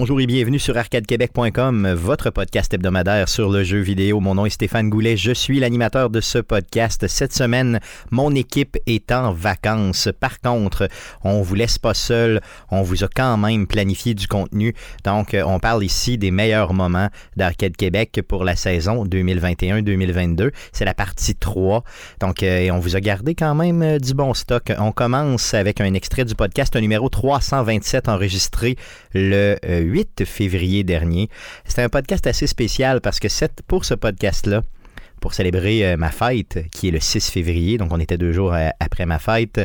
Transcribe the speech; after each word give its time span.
Bonjour 0.00 0.18
et 0.18 0.26
bienvenue 0.26 0.58
sur 0.58 0.78
arcadequebec.com, 0.78 1.92
votre 1.92 2.30
podcast 2.30 2.72
hebdomadaire 2.72 3.28
sur 3.28 3.50
le 3.50 3.62
jeu 3.62 3.80
vidéo. 3.80 4.18
Mon 4.20 4.34
nom 4.34 4.46
est 4.46 4.50
Stéphane 4.50 4.88
Goulet, 4.88 5.18
je 5.18 5.30
suis 5.30 5.60
l'animateur 5.60 6.08
de 6.08 6.22
ce 6.22 6.38
podcast. 6.38 7.06
Cette 7.06 7.34
semaine, 7.34 7.80
mon 8.10 8.34
équipe 8.34 8.78
est 8.86 9.12
en 9.12 9.30
vacances. 9.34 10.08
Par 10.18 10.40
contre, 10.40 10.88
on 11.22 11.42
vous 11.42 11.54
laisse 11.54 11.76
pas 11.76 11.92
seul, 11.92 12.40
on 12.70 12.80
vous 12.80 13.04
a 13.04 13.08
quand 13.14 13.36
même 13.36 13.66
planifié 13.66 14.14
du 14.14 14.26
contenu. 14.26 14.74
Donc, 15.04 15.36
on 15.44 15.58
parle 15.58 15.84
ici 15.84 16.16
des 16.16 16.30
meilleurs 16.30 16.72
moments 16.72 17.10
d'Arcade 17.36 17.76
Québec 17.76 18.22
pour 18.26 18.42
la 18.42 18.56
saison 18.56 19.04
2021-2022. 19.04 20.50
C'est 20.72 20.86
la 20.86 20.94
partie 20.94 21.34
3. 21.34 21.84
Donc, 22.20 22.42
euh, 22.42 22.70
on 22.70 22.78
vous 22.78 22.96
a 22.96 23.00
gardé 23.00 23.34
quand 23.34 23.54
même 23.54 23.82
euh, 23.82 23.98
du 23.98 24.14
bon 24.14 24.32
stock. 24.32 24.72
On 24.78 24.92
commence 24.92 25.52
avec 25.52 25.78
un 25.82 25.92
extrait 25.92 26.24
du 26.24 26.34
podcast 26.34 26.74
numéro 26.76 27.10
327 27.10 28.08
enregistré 28.08 28.76
le 29.12 29.58
8 29.62 29.89
février 30.24 30.84
dernier. 30.84 31.28
C'était 31.64 31.82
un 31.82 31.88
podcast 31.88 32.26
assez 32.26 32.46
spécial 32.46 33.00
parce 33.00 33.20
que 33.20 33.28
pour 33.66 33.84
ce 33.84 33.94
podcast-là, 33.94 34.62
pour 35.20 35.34
célébrer 35.34 35.84
euh, 35.84 35.96
ma 35.96 36.10
fête, 36.10 36.64
qui 36.72 36.88
est 36.88 36.90
le 36.90 36.98
6 36.98 37.30
février, 37.30 37.78
donc 37.78 37.92
on 37.92 38.00
était 38.00 38.18
deux 38.18 38.32
jours 38.32 38.54
euh, 38.54 38.68
après 38.80 39.06
ma 39.06 39.18
fête. 39.18 39.60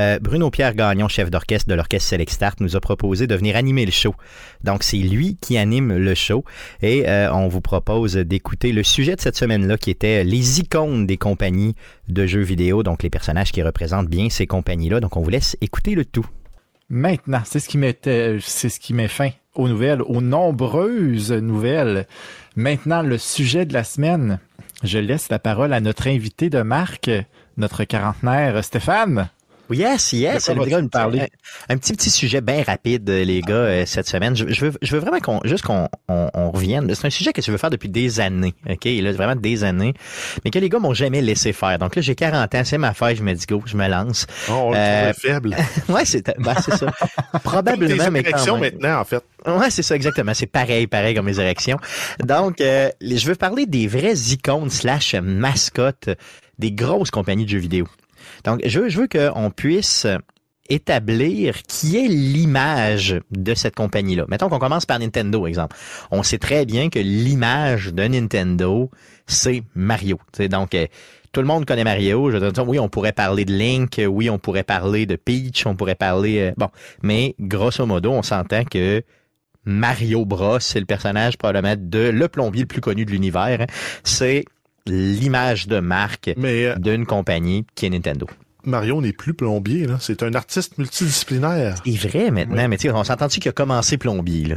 Euh, 0.00 0.18
Bruno 0.18 0.50
Pierre 0.50 0.74
Gagnon, 0.74 1.08
chef 1.08 1.30
d'orchestre 1.30 1.68
de 1.68 1.74
l'orchestre 1.74 2.08
Select 2.08 2.32
Start, 2.32 2.60
nous 2.60 2.74
a 2.74 2.80
proposé 2.80 3.26
de 3.26 3.34
venir 3.34 3.56
animer 3.56 3.84
le 3.84 3.92
show. 3.92 4.14
Donc 4.64 4.82
c'est 4.82 4.96
lui 4.96 5.36
qui 5.40 5.58
anime 5.58 5.96
le 5.96 6.14
show 6.14 6.44
et 6.82 7.04
on 7.30 7.48
vous 7.48 7.60
propose 7.60 8.14
d'écouter 8.14 8.72
le 8.72 8.82
sujet 8.82 9.14
de 9.14 9.20
cette 9.20 9.36
semaine-là 9.36 9.76
qui 9.76 9.90
était 9.90 10.24
les 10.24 10.60
icônes 10.60 11.06
des 11.06 11.18
compagnies 11.18 11.74
de 12.08 12.26
jeux 12.26 12.40
vidéo, 12.40 12.82
donc 12.82 13.02
les 13.02 13.10
personnages 13.10 13.52
qui 13.52 13.62
représentent 13.62 14.08
bien 14.08 14.30
ces 14.30 14.46
compagnies-là. 14.46 15.00
Donc 15.00 15.16
on 15.16 15.22
vous 15.22 15.30
laisse 15.30 15.56
écouter 15.60 15.94
le 15.94 16.04
tout. 16.04 16.26
Maintenant, 16.88 17.42
c'est 17.44 17.60
ce 17.60 17.68
qui 17.68 17.76
met, 17.76 17.98
c'est 18.40 18.68
ce 18.68 18.80
qui 18.80 18.94
met 18.94 19.08
fin 19.08 19.30
aux 19.54 19.68
nouvelles, 19.68 20.02
aux 20.02 20.20
nombreuses 20.20 21.32
nouvelles. 21.32 22.06
Maintenant, 22.56 23.02
le 23.02 23.18
sujet 23.18 23.66
de 23.66 23.72
la 23.72 23.84
semaine. 23.84 24.38
Je 24.82 24.98
laisse 24.98 25.28
la 25.30 25.38
parole 25.38 25.72
à 25.72 25.80
notre 25.80 26.08
invité 26.08 26.50
de 26.50 26.62
marque, 26.62 27.10
notre 27.56 27.84
quarantenaire, 27.84 28.62
Stéphane. 28.62 29.28
Yes, 29.70 30.12
yes. 30.12 30.50
Les 30.50 30.70
gars, 30.70 30.82
parler. 30.90 31.22
Un, 31.68 31.78
petit 31.78 31.94
petit 31.94 32.10
sujet 32.10 32.40
bien 32.40 32.62
rapide, 32.62 33.08
les 33.08 33.40
gars, 33.40 33.54
euh, 33.54 33.86
cette 33.86 34.06
semaine. 34.06 34.36
Je, 34.36 34.44
veux, 34.44 34.72
je 34.82 34.92
veux 34.92 34.98
vraiment 34.98 35.20
qu'on 35.20 35.40
juste 35.44 35.64
qu'on 35.64 35.88
on, 36.08 36.50
revienne. 36.50 36.92
C'est 36.94 37.06
un 37.06 37.10
sujet 37.10 37.32
que 37.32 37.40
je 37.40 37.50
veux 37.50 37.56
faire 37.56 37.70
depuis 37.70 37.88
des 37.88 38.20
années, 38.20 38.54
ok, 38.68 38.84
là 38.84 39.12
vraiment 39.12 39.36
des 39.36 39.64
années, 39.64 39.94
mais 40.44 40.50
que 40.50 40.58
les 40.58 40.68
gars 40.68 40.78
m'ont 40.78 40.94
jamais 40.94 41.22
laissé 41.22 41.52
faire. 41.52 41.78
Donc 41.78 41.96
là, 41.96 42.02
j'ai 42.02 42.14
40 42.14 42.54
ans, 42.54 42.62
c'est 42.64 42.78
ma 42.78 42.92
fête, 42.92 43.16
je 43.16 43.22
me 43.22 43.32
dis 43.32 43.46
go, 43.46 43.62
je 43.64 43.76
me 43.76 43.88
lance. 43.88 44.26
Oh, 44.48 44.52
on 44.66 44.74
euh, 44.74 45.12
faible. 45.14 45.56
ouais, 45.88 46.04
c'est 46.04 46.24
ben, 46.38 46.54
c'est 46.62 46.76
ça. 46.76 46.86
Probablement. 47.42 48.10
mais 48.10 48.20
érections 48.20 48.58
maintenant, 48.58 49.00
en 49.00 49.04
fait. 49.04 49.24
Ouais, 49.46 49.70
c'est 49.70 49.82
ça 49.82 49.96
exactement. 49.96 50.34
C'est 50.34 50.46
pareil, 50.46 50.86
pareil 50.86 51.14
comme 51.14 51.26
les 51.26 51.40
érections. 51.40 51.78
Donc, 52.20 52.60
euh, 52.60 52.90
je 53.00 53.26
veux 53.26 53.34
parler 53.34 53.66
des 53.66 53.86
vraies 53.86 54.16
icônes 54.32 54.70
slash 54.70 55.14
mascottes 55.14 56.10
des 56.58 56.72
grosses 56.72 57.10
compagnies 57.10 57.44
de 57.44 57.50
jeux 57.50 57.58
vidéo. 57.58 57.86
Donc, 58.44 58.60
je 58.64 58.80
veux, 58.80 58.88
je 58.88 59.00
veux 59.00 59.08
qu'on 59.08 59.50
puisse 59.50 60.06
établir 60.68 61.62
qui 61.62 61.98
est 61.98 62.08
l'image 62.08 63.20
de 63.30 63.54
cette 63.54 63.74
compagnie-là. 63.74 64.24
Mettons 64.28 64.48
qu'on 64.48 64.58
commence 64.58 64.86
par 64.86 64.98
Nintendo, 64.98 65.46
exemple. 65.46 65.76
On 66.10 66.22
sait 66.22 66.38
très 66.38 66.64
bien 66.64 66.88
que 66.88 66.98
l'image 66.98 67.92
de 67.92 68.04
Nintendo, 68.04 68.90
c'est 69.26 69.62
Mario. 69.74 70.18
donc, 70.50 70.74
euh, 70.74 70.86
tout 71.32 71.40
le 71.40 71.46
monde 71.46 71.66
connaît 71.66 71.84
Mario. 71.84 72.30
Je 72.30 72.38
dire, 72.38 72.68
oui, 72.68 72.78
on 72.78 72.88
pourrait 72.88 73.12
parler 73.12 73.44
de 73.44 73.52
Link, 73.52 74.00
oui, 74.06 74.30
on 74.30 74.38
pourrait 74.38 74.62
parler 74.62 75.04
de 75.04 75.16
Peach, 75.16 75.66
on 75.66 75.74
pourrait 75.74 75.96
parler... 75.96 76.38
Euh, 76.38 76.52
bon, 76.56 76.68
mais 77.02 77.34
grosso 77.40 77.84
modo, 77.84 78.12
on 78.12 78.22
s'entend 78.22 78.64
que 78.64 79.02
Mario 79.66 80.24
Bros, 80.24 80.60
c'est 80.60 80.78
le 80.78 80.86
personnage 80.86 81.36
probablement 81.36 81.74
de 81.76 82.10
le 82.10 82.28
plombier 82.28 82.62
le 82.62 82.68
plus 82.68 82.80
connu 82.80 83.04
de 83.04 83.10
l'univers. 83.10 83.62
Hein. 83.62 83.66
C'est 84.04 84.44
l'image 84.86 85.66
de 85.66 85.80
marque 85.80 86.30
euh, 86.36 86.74
d'une 86.76 87.06
compagnie 87.06 87.66
qui 87.74 87.86
est 87.86 87.90
Nintendo. 87.90 88.26
Mario 88.64 89.00
n'est 89.00 89.12
plus 89.12 89.34
plombier, 89.34 89.86
là. 89.86 89.98
C'est 90.00 90.22
un 90.22 90.34
artiste 90.34 90.78
multidisciplinaire. 90.78 91.76
C'est 91.84 92.08
vrai 92.08 92.30
maintenant, 92.30 92.68
mais 92.68 92.78
tu 92.78 92.90
on 92.90 93.04
s'entend-tu 93.04 93.40
qu'il 93.40 93.50
a 93.50 93.52
commencé 93.52 93.98
plombier, 93.98 94.46
là? 94.46 94.56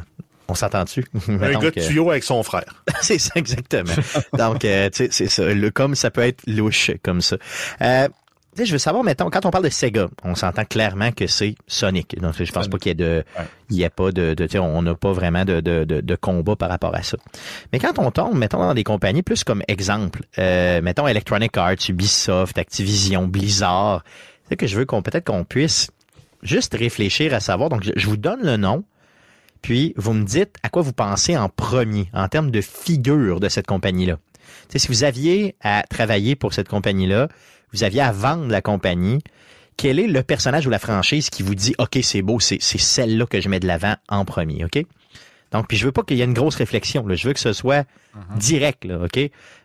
On 0.50 0.56
s'entend-tu? 0.56 1.06
Un 1.28 1.60
gars 1.60 1.60
de 1.60 1.70
tuyau 1.72 2.10
avec 2.10 2.24
son 2.24 2.42
frère. 2.42 2.84
c'est 3.02 3.20
ça, 3.20 3.34
exactement. 3.36 3.94
Donc, 4.38 4.64
euh, 4.64 4.90
tu 4.90 5.06
sais, 5.06 5.10
c'est 5.12 5.28
ça. 5.28 5.54
Le 5.54 5.72
comme 5.72 5.94
ça 5.96 6.10
peut 6.10 6.22
être 6.22 6.42
louche 6.48 6.92
comme 7.04 7.22
ça. 7.22 7.38
Euh, 7.82 8.08
je 8.66 8.72
veux 8.72 8.78
savoir, 8.78 9.04
mettons, 9.04 9.30
quand 9.30 9.46
on 9.46 9.52
parle 9.52 9.64
de 9.64 9.70
Sega, 9.70 10.08
on 10.24 10.36
s'entend 10.36 10.66
clairement 10.66 11.12
que 11.12 11.28
c'est 11.28 11.56
Sonic. 11.68 12.20
Donc, 12.20 12.34
je 12.42 12.52
pense 12.52 12.68
pas 12.68 12.78
qu'il 12.78 12.90
y 12.90 12.92
ait 12.92 12.96
de, 12.96 13.24
il 13.70 13.78
y 13.78 13.86
a 13.86 13.90
pas 13.90 14.12
de, 14.12 14.34
de 14.34 14.60
on 14.60 14.82
n'a 14.82 14.96
pas 14.96 15.12
vraiment 15.12 15.46
de, 15.46 15.62
de, 15.62 15.84
de, 15.84 16.16
combat 16.16 16.56
par 16.56 16.70
rapport 16.70 16.96
à 16.96 17.04
ça. 17.04 17.18
Mais 17.72 17.80
quand 17.80 18.00
on 18.00 18.12
tombe, 18.12 18.38
mettons, 18.38 18.60
dans 18.60 18.74
des 18.74 18.84
compagnies, 18.84 19.24
plus 19.24 19.44
comme 19.44 19.64
exemple, 19.68 20.24
euh, 20.40 20.82
mettons 20.82 21.08
Electronic 21.08 21.56
Arts, 21.58 21.90
Ubisoft, 21.90 22.58
Activision, 22.58 23.28
Blizzard, 23.28 24.04
c'est 24.50 24.56
que 24.56 24.68
je 24.68 24.78
veux 24.78 24.86
qu'on, 24.86 25.02
peut-être 25.02 25.26
qu'on 25.26 25.44
puisse 25.44 25.90
juste 26.42 26.74
réfléchir 26.74 27.34
à 27.34 27.40
savoir. 27.40 27.70
Donc, 27.70 27.84
je, 27.96 28.08
vous 28.08 28.18
donne 28.18 28.42
le 28.42 28.58
nom, 28.58 28.84
puis 29.62 29.94
vous 29.98 30.14
me 30.14 30.24
dites 30.24 30.56
à 30.64 30.70
quoi 30.70 30.82
vous 30.82 30.94
pensez 30.94 31.38
en 31.38 31.50
premier, 31.50 32.10
en 32.14 32.28
termes 32.28 32.52
de 32.52 32.62
figure 32.62 33.40
de 33.40 33.50
cette 33.50 33.68
compagnie-là. 33.68 34.18
si 34.76 34.88
vous 34.88 35.04
aviez 35.04 35.56
à 35.62 35.84
travailler 35.90 36.36
pour 36.36 36.54
cette 36.54 36.70
compagnie-là, 36.70 37.28
vous 37.74 37.84
aviez 37.84 38.02
à 38.02 38.12
vendre 38.12 38.48
la 38.48 38.62
compagnie, 38.62 39.20
quel 39.78 40.00
est 40.00 40.08
le 40.08 40.24
personnage 40.24 40.68
ou 40.68 40.70
la 40.70 40.80
franchise 40.80 41.30
qui 41.30 41.44
vous 41.44 41.56
dit 41.56 41.76
OK, 41.78 42.00
c'est 42.02 42.22
beau, 42.22 42.40
c'est 42.40 42.60
celle-là 42.60 43.26
que 43.26 43.40
je 43.40 43.50
mets 43.50 43.60
de 43.60 43.68
l'avant 43.68 43.96
en 44.10 44.26
premier, 44.26 44.66
OK? 44.66 44.84
Donc, 45.52 45.68
puis 45.68 45.78
je 45.78 45.86
veux 45.86 45.92
pas 45.92 46.04
qu'il 46.04 46.18
y 46.18 46.22
ait 46.22 46.26
une 46.26 46.34
grosse 46.34 46.56
réflexion. 46.56 47.08
Là. 47.08 47.16
Je 47.16 47.28
veux 47.28 47.34
que 47.34 47.40
ce 47.40 47.54
soit 47.54 47.86
uh-huh. 48.16 48.38
direct, 48.38 48.86
là, 48.86 49.00
OK? 49.04 49.20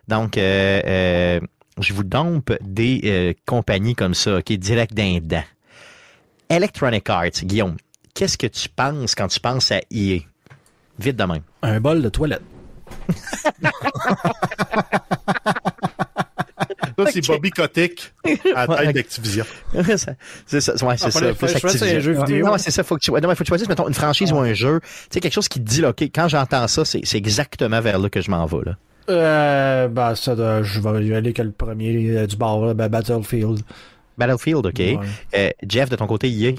Donc, 0.07 0.37
euh, 0.37 0.81
euh, 0.85 1.39
je 1.79 1.93
vous 1.93 2.03
dompe 2.03 2.53
des 2.61 3.01
euh, 3.03 3.33
compagnies 3.45 3.95
comme 3.95 4.13
ça, 4.13 4.37
OK, 4.37 4.51
direct 4.53 4.93
d'un 4.93 5.19
dent. 5.21 5.43
Electronic 6.49 7.09
Arts, 7.09 7.43
Guillaume, 7.43 7.77
qu'est-ce 8.13 8.37
que 8.37 8.47
tu 8.47 8.69
penses 8.69 9.15
quand 9.15 9.27
tu 9.27 9.39
penses 9.39 9.71
à 9.71 9.79
EA? 9.91 10.19
Vite 10.99 11.15
de 11.15 11.23
même. 11.23 11.41
Un 11.63 11.81
bol 11.81 12.01
de 12.01 12.09
toilette. 12.09 12.43
Ça, 17.05 17.11
c'est 17.11 17.27
Bobby 17.27 17.49
Kotick 17.51 18.13
à 18.55 18.67
la 18.67 18.77
tête 18.77 18.95
d'Activision. 18.95 19.45
c'est 19.73 19.97
ça. 19.97 20.13
C'est 20.45 20.61
ça. 20.61 20.85
Ouais, 20.85 20.97
c'est 20.97 21.11
ça. 21.11 21.33
Faut 21.33 21.47
choisir 21.47 21.97
un 21.97 21.99
jeu 21.99 22.13
vidéo. 22.13 22.45
Non, 22.45 22.57
c'est 22.57 22.71
ça. 22.71 22.83
Faut 22.83 22.95
que 22.95 23.01
tu, 23.01 23.11
non, 23.11 23.17
il 23.17 23.23
faut 23.23 23.29
que 23.35 23.43
tu 23.43 23.45
choisisses, 23.45 23.69
mettons, 23.69 23.87
une 23.87 23.93
franchise 23.93 24.31
ou 24.31 24.37
un 24.37 24.53
jeu. 24.53 24.79
Tu 24.81 24.89
sais, 25.11 25.19
quelque 25.19 25.33
chose 25.33 25.47
qui 25.47 25.59
te 25.59 25.69
dit, 25.69 25.85
OK, 25.85 26.01
quand 26.03 26.27
j'entends 26.27 26.67
ça, 26.67 26.85
c'est, 26.85 27.01
c'est 27.03 27.17
exactement 27.17 27.81
vers 27.81 27.99
là 27.99 28.09
que 28.09 28.21
je 28.21 28.31
m'en 28.31 28.45
vais, 28.45 28.65
là. 28.65 28.77
Euh, 29.09 29.87
ben, 29.89 30.15
ça, 30.15 30.63
je 30.63 30.79
vais 30.79 31.05
y 31.05 31.13
aller 31.13 31.33
que 31.33 31.41
le 31.41 31.51
premier 31.51 32.17
euh, 32.17 32.27
du 32.27 32.37
bar, 32.37 32.73
ben, 32.73 32.87
Battlefield. 32.87 33.59
Battlefield, 34.17 34.65
OK. 34.65 34.81
Euh, 35.35 35.49
Jeff, 35.67 35.89
de 35.89 35.95
ton 35.95 36.07
côté, 36.07 36.29
EA? 36.29 36.53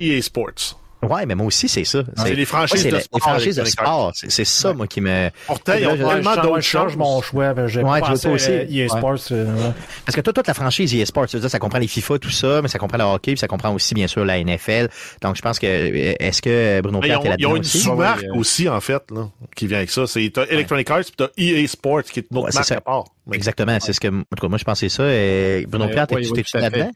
EA 0.00 0.20
Sports. 0.20 0.78
Ouais, 1.06 1.26
mais 1.26 1.34
moi 1.34 1.46
aussi, 1.46 1.68
c'est 1.68 1.84
ça. 1.84 2.02
C'est 2.16 2.34
les 2.34 2.44
franchises 2.44 2.84
de 2.84 2.98
sport. 2.98 3.18
Les 3.18 3.20
franchises 3.20 3.56
de 3.56 3.64
sport. 3.64 4.12
C'est 4.14 4.44
ça, 4.44 4.72
moi, 4.72 4.86
qui 4.86 5.00
me. 5.00 5.30
Pourtant, 5.46 5.74
il 5.74 5.82
y 5.82 5.84
a 5.84 5.96
tellement 5.96 6.36
d'autres 6.36 6.60
choses. 6.60 6.96
mon 6.96 7.20
choix. 7.22 7.54
J'ai 7.66 7.82
ouais, 7.82 8.00
pensé 8.00 8.28
aussi. 8.28 8.50
EA 8.50 8.88
Sports. 8.88 9.16
Euh, 9.32 9.70
Parce 10.04 10.14
que 10.16 10.20
toi, 10.20 10.32
toute 10.32 10.46
la 10.46 10.54
franchise 10.54 10.94
EA 10.94 11.06
Sports, 11.06 11.28
ça, 11.28 11.48
ça 11.48 11.58
comprend 11.58 11.78
les 11.78 11.86
FIFA, 11.86 12.18
tout 12.18 12.30
ça, 12.30 12.62
mais 12.62 12.68
ça 12.68 12.78
comprend 12.78 12.98
le 12.98 13.04
hockey, 13.04 13.32
puis 13.32 13.38
ça 13.38 13.48
comprend 13.48 13.72
aussi, 13.72 13.94
bien 13.94 14.06
sûr, 14.06 14.24
la 14.24 14.42
NFL. 14.42 14.88
Donc, 15.22 15.36
je 15.36 15.42
pense 15.42 15.58
que, 15.58 15.66
est-ce 15.66 16.42
que 16.42 16.80
Bruno 16.82 17.00
Pierre 17.00 17.20
est 17.20 17.28
là-dedans 17.28 17.36
Ils 17.38 17.46
ont 17.46 17.56
une 17.56 17.64
sous-marque 17.64 18.24
euh, 18.24 18.38
aussi, 18.38 18.68
en 18.68 18.80
fait, 18.80 19.02
là, 19.10 19.28
qui 19.54 19.66
vient 19.66 19.78
avec 19.78 19.90
ça. 19.90 20.06
C'est, 20.06 20.30
t'as 20.32 20.46
Electronic 20.46 20.90
Arts, 20.90 21.04
puis 21.04 21.14
t'as 21.16 21.28
EA 21.36 21.66
Sports, 21.66 22.04
qui 22.04 22.20
est 22.20 22.26
une 22.30 22.38
autre 22.38 22.54
marque 22.54 22.72
à 22.72 22.80
part. 22.80 23.04
Exactement. 23.32 23.78
C'est 23.80 23.92
ce 23.92 24.00
que, 24.00 24.08
en 24.08 24.20
tout 24.20 24.40
cas, 24.40 24.48
moi, 24.48 24.58
je 24.58 24.64
pensais 24.64 24.88
ça. 24.88 25.04
Et 25.06 25.66
Bruno 25.68 25.88
Pierre, 25.88 26.06
t'es-tu 26.06 26.56
là-dedans? 26.58 26.90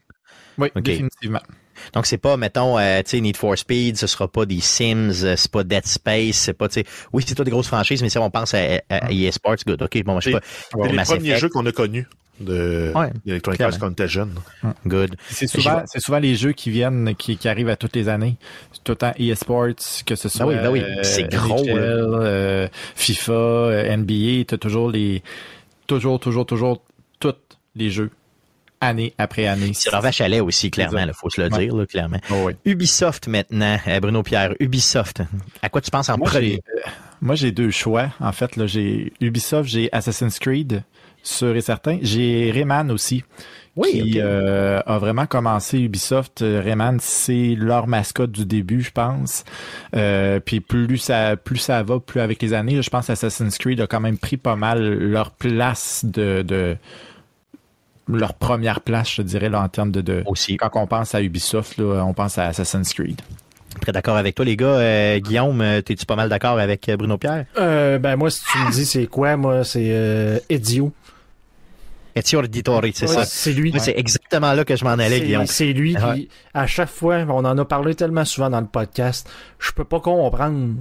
Oui, 0.57 0.69
définitivement. 0.75 1.41
Donc 1.93 2.05
c'est 2.05 2.17
pas 2.17 2.37
mettons 2.37 2.77
euh, 2.77 3.01
tu 3.03 3.11
sais 3.11 3.21
Need 3.21 3.37
for 3.37 3.57
Speed, 3.57 3.97
ce 3.97 4.07
sera 4.07 4.27
pas 4.27 4.45
des 4.45 4.61
Sims, 4.61 5.23
euh, 5.23 5.35
c'est 5.35 5.51
pas 5.51 5.63
Dead 5.63 5.85
Space, 5.85 6.35
c'est 6.35 6.53
pas 6.53 6.67
tu 6.67 6.75
sais 6.75 6.85
oui, 7.13 7.23
c'est 7.25 7.35
toi 7.35 7.45
des 7.45 7.51
grosses 7.51 7.67
franchises 7.67 8.01
mais 8.01 8.09
si 8.09 8.17
on 8.17 8.29
pense 8.29 8.53
à, 8.53 8.81
à 8.89 9.11
EA 9.11 9.31
Sports, 9.31 9.57
good. 9.65 9.81
OK, 9.81 10.03
bon, 10.03 10.19
je 10.19 10.31
sais 10.31 10.31
pas. 10.31 10.41
C'est 10.83 10.91
les 10.91 11.03
premiers 11.03 11.37
jeux 11.37 11.49
qu'on 11.49 11.65
a 11.65 11.71
connus 11.71 12.07
de 12.41 12.91
ouais, 12.95 13.11
Electronic 13.25 13.61
Arts 13.61 13.79
quand 13.79 13.87
on 13.87 13.91
était 13.91 14.07
jeune. 14.07 14.33
Good. 14.85 15.15
C'est 15.29 15.47
souvent, 15.47 15.83
c'est 15.85 15.99
souvent 15.99 16.19
les 16.19 16.35
jeux 16.35 16.53
qui 16.53 16.69
viennent, 16.71 17.15
qui, 17.15 17.37
qui 17.37 17.47
arrivent 17.47 17.69
à 17.69 17.75
toutes 17.75 17.95
les 17.95 18.09
années. 18.09 18.37
Tout 18.83 18.93
le 18.93 18.95
temps 18.97 19.13
EA 19.19 19.35
Sports, 19.35 19.75
que 20.05 20.15
ce 20.15 20.29
soit. 20.29 20.45
Ben 20.45 20.69
oui, 20.71 20.81
ben 20.81 20.95
oui. 20.95 20.99
c'est 21.03 21.29
gros. 21.29 21.63
NHL, 21.63 21.75
euh, 21.75 22.67
FIFA, 22.95 23.95
NBA, 23.97 24.45
t'as 24.47 24.57
toujours 24.57 24.89
les, 24.89 25.21
toujours, 25.87 26.19
toujours, 26.19 26.45
toujours, 26.45 26.81
tous 27.19 27.35
les 27.75 27.89
jeux 27.89 28.09
année 28.81 29.13
après 29.17 29.47
année. 29.47 29.71
C'est 29.73 29.91
leur 29.91 30.01
vache 30.01 30.21
à 30.21 30.27
lait 30.27 30.39
aussi, 30.39 30.71
clairement, 30.71 30.99
il 30.99 31.13
faut 31.13 31.29
se 31.29 31.39
le 31.39 31.49
dire, 31.49 31.75
là, 31.75 31.85
clairement. 31.85 32.19
Oh, 32.31 32.49
Ubisoft 32.65 33.27
maintenant, 33.27 33.77
euh, 33.87 33.99
Bruno 33.99 34.23
Pierre, 34.23 34.53
Ubisoft. 34.59 35.21
À 35.61 35.69
quoi 35.69 35.79
tu 35.79 35.91
penses 35.91 36.09
en 36.09 36.17
premier? 36.17 36.61
Moi, 37.21 37.35
j'ai 37.35 37.51
deux 37.51 37.71
choix. 37.71 38.09
En 38.19 38.31
fait, 38.31 38.55
là, 38.55 38.65
j'ai 38.65 39.13
Ubisoft, 39.21 39.69
j'ai 39.69 39.89
Assassin's 39.91 40.39
Creed, 40.39 40.83
sûr 41.23 41.55
et 41.55 41.61
certain. 41.61 41.99
J'ai 42.01 42.51
Rayman 42.51 42.91
aussi. 42.91 43.23
Oui, 43.77 43.91
qui 43.91 44.19
euh, 44.19 44.81
a 44.85 44.97
vraiment 44.97 45.25
commencé 45.25 45.79
Ubisoft. 45.79 46.41
Euh, 46.41 46.61
Rayman, 46.61 46.97
c'est 46.99 47.55
leur 47.57 47.87
mascotte 47.87 48.31
du 48.31 48.45
début, 48.45 48.81
je 48.81 48.91
pense. 48.91 49.45
Euh, 49.95 50.41
puis 50.41 50.59
plus 50.59 50.97
ça, 50.97 51.37
plus 51.37 51.57
ça 51.57 51.81
va, 51.81 51.99
plus 51.99 52.19
avec 52.19 52.41
les 52.41 52.53
années, 52.53 52.81
je 52.81 52.89
pense 52.89 53.09
Assassin's 53.09 53.57
Creed 53.57 53.79
a 53.79 53.87
quand 53.87 54.01
même 54.01 54.17
pris 54.17 54.35
pas 54.35 54.57
mal 54.57 54.81
leur 54.81 55.31
place 55.31 56.03
de, 56.03 56.41
de 56.41 56.75
leur 58.17 58.33
première 58.33 58.81
place, 58.81 59.11
je 59.15 59.21
dirais, 59.21 59.49
là, 59.49 59.61
en 59.61 59.67
termes 59.69 59.91
de, 59.91 60.01
de 60.01 60.23
Aussi. 60.25 60.57
quand 60.57 60.69
on 60.75 60.87
pense 60.87 61.13
à 61.15 61.21
Ubisoft, 61.21 61.77
là, 61.77 62.03
on 62.05 62.13
pense 62.13 62.37
à 62.37 62.47
Assassin's 62.47 62.93
Creed. 62.93 63.21
Très 63.81 63.91
d'accord 63.93 64.17
avec 64.17 64.35
toi, 64.35 64.43
les 64.43 64.57
gars. 64.57 64.65
Euh, 64.67 65.19
Guillaume, 65.19 65.61
euh, 65.61 65.81
t'es-tu 65.81 66.05
pas 66.05 66.15
mal 66.17 66.27
d'accord 66.29 66.59
avec 66.59 66.87
euh, 66.89 66.97
Bruno 66.97 67.17
Pierre? 67.17 67.45
Euh, 67.57 67.97
ben 67.99 68.15
moi, 68.17 68.29
si 68.29 68.41
tu 68.51 68.57
me 68.57 68.71
dis 68.71 68.85
c'est 68.85 69.07
quoi, 69.07 69.37
moi, 69.37 69.63
c'est 69.63 69.87
euh, 69.91 70.39
Ezio. 70.49 70.91
Ezio 72.13 72.39
Auditore, 72.39 72.81
c'est 72.93 73.07
Ouais, 73.07 73.13
ça. 73.15 73.23
C'est 73.25 73.53
lui. 73.53 73.73
C'est 73.79 73.97
exactement 73.97 74.51
là 74.51 74.65
que 74.65 74.75
je 74.75 74.83
m'en 74.83 74.91
allais, 74.91 75.19
C'est- 75.19 75.25
Guillaume. 75.25 75.45
C'est 75.47 75.71
lui 75.71 75.95
Ouais. 75.95 76.13
qui, 76.15 76.29
à 76.53 76.67
chaque 76.67 76.89
fois, 76.89 77.19
on 77.29 77.45
en 77.45 77.57
a 77.57 77.63
parlé 77.63 77.95
tellement 77.95 78.25
souvent 78.25 78.49
dans 78.49 78.59
le 78.59 78.67
podcast, 78.67 79.29
je 79.59 79.71
peux 79.71 79.85
pas 79.85 80.01
comprendre 80.01 80.73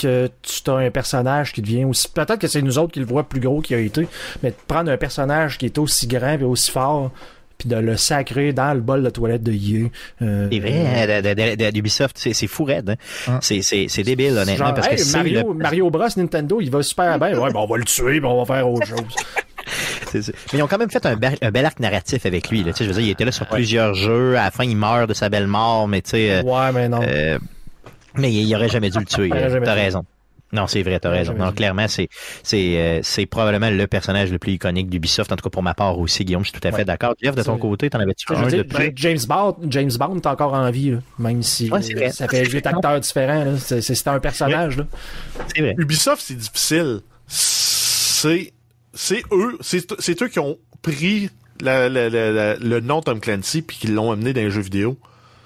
que 0.00 0.28
tu 0.42 0.70
as 0.70 0.74
un 0.74 0.90
personnage 0.90 1.52
qui 1.52 1.62
devient 1.62 1.84
aussi. 1.84 2.08
Peut-être 2.08 2.38
que 2.38 2.48
c'est 2.48 2.62
nous 2.62 2.78
autres 2.78 2.92
qui 2.92 3.00
le 3.00 3.06
voient 3.06 3.28
plus 3.28 3.40
gros 3.40 3.60
qu'il 3.60 3.76
a 3.76 3.80
été, 3.80 4.06
mais 4.42 4.50
de 4.50 4.56
prendre 4.66 4.90
un 4.90 4.96
personnage 4.96 5.58
qui 5.58 5.66
est 5.66 5.78
aussi 5.78 6.06
grand 6.06 6.38
et 6.38 6.44
aussi 6.44 6.70
fort, 6.70 7.10
puis 7.58 7.68
de 7.68 7.76
le 7.76 7.96
sacrer 7.96 8.52
dans 8.54 8.72
le 8.72 8.80
bol 8.80 9.02
de 9.02 9.10
toilette 9.10 9.42
de 9.42 9.52
Yé. 9.52 9.92
Euh, 10.22 10.48
C'est 10.50 10.60
vrai, 10.60 11.20
hein, 11.66 11.70
d'Ubisoft, 11.72 12.16
c'est 12.18 12.46
fou 12.46 12.64
raide. 12.64 12.96
Hein? 13.28 13.34
Hein? 13.34 13.38
C'est- 13.42 14.02
débile, 14.02 14.32
honnêtement, 14.38 14.66
Genre, 14.66 14.74
parce 14.74 14.88
que 14.88 14.94
hey, 14.94 15.12
Mario, 15.12 15.52
le- 15.52 15.58
Mario 15.58 15.90
Bros 15.90 16.06
Nintendo, 16.16 16.60
il 16.60 16.70
va 16.70 16.82
super 16.82 17.18
bien. 17.18 17.38
Ouais, 17.38 17.52
ben 17.52 17.60
on 17.60 17.66
va 17.66 17.76
le 17.76 17.84
tuer, 17.84 18.18
puis 18.20 18.24
on 18.24 18.42
va 18.42 18.54
faire 18.54 18.68
autre 18.68 18.86
chose. 18.86 18.98
Mais 20.14 20.58
ils 20.58 20.62
ont 20.62 20.66
quand 20.66 20.78
même 20.78 20.90
fait 20.90 21.04
un, 21.06 21.16
bel- 21.16 21.36
un 21.42 21.50
bel 21.50 21.64
arc 21.64 21.78
narratif 21.80 22.26
avec 22.26 22.50
lui. 22.50 22.64
Là. 22.64 22.72
Tu 22.72 22.78
sais, 22.78 22.84
Je 22.84 22.88
veux 22.88 22.94
dire, 22.96 23.04
il 23.06 23.10
était 23.10 23.24
là 23.24 23.30
sur 23.32 23.46
plusieurs 23.46 23.94
jeux. 23.94 24.36
À 24.36 24.44
la 24.44 24.50
fin, 24.50 24.64
il 24.64 24.76
meurt 24.76 25.08
de 25.08 25.14
sa 25.14 25.28
belle 25.28 25.46
mort, 25.46 25.86
mais 25.86 26.00
tu 26.02 26.10
sais... 26.10 26.30
euh, 26.32 26.42
Ouais, 26.42 26.72
mais 26.72 26.88
non. 26.88 27.00
euh, 27.06 27.38
mais 28.16 28.32
il, 28.32 28.54
aurait 28.54 28.68
jamais 28.68 28.90
dû 28.90 28.98
le 28.98 29.04
tuer. 29.04 29.28
Jamais 29.28 29.64
T'as 29.64 29.74
raison. 29.74 30.04
Non, 30.52 30.66
c'est 30.66 30.82
vrai, 30.82 30.98
t'as 30.98 31.10
raison. 31.10 31.32
Non, 31.34 31.52
clairement, 31.52 31.86
c'est 31.86 32.08
c'est 32.42 32.76
euh, 32.76 33.00
c'est 33.04 33.24
probablement 33.26 33.70
le 33.70 33.86
personnage 33.86 34.32
le 34.32 34.40
plus 34.40 34.54
iconique 34.54 34.90
d'Ubisoft. 34.90 35.30
En 35.30 35.36
tout 35.36 35.44
cas, 35.44 35.50
pour 35.50 35.62
ma 35.62 35.74
part 35.74 35.96
aussi, 35.96 36.24
Guillaume, 36.24 36.42
je 36.44 36.50
suis 36.50 36.58
tout 36.60 36.66
à 36.66 36.72
fait 36.72 36.78
Ouais. 36.78 36.84
d'accord. 36.84 37.14
Jeff, 37.22 37.36
de 37.36 37.42
ton 37.44 37.56
côté, 37.56 37.88
t'en 37.88 38.00
avais-tu 38.00 38.24
Je 38.28 38.34
un 38.34 38.42
veux 38.42 38.50
dire, 38.50 38.64
depuis? 38.64 38.90
James 38.96 39.18
Bond, 39.28 39.56
James 39.68 39.92
Bond 39.96 40.16
est 40.16 40.26
encore 40.26 40.54
en 40.54 40.68
vie, 40.72 40.90
là, 40.90 40.98
même 41.20 41.44
si 41.44 41.70
Ouais, 41.70 41.80
c'est 41.82 41.94
vrai. 41.94 42.08
euh, 42.08 42.10
ça 42.10 42.26
fait 42.26 42.44
huit 42.50 42.66
acteurs 42.66 42.98
différents. 42.98 43.54
C'est 43.58 44.08
un 44.08 44.18
personnage. 44.18 44.78
Là. 44.78 44.86
C'est 45.54 45.62
vrai. 45.62 45.74
Ubisoft, 45.78 46.20
c'est 46.20 46.36
difficile. 46.36 46.98
C'est, 47.28 48.52
c'est 48.92 49.22
eux, 49.30 49.56
c'est, 49.60 49.86
c'est 50.00 50.20
eux 50.20 50.28
qui 50.28 50.40
ont 50.40 50.58
pris 50.82 51.30
la- 51.60 51.88
la- 51.88 52.08
la- 52.08 52.32
la- 52.32 52.56
le 52.56 52.80
nom 52.80 53.02
Tom 53.02 53.20
Clancy 53.20 53.62
puis 53.62 53.76
qui 53.76 53.86
l'ont 53.86 54.10
amené 54.10 54.32
dans 54.32 54.40
les 54.40 54.50
jeux 54.50 54.62
vidéo. 54.62 54.98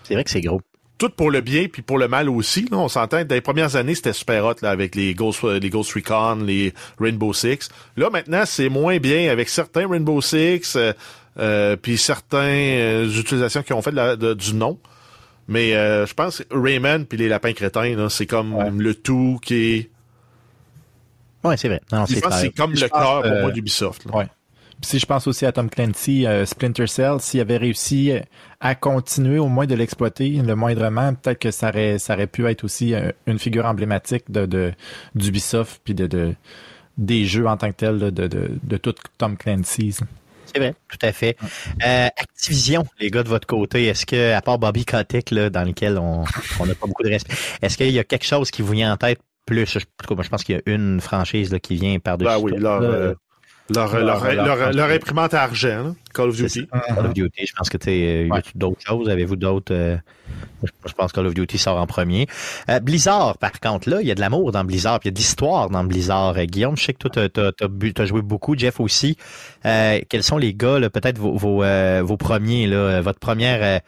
C'est 0.05 0.15
vrai 0.15 0.25
que 0.25 0.31
c'est 0.31 0.41
gros. 0.41 0.63
Tout 0.97 1.11
pour 1.11 1.31
le 1.31 1.41
bien 1.41 1.67
puis 1.67 1.83
pour 1.83 1.99
le 1.99 2.07
mal 2.07 2.29
aussi. 2.29 2.69
Là, 2.71 2.79
on 2.79 2.89
s'entend. 2.89 3.25
Dans 3.25 3.35
les 3.35 3.41
premières 3.41 3.75
années, 3.77 3.95
c'était 3.97 4.13
super 4.13 4.45
hot 4.45 4.55
là, 4.63 4.71
avec 4.71 4.95
les 4.95 5.13
Ghost, 5.15 5.43
euh, 5.45 5.59
les 5.59 5.69
Ghost 5.71 5.93
Recon, 5.93 6.37
les 6.45 6.73
Rainbow 7.01 7.33
Six. 7.33 7.69
Là, 7.97 8.11
maintenant, 8.11 8.45
c'est 8.47 8.69
moins 8.69 8.99
bien 8.99 9.31
avec 9.31 9.49
certains 9.49 9.89
Rainbow 9.89 10.21
Six 10.21 10.77
euh, 10.77 10.93
euh, 11.41 11.75
puis 11.77 11.99
certaines 11.99 13.11
utilisations 13.11 13.63
qui 13.65 13.73
ont 13.73 13.83
fait 13.83 13.91
de 13.91 13.97
la- 13.97 14.15
de- 14.17 14.35
du 14.35 14.55
nom. 14.55 14.79
Mais 15.49 15.75
euh, 15.75 16.07
je 16.07 16.15
pense 16.15 16.39
que 16.39 16.45
Rayman 16.57 17.05
puis 17.07 17.19
les 17.19 17.29
lapins 17.29 17.53
crétins, 17.53 18.09
c'est 18.09 18.27
comme 18.27 18.55
Ouais. 18.55 18.71
le 18.71 18.95
tout 18.95 19.39
qui 19.43 19.55
est. 19.55 19.91
Ouais, 21.43 21.57
c'est 21.57 21.69
vrai. 21.69 21.81
Non, 21.93 22.07
Je 22.07 22.15
c'est 22.15 22.21
pense 22.21 22.41
c'est 22.41 22.51
comme 22.51 22.75
Je 22.77 22.85
le 22.85 22.89
cœur 22.89 23.23
pour 23.23 23.41
moi 23.41 23.51
d'Ubisoft. 23.51 24.07
Ouais. 24.13 24.27
Puis 24.81 24.91
si 24.91 24.99
je 24.99 25.07
pense 25.07 25.27
aussi 25.27 25.47
à 25.47 25.53
Tom 25.53 25.71
Clancy, 25.71 26.27
euh, 26.27 26.45
Splinter 26.45 26.87
Cell, 26.87 27.21
s'il 27.21 27.41
avait 27.41 27.57
réussi 27.57 28.13
à 28.61 28.75
continuer 28.75 29.39
au 29.39 29.49
moins 29.49 29.67
de 29.67 29.75
l'exploiter 29.75 30.31
le 30.31 30.55
moindrement, 30.55 31.15
peut-être 31.15 31.39
que 31.39 31.51
ça 31.51 31.69
aurait, 31.69 31.99
ça 31.99 32.15
aurait 32.15 32.27
pu 32.27 32.47
être 32.47 32.65
aussi 32.65 32.95
euh, 32.95 33.11
une 33.27 33.39
figure 33.39 33.67
emblématique 33.67 34.31
de, 34.31 34.47
de 34.47 34.73
d'Ubisoft 35.15 35.81
puis 35.85 35.95
de, 35.95 36.07
de 36.07 36.35
des 36.99 37.25
jeux 37.27 37.47
en 37.47 37.57
tant 37.57 37.71
que 37.71 37.77
tel 37.77 37.99
là, 37.99 38.11
de, 38.11 38.27
de, 38.27 38.51
de 38.63 38.77
tout 38.77 38.95
Tom 39.19 39.37
Clancy. 39.37 39.97
C'est 40.47 40.59
vrai, 40.61 40.75
tout 40.89 40.99
à 41.03 41.11
fait. 41.13 41.37
Euh, 41.85 42.07
Activision, 42.17 42.85
les 43.01 43.11
gars 43.11 43.25
de 43.25 43.29
votre 43.29 43.47
côté, 43.47 43.87
est-ce 43.87 44.07
que, 44.07 44.33
à 44.33 44.41
part 44.41 44.59
Bobby 44.59 44.85
Kotick, 44.85 45.33
là, 45.33 45.51
dans 45.51 45.65
lequel 45.65 45.99
on 45.99 46.23
n'a 46.65 46.75
pas 46.75 46.87
beaucoup 46.87 47.03
de 47.03 47.09
respect, 47.09 47.35
est-ce 47.61 47.77
qu'il 47.77 47.91
y 47.91 47.99
a 47.99 48.05
quelque 48.05 48.27
chose 48.27 48.51
qui 48.53 48.63
vous 48.63 48.73
vient 48.73 48.93
en 48.93 48.97
tête 48.97 49.19
plus? 49.47 49.67
Je, 49.67 49.79
en 49.79 49.81
tout 49.81 50.09
cas, 50.09 50.15
moi, 50.15 50.23
je 50.23 50.29
pense 50.29 50.45
qu'il 50.45 50.55
y 50.55 50.59
a 50.59 50.63
une 50.67 51.01
franchise 51.01 51.51
là, 51.51 51.59
qui 51.59 51.75
vient 51.75 51.99
par-dessus. 51.99 52.31
Ben 52.31 52.39
oui, 52.39 52.53
leur, 52.57 52.81
là. 52.81 52.87
euh, 52.89 53.15
leur, 53.71 53.93
leur- 53.95 54.05
leur, 54.05 54.35
leur- 54.35 54.57
leur- 54.57 54.73
leur 54.73 54.91
imprimante 54.91 55.33
à 55.35 55.43
argent, 55.43 55.85
là, 55.85 55.95
Call 56.13 56.29
of 56.29 56.37
Duty. 56.37 56.67
Call 56.67 57.07
of 57.07 57.15
Duty, 57.15 57.47
je 57.47 57.53
pense 57.55 57.69
que 57.71 57.79
tu 57.79 57.91
y 57.91 58.29
a 58.31 58.35
Ouais. 58.35 58.43
d'autres 58.55 58.81
choses? 58.87 59.09
Avez-vous 59.09 59.37
d'autres? 59.37 59.73
euh, 59.75 59.97
je, 60.63 60.93
pense 60.93 61.13
que 61.13 61.17
Call 61.17 61.27
of 61.27 61.35
Duty 61.35 61.57
sort 61.59 61.79
en 61.79 61.87
premier. 61.87 62.27
Euh, 62.69 62.79
Blizzard, 62.81 63.39
par 63.39 63.59
contre, 63.61 63.89
là, 63.89 64.01
il 64.03 64.07
y 64.07 64.11
a 64.11 64.15
de 64.15 64.21
l'amour 64.21 64.53
dans 64.53 64.65
Blizzard, 64.65 65.01
puis 65.01 65.09
il 65.09 65.13
y 65.13 65.13
a 65.13 65.15
de 65.15 65.19
l'histoire 65.19 65.71
dans 65.71 65.83
Blizzard. 65.85 66.37
Euh, 66.37 66.45
Guillaume, 66.45 66.77
je 66.77 66.85
sais 66.85 66.93
que 66.93 67.09
toi, 67.09 67.69
bu- 67.69 67.95
t'as 67.95 68.05
joué 68.05 68.21
beaucoup, 68.23 68.57
Jeff 68.57 68.81
aussi. 68.81 69.17
Euh, 69.65 70.01
quels 70.09 70.23
sont 70.23 70.37
les 70.39 70.53
gars, 70.55 70.79
là, 70.79 70.91
peut-être 70.91 71.19
vos, 71.19 71.37
vos, 71.37 71.63
euh, 71.65 72.03
vos 72.05 72.17
premiers, 72.19 72.67
là, 72.67 72.77
euh, 72.77 73.01
votre 73.01 73.19
première, 73.19 73.61
euh, 73.63 73.79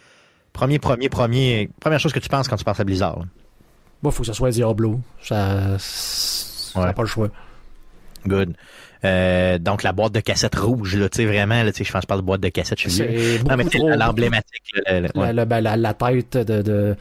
premier, 0.54 0.78
premier, 0.78 1.08
premier, 1.10 1.68
première 1.80 2.00
chose 2.00 2.12
que 2.14 2.18
tu 2.18 2.28
penses 2.30 2.48
quand 2.48 2.56
tu 2.56 2.64
penses 2.64 2.80
à 2.80 2.84
Blizzard? 2.84 3.18
là? 3.18 3.24
Moi, 4.02 4.10
faut 4.12 4.22
que 4.22 4.26
ce 4.28 4.32
soit 4.32 4.50
Diablo. 4.50 5.00
Ça, 5.22 5.76
Ouais. 6.76 6.84
n'a 6.86 6.92
pas 6.92 7.02
le 7.02 7.08
choix. 7.08 7.28
Good. 8.26 8.54
Euh, 9.06 9.58
donc 9.58 9.82
la 9.82 9.92
boîte 9.92 10.12
de 10.12 10.20
cassette 10.20 10.54
rouge, 10.56 10.96
là, 10.96 11.08
tu 11.08 11.16
sais, 11.18 11.26
vraiment, 11.26 11.62
là, 11.62 11.70
tu 11.72 11.78
sais, 11.78 11.84
je 11.84 11.92
pense 11.92 12.02
je 12.02 12.06
parle 12.06 12.20
de 12.20 12.26
boîte 12.26 12.40
de 12.40 12.48
cassette, 12.48 12.80
je 12.80 12.88
suis 12.88 13.02
vieux. 13.06 13.38
C'est 13.38 13.48
Non, 13.48 13.56
mais 13.56 13.64
c'est 13.70 13.78
trop. 13.78 13.88
l'emblématique. 13.88 14.62
là, 14.86 15.00
le- 15.00 15.08
le- 15.14 15.20
ouais. 15.20 15.32
La, 15.32 15.44
la- 15.44 15.60
la- 15.60 15.76
la 15.76 15.94
tête 15.94 16.36
de. 16.36 16.62
De, 16.62 16.96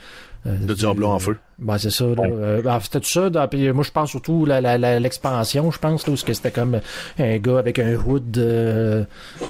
euh, 0.48 0.56
De 0.62 0.74
Diablo 0.76 1.08
en 1.08 1.18
feu. 1.18 1.38
Ben, 1.58 1.78
c'est 1.80 1.90
ça. 1.90 2.06
Là. 2.06 2.22
Euh, 2.24 2.62
ben, 2.62 2.80
c'était 2.80 3.00
tout 3.00 3.10
ça. 3.10 3.30
dans- 3.32 3.48
puis 3.48 3.72
moi, 3.72 3.84
je 3.84 3.90
pense 3.92 4.12
surtout 4.12 4.46
la- 4.46 4.78
l'expansion, 5.00 5.72
je 5.72 5.80
pense, 5.80 6.06
là, 6.06 6.14
où 6.14 6.18
c'était 6.18 6.52
comme 6.52 6.80
un 7.18 7.38
gars 7.38 7.58
avec 7.58 7.80
un 7.80 7.96
hood. 7.96 8.38
euh, 8.38 9.06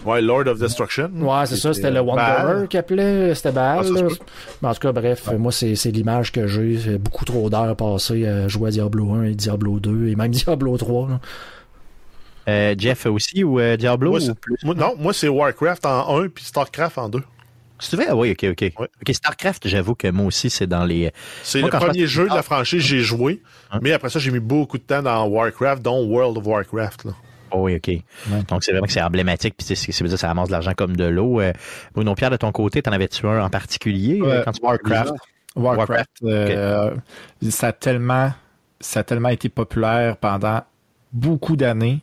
Ouais, 0.05 0.21
Lord 0.21 0.47
of 0.47 0.59
Destruction. 0.59 1.09
Ouais, 1.19 1.45
c'est 1.47 1.57
ça. 1.57 1.73
C'était 1.73 1.91
le. 1.91 1.99
Wanderer 1.99 2.67
qui 2.69 2.77
appelait. 2.77 3.35
C'était 3.35 3.51
Baal. 3.51 3.85
Ah, 4.63 4.67
en 4.69 4.73
tout 4.73 4.79
cas, 4.79 4.91
bref, 4.93 5.29
moi, 5.37 5.51
c'est, 5.51 5.75
c'est 5.75 5.91
l'image 5.91 6.31
que 6.31 6.47
j'ai. 6.47 6.97
Beaucoup 6.97 7.25
trop 7.25 7.49
d'heures 7.49 7.75
passées 7.75 8.25
à 8.27 8.47
jouer 8.47 8.69
à 8.69 8.71
Diablo 8.71 9.11
1 9.13 9.23
et 9.23 9.35
Diablo 9.35 9.79
2 9.81 10.07
et 10.07 10.15
même 10.15 10.31
Diablo 10.45 10.77
3. 10.77 11.09
là. 11.09 11.19
Euh, 12.47 12.75
Jeff 12.77 13.05
aussi 13.07 13.43
ou 13.43 13.59
euh, 13.59 13.75
Diablo 13.77 14.11
Moi, 14.11 14.19
ou? 14.19 14.21
c'est- 14.21 14.39
plus? 14.39 14.55
moi, 14.63 14.75
non, 14.75 14.95
moi, 14.97 15.13
c'est 15.13 15.27
Warcraft 15.27 15.85
en 15.85 16.19
1 16.21 16.29
puis 16.29 16.43
Starcraft 16.43 16.97
en 16.97 17.09
2. 17.09 17.23
C'est 17.79 17.97
vrai? 17.97 18.11
Oui, 18.11 18.31
ok, 18.31 18.45
ok. 18.51 18.61
Ouais. 18.79 18.87
Ok, 19.01 19.13
Starcraft, 19.13 19.67
j'avoue 19.67 19.95
que 19.95 20.07
moi 20.07 20.27
aussi, 20.27 20.49
c'est 20.49 20.67
dans 20.67 20.85
les. 20.85 21.11
C'est 21.43 21.59
Moi, 21.59 21.69
le 21.73 21.77
je 21.79 21.85
premier 21.85 22.07
jeu 22.07 22.29
de 22.29 22.33
la 22.33 22.41
franchise 22.43 22.81
que 22.81 22.87
j'ai 22.87 23.01
joué. 23.01 23.41
Hein? 23.71 23.79
Mais 23.81 23.91
après 23.91 24.09
ça, 24.09 24.19
j'ai 24.19 24.31
mis 24.31 24.39
beaucoup 24.39 24.77
de 24.77 24.83
temps 24.83 25.01
dans 25.01 25.25
Warcraft, 25.27 25.81
dont 25.81 26.05
World 26.05 26.37
of 26.37 26.45
Warcraft. 26.45 27.05
Là. 27.05 27.11
Oh, 27.51 27.63
oui, 27.63 27.75
ok. 27.75 27.91
Donc, 28.47 28.63
c'est 28.63 28.71
vraiment 28.71 28.85
que 28.87 28.93
c'est 28.93 29.01
emblématique, 29.01 29.55
puis 29.57 29.65
c'est- 29.67 29.75
c'est- 29.75 29.91
ça 29.91 30.03
veut 30.03 30.07
dire 30.09 30.15
que 30.15 30.21
ça 30.21 30.27
ramasse 30.27 30.47
de 30.47 30.53
l'argent 30.53 30.73
comme 30.75 30.95
de 30.95 31.05
l'eau. 31.05 31.41
Euh, 31.41 31.51
Bruno 31.93 32.15
Pierre, 32.15 32.29
de 32.31 32.37
ton 32.37 32.51
côté, 32.51 32.81
t'en 32.81 32.91
avais-tu 32.91 33.25
un 33.27 33.43
en 33.43 33.49
particulier 33.49 34.19
euh, 34.23 34.41
quand 34.43 34.51
tu 34.53 34.61
Warcraft. 34.61 35.13
Warcraft, 35.55 36.09
euh, 36.23 36.95
ça 37.49 37.67
a 37.67 37.71
tellement, 37.73 38.31
ça 38.79 39.01
a 39.01 39.03
tellement 39.03 39.29
été 39.29 39.47
populaire 39.49 40.17
pendant 40.17 40.61
beaucoup 41.13 41.55
d'années. 41.55 42.01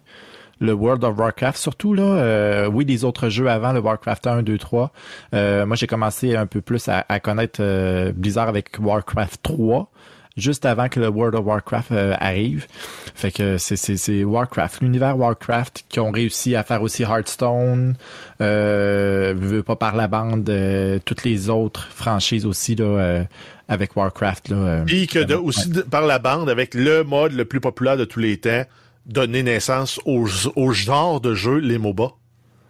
Le 0.63 0.73
World 0.73 1.03
of 1.05 1.19
Warcraft, 1.19 1.59
surtout 1.59 1.93
là, 1.93 2.03
euh, 2.05 2.67
oui, 2.73 2.85
les 2.85 3.05
autres 3.05 3.29
jeux 3.29 3.49
avant, 3.51 3.73
le 3.73 3.81
Warcraft 3.81 4.27
1, 4.29 4.43
2, 4.43 4.57
3. 4.59 4.93
Euh, 5.35 5.67
moi, 5.67 5.75
j'ai 5.77 5.87
commencé 5.89 6.37
un 6.37 6.47
peu 6.47 6.61
plus 6.61 6.89
à, 6.89 7.05
à 7.09 7.19
connaître 7.21 7.59
euh, 7.61 8.13
Blizzard 8.15 8.49
avec 8.49 8.77
Warcraft 8.81 9.41
3, 9.43 9.91
juste 10.37 10.65
avant 10.65 10.89
que 10.89 11.01
le 11.01 11.09
World 11.09 11.35
of 11.35 11.45
Warcraft 11.45 11.91
euh, 11.93 12.15
arrive. 12.21 12.67
Fait 13.15 13.31
que 13.33 13.59
c'est, 13.59 13.77
c'est, 13.77 13.97
c'est 13.97 14.23
Warcraft, 14.25 14.81
l'univers 14.83 15.19
Warcraft 15.19 15.85
qui 15.89 15.99
ont 16.01 16.11
réussi 16.13 16.55
à 16.55 16.63
faire 16.63 16.81
aussi 16.83 17.03
Hearthstone, 17.03 17.95
euh, 18.41 19.35
veux 19.37 19.63
pas 19.63 19.77
par 19.77 19.97
la 19.97 20.09
bande, 20.09 20.49
euh, 20.49 20.99
toutes 21.05 21.25
les 21.25 21.49
autres 21.51 21.89
franchises 21.91 22.47
aussi 22.47 22.75
là, 22.77 22.85
euh, 22.85 23.25
avec 23.69 23.97
Warcraft 23.97 24.49
là. 24.51 24.57
euh, 24.57 24.85
Puis 24.87 25.07
que 25.07 25.19
de- 25.19 25.35
aussi 25.35 25.69
de- 25.71 25.83
par 25.83 26.07
la 26.07 26.19
bande, 26.19 26.49
avec 26.49 26.75
le 26.75 27.03
mode 27.05 27.33
le 27.33 27.45
plus 27.45 27.61
populaire 27.61 27.97
de 27.97 28.05
tous 28.05 28.21
les 28.21 28.37
temps, 28.39 28.63
donner 29.07 29.43
naissance 29.43 30.01
au, 30.05 30.27
au 30.57 30.73
genre 30.73 31.21
de 31.21 31.35
jeu, 31.35 31.57
les 31.59 31.79
MOBA, 31.79 32.13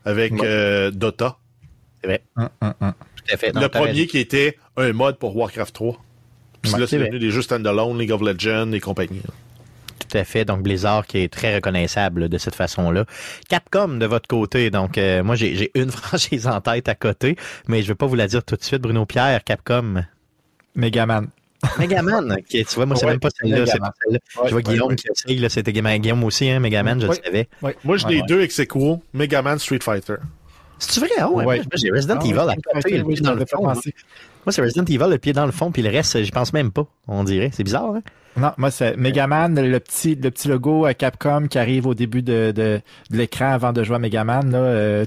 avec 0.04 0.32
Ouais. 0.32 0.40
euh, 0.44 0.90
Dota. 0.90 1.36
C'est 2.00 2.06
vrai. 2.08 2.22
hum, 2.36 2.48
hum, 2.60 2.74
hum. 2.80 2.92
Tout 3.16 3.34
à 3.34 3.36
fait. 3.36 3.52
Non, 3.52 3.60
le 3.60 3.68
premier 3.68 4.06
qui 4.06 4.18
était 4.18 4.56
un 4.76 4.92
mode 4.92 5.18
pour 5.18 5.36
Warcraft 5.36 5.74
3. 5.74 6.02
Puis 6.62 6.72
Ouais, 6.72 6.80
là, 6.80 6.86
c'est 6.86 6.98
devenu 6.98 7.18
des 7.18 7.30
jeux 7.30 7.42
standalone, 7.42 7.98
League 7.98 8.10
of 8.12 8.20
Legends 8.22 8.72
et 8.72 8.80
compagnie. 8.80 9.20
Tout 9.98 10.18
à 10.18 10.24
fait. 10.24 10.44
Donc, 10.44 10.62
Blizzard 10.62 11.06
qui 11.06 11.18
est 11.18 11.32
très 11.32 11.54
reconnaissable 11.54 12.28
de 12.28 12.38
cette 12.38 12.54
façon-là. 12.54 13.04
Capcom 13.48 13.88
de 13.98 14.06
votre 14.06 14.28
côté. 14.28 14.70
Donc, 14.70 14.98
euh, 14.98 15.22
moi, 15.22 15.36
j'ai 15.36 15.70
une 15.74 15.90
franchise 15.92 16.46
en 16.46 16.60
tête 16.60 16.88
à 16.88 16.94
côté, 16.94 17.36
mais 17.68 17.82
je 17.82 17.88
vais 17.88 17.94
pas 17.94 18.06
vous 18.06 18.14
la 18.16 18.26
dire 18.26 18.42
tout 18.44 18.56
de 18.56 18.62
suite. 18.64 18.82
Bruno 18.82 19.06
Pierre, 19.06 19.42
Capcom. 19.44 20.04
Megaman. 20.74 21.28
Megaman, 21.78 22.32
ok, 22.38 22.44
tu 22.48 22.64
vois, 22.74 22.86
moi, 22.86 22.96
c'est 22.96 23.04
Ouais, 23.06 23.12
même 23.12 23.20
pas 23.20 23.28
celle-là. 23.30 23.56
c'est 23.66 23.72
Megaman. 23.74 23.90
pas 23.90 23.94
celle-là. 24.04 24.18
Ouais, 24.18 24.42
je 24.48 24.50
vois 24.50 24.56
ouais, 24.56 24.62
Guillaume 24.62 24.88
ouais. 24.88 24.96
qui 24.96 25.06
essaye, 25.08 25.38
là, 25.38 25.48
c'était 25.48 25.72
Guillaume 25.72 26.24
aussi, 26.24 26.48
hein, 26.50 26.60
Megaman, 26.60 27.00
je 27.00 27.06
le 27.06 27.14
savais. 27.14 27.48
Moi, 27.60 27.72
j'ai 27.96 28.04
Ouais, 28.06 28.12
les 28.14 28.20
ouais. 28.20 28.26
deux 28.28 28.40
ex 28.42 28.58
aequo, 28.58 29.02
Mega 29.14 29.42
Man, 29.42 29.58
Street 29.58 29.78
Fighter. 29.82 30.16
C'est-tu 30.78 31.00
vrai? 31.00 31.10
Ah 31.18 31.30
ouais, 31.30 31.44
Ouais. 31.44 31.56
moi, 31.58 31.64
j'ai 31.74 31.90
Resident 31.90 32.18
Ah, 32.20 32.24
Evil 32.26 32.38
à 32.38 32.46
ouais, 32.46 32.54
côté, 32.74 32.98
le 32.98 33.04
oui, 33.04 33.14
pied 33.14 33.22
dans 33.22 33.30
j'avais 33.30 33.40
le 33.40 33.46
pas 33.46 33.56
fond. 33.56 33.62
Moi, 33.62 33.74
pensé. 33.74 33.94
Moi, 34.44 34.52
c'est 34.52 34.62
Resident 34.62 34.84
Evil, 34.84 35.06
le 35.10 35.18
pied 35.18 35.32
dans 35.32 35.46
le 35.46 35.52
fond, 35.52 35.70
puis 35.70 35.82
le 35.82 35.90
reste, 35.90 36.20
j'y 36.22 36.30
pense 36.32 36.52
même 36.52 36.72
pas, 36.72 36.86
on 37.06 37.22
dirait. 37.22 37.50
C'est 37.52 37.62
bizarre, 37.62 37.94
hein? 37.94 38.02
Non, 38.34 38.52
moi, 38.56 38.70
c'est 38.70 38.96
Megaman, 38.96 39.60
le 39.60 39.78
petit, 39.78 40.14
le 40.14 40.30
petit 40.30 40.48
logo 40.48 40.86
à 40.86 40.94
Capcom 40.94 41.48
qui 41.48 41.58
arrive 41.58 41.86
au 41.86 41.92
début 41.94 42.22
de, 42.22 42.50
de, 42.56 42.80
de 43.10 43.16
l'écran 43.16 43.52
avant 43.52 43.74
de 43.74 43.84
jouer 43.84 43.96
à 43.96 43.98
Megaman. 43.98 44.50
Là, 44.50 44.58
euh, 44.58 45.04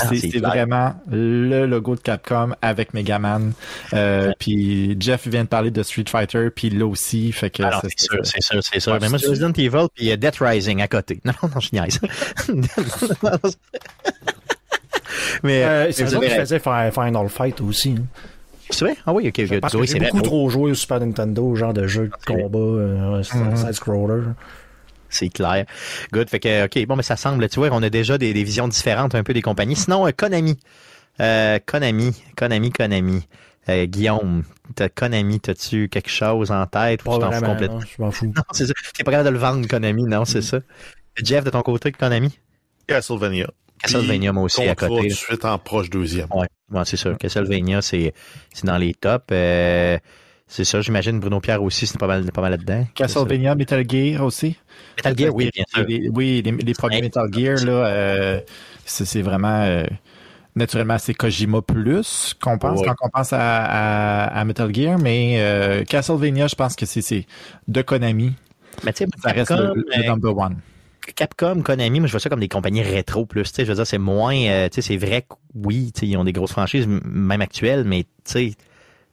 Ah, 0.00 0.08
c'est 0.14 0.38
vraiment 0.38 0.94
le 1.10 1.66
logo 1.66 1.96
de 1.96 2.00
Capcom 2.00 2.50
avec 2.62 2.94
Megaman. 2.94 3.52
Euh, 3.92 4.30
Puis 4.38 4.96
Jeff 5.00 5.26
vient 5.26 5.42
de 5.44 5.48
parler 5.48 5.70
de 5.72 5.82
Street 5.82 6.04
Fighter, 6.08 6.48
puis 6.54 6.70
là 6.70 6.86
aussi. 6.86 7.32
Fait 7.32 7.50
que 7.50 7.62
Alors, 7.64 7.80
ça, 7.80 7.88
c'est 7.96 8.04
sûr, 8.06 8.18
c'est 8.24 8.42
sûr, 8.42 8.60
c'est 8.62 8.80
sûr. 8.80 8.92
Ouais, 8.92 8.98
Mais 9.02 9.08
moi, 9.08 9.18
c'est- 9.18 9.28
Resident 9.28 9.52
Evil 9.52 9.86
puis 9.94 10.12
euh, 10.12 10.16
Death 10.16 10.36
Rising 10.40 10.80
à 10.80 10.88
côté. 10.88 11.20
Non, 11.24 11.32
non, 11.42 11.60
je 11.60 11.68
niaise. 11.72 11.98
mais, 15.42 15.64
Euh, 15.64 15.84
mais 15.86 15.92
c'est 15.92 16.04
vous 16.04 16.10
ça 16.10 16.18
qui 16.18 16.26
avez- 16.26 16.34
faisait 16.36 16.58
Fi- 16.60 16.90
Final 16.92 17.28
Fight 17.28 17.60
aussi. 17.60 17.96
hein. 17.98 18.04
C'est 18.70 18.84
vrai? 18.84 18.96
Ah 19.06 19.12
oui, 19.12 19.28
ok, 19.28 19.40
ok. 19.50 19.60
Parce 19.60 19.74
Oui, 19.74 19.86
que 19.86 19.92
j'ai 19.92 19.98
beaucoup 20.00 20.18
Oh, 20.18 20.22
trop 20.22 20.48
joué 20.50 20.70
au 20.70 20.74
Super 20.74 21.00
Nintendo, 21.00 21.54
genre 21.54 21.72
de 21.74 21.86
jeu 21.86 22.08
de 22.08 22.24
combat, 22.26 22.58
euh, 22.58 23.22
Mhm. 23.34 23.56
side-scroller. 23.56 24.22
C'est 25.08 25.28
clair. 25.28 25.64
Good. 26.12 26.28
Fait 26.28 26.40
que, 26.40 26.64
ok, 26.64 26.86
bon, 26.86 26.96
mais 26.96 27.02
ça 27.04 27.16
semble, 27.16 27.48
tu 27.48 27.60
vois, 27.60 27.68
on 27.72 27.82
a 27.82 27.90
déjà 27.90 28.18
des, 28.18 28.32
des 28.34 28.42
visions 28.44 28.66
différentes 28.66 29.14
un 29.14 29.22
peu 29.22 29.32
des 29.32 29.42
compagnies. 29.42 29.76
Sinon, 29.76 30.06
euh, 30.06 30.10
Konami. 30.16 30.58
Euh, 31.20 31.58
Konami, 31.64 32.12
Konami, 32.36 32.70
Konami. 32.72 33.28
Euh, 33.68 33.86
Guillaume, 33.86 34.42
t'as 34.74 34.88
Konami, 34.88 35.40
t'as-tu 35.40 35.88
quelque 35.88 36.10
chose 36.10 36.50
en 36.50 36.66
tête 36.66 37.00
ou 37.02 37.04
Pas 37.06 37.14
tu 37.14 37.20
t'en 37.20 37.32
fous 37.32 37.44
complètement? 37.44 37.78
non, 37.78 37.84
je 37.86 38.02
m'en 38.02 38.10
fous. 38.10 38.26
Non, 38.36 38.42
c'est 38.52 38.66
ça. 38.66 38.72
T'es 38.94 39.04
pas 39.04 39.12
capable 39.12 39.28
de 39.28 39.32
le 39.32 39.38
vendre, 39.38 39.66
Konami, 39.68 40.02
non, 40.04 40.24
c'est 40.24 40.42
ça. 40.42 40.58
Jeff, 41.22 41.44
de 41.44 41.50
ton 41.50 41.62
côté, 41.62 41.92
Konami? 41.92 42.36
Castlevania. 42.88 43.46
Castlevania, 43.80 44.32
moi 44.32 44.42
aussi, 44.42 44.62
à 44.68 44.74
côté. 44.74 45.02
tout 45.02 45.06
de 45.06 45.12
suite 45.12 45.44
en 45.44 45.58
proche 45.58 45.88
deuxième. 45.88 46.26
Ouais, 46.34 46.46
ouais 46.70 46.82
c'est 46.84 46.96
sûr. 46.96 47.16
Castlevania, 47.18 47.82
c'est, 47.82 48.12
dans 48.64 48.78
les 48.78 48.94
tops. 48.94 49.24
Euh, 49.32 49.98
c'est 50.46 50.64
ça, 50.64 50.80
j'imagine 50.82 51.20
Bruno 51.20 51.40
Pierre 51.40 51.62
aussi, 51.62 51.86
c'est 51.86 51.98
pas 51.98 52.06
mal, 52.06 52.30
pas 52.30 52.42
mal 52.42 52.50
là-dedans. 52.52 52.86
Castlevania, 52.94 53.54
Metal 53.54 53.82
Gear 53.88 54.22
aussi. 54.22 54.56
Metal 54.98 55.16
Gear, 55.18 55.34
oui, 55.34 55.50
bien 55.54 55.64
sûr. 55.72 55.84
Les- 55.86 56.08
oui, 56.10 56.42
les, 56.44 56.52
les 56.52 56.74
premiers 56.74 56.96
Ouais. 56.96 57.02
Metal 57.02 57.28
Gear, 57.32 57.64
là, 57.64 57.86
euh, 57.86 58.40
c'est 58.84 59.22
vraiment... 59.22 59.62
euh, 59.62 59.84
naturellement, 60.54 60.98
c'est 60.98 61.14
Kojima 61.14 61.62
plus 61.62 62.34
qu'on 62.40 62.58
pense 62.58 62.80
Ouais. 62.80 62.86
quand 62.86 62.94
on 63.00 63.08
pense 63.08 63.32
à, 63.32 63.38
à, 63.64 64.38
à 64.40 64.44
Metal 64.44 64.72
Gear, 64.72 64.98
mais 64.98 65.84
Castlevania, 65.88 66.46
je 66.46 66.54
pense 66.54 66.76
que 66.76 66.86
c'est- 66.86 67.26
de 67.66 67.82
Konami. 67.82 68.34
Mais 68.84 68.92
tu 68.92 69.04
sais, 69.04 69.10
Ça 69.22 69.30
reste 69.30 69.50
le, 69.50 69.72
le 69.74 70.06
number 70.06 70.36
one. 70.36 70.56
Capcom, 71.12 71.62
Konami, 71.62 72.00
moi 72.00 72.06
je 72.06 72.12
vois 72.12 72.20
ça 72.20 72.28
comme 72.30 72.40
des 72.40 72.48
compagnies 72.48 72.82
rétro 72.82 73.26
plus. 73.26 73.44
Tu 73.44 73.56
sais, 73.56 73.64
je 73.64 73.68
veux 73.70 73.74
dire, 73.76 73.86
c'est 73.86 73.98
moins, 73.98 74.36
euh, 74.36 74.68
tu 74.68 74.76
sais, 74.76 74.82
c'est 74.82 74.96
vrai 74.96 75.22
que 75.22 75.34
oui, 75.54 75.92
tu 75.94 76.00
sais, 76.00 76.06
ils 76.06 76.16
ont 76.16 76.24
des 76.24 76.32
grosses 76.32 76.52
franchises, 76.52 76.86
même 76.88 77.40
actuelles, 77.40 77.84
mais 77.84 78.04
tu 78.04 78.08
sais, 78.24 78.52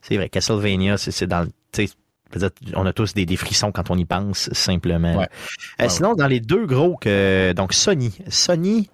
c'est 0.00 0.16
vrai, 0.16 0.28
Castlevania, 0.28 0.96
c'est 0.96 1.26
dans, 1.26 1.42
le- 1.42 1.52
tu 1.72 1.86
sais, 1.86 1.92
on 2.74 2.86
a 2.86 2.92
tous 2.94 3.12
des, 3.14 3.26
des 3.26 3.36
frissons 3.36 3.72
quand 3.72 3.90
on 3.90 3.98
y 3.98 4.04
pense, 4.06 4.48
simplement. 4.52 5.16
Ouais. 5.16 5.28
Euh, 5.80 5.84
Ouais, 5.84 5.88
sinon, 5.90 6.14
dans 6.14 6.26
les 6.26 6.40
deux 6.40 6.66
gros 6.66 6.96
que, 6.96 7.52
donc 7.52 7.74
Sony, 7.74 8.16
Sony 8.28 8.88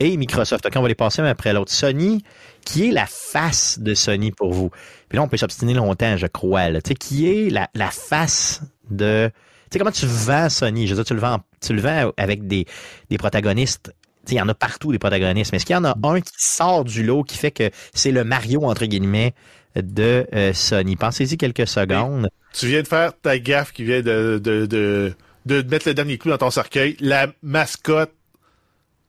et 0.00 0.16
Microsoft. 0.18 0.66
Ok, 0.66 0.72
on 0.76 0.82
va 0.82 0.88
les 0.88 0.94
passer 0.94 1.22
un 1.22 1.26
après 1.26 1.52
l'autre. 1.54 1.72
Sony, 1.72 2.22
qui 2.64 2.88
est 2.88 2.92
la 2.92 3.06
face 3.06 3.78
de 3.78 3.94
Sony 3.94 4.32
pour 4.32 4.52
vous? 4.52 4.68
Puis 5.08 5.16
là, 5.16 5.22
on 5.22 5.28
peut 5.28 5.36
s'obstiner 5.38 5.72
longtemps, 5.72 6.16
je 6.18 6.26
crois. 6.26 6.68
Là. 6.68 6.82
Tu 6.82 6.88
sais, 6.90 6.94
qui 6.94 7.26
est 7.30 7.48
la, 7.50 7.70
la 7.74 7.90
face 7.90 8.60
de. 8.90 9.30
Tu 9.64 9.70
sais, 9.72 9.78
comment 9.78 9.90
tu 9.90 10.06
vends 10.06 10.48
Sony? 10.48 10.86
Je 10.86 10.94
veux 10.94 11.02
dire, 11.02 11.04
tu 11.04 11.14
le 11.14 11.20
vends, 11.20 11.40
tu 11.60 11.72
le 11.72 11.80
vends 11.80 12.12
avec 12.16 12.46
des, 12.46 12.66
des 13.10 13.18
protagonistes. 13.18 13.94
Il 14.28 14.34
y 14.34 14.40
en 14.40 14.48
a 14.48 14.54
partout 14.54 14.92
des 14.92 14.98
protagonistes. 14.98 15.52
Mais 15.52 15.56
est-ce 15.56 15.66
qu'il 15.66 15.74
y 15.74 15.78
en 15.78 15.84
a 15.84 15.96
un 16.02 16.20
qui 16.20 16.32
sort 16.38 16.84
du 16.84 17.02
lot 17.02 17.24
qui 17.24 17.36
fait 17.36 17.50
que 17.50 17.70
c'est 17.92 18.10
le 18.10 18.24
Mario, 18.24 18.64
entre 18.64 18.86
guillemets, 18.86 19.34
de 19.76 20.26
euh, 20.32 20.52
Sony? 20.52 20.96
Pensez-y 20.96 21.36
quelques 21.36 21.66
secondes. 21.66 22.28
Tu 22.52 22.68
viens 22.68 22.82
de 22.82 22.88
faire 22.88 23.12
ta 23.20 23.38
gaffe 23.38 23.72
qui 23.72 23.84
vient 23.84 24.00
de, 24.00 24.40
de, 24.42 24.66
de, 24.66 25.14
de 25.46 25.62
mettre 25.62 25.88
le 25.88 25.94
dernier 25.94 26.18
clou 26.18 26.30
dans 26.30 26.38
ton 26.38 26.50
cercueil. 26.50 26.96
La 27.00 27.28
mascotte 27.42 28.12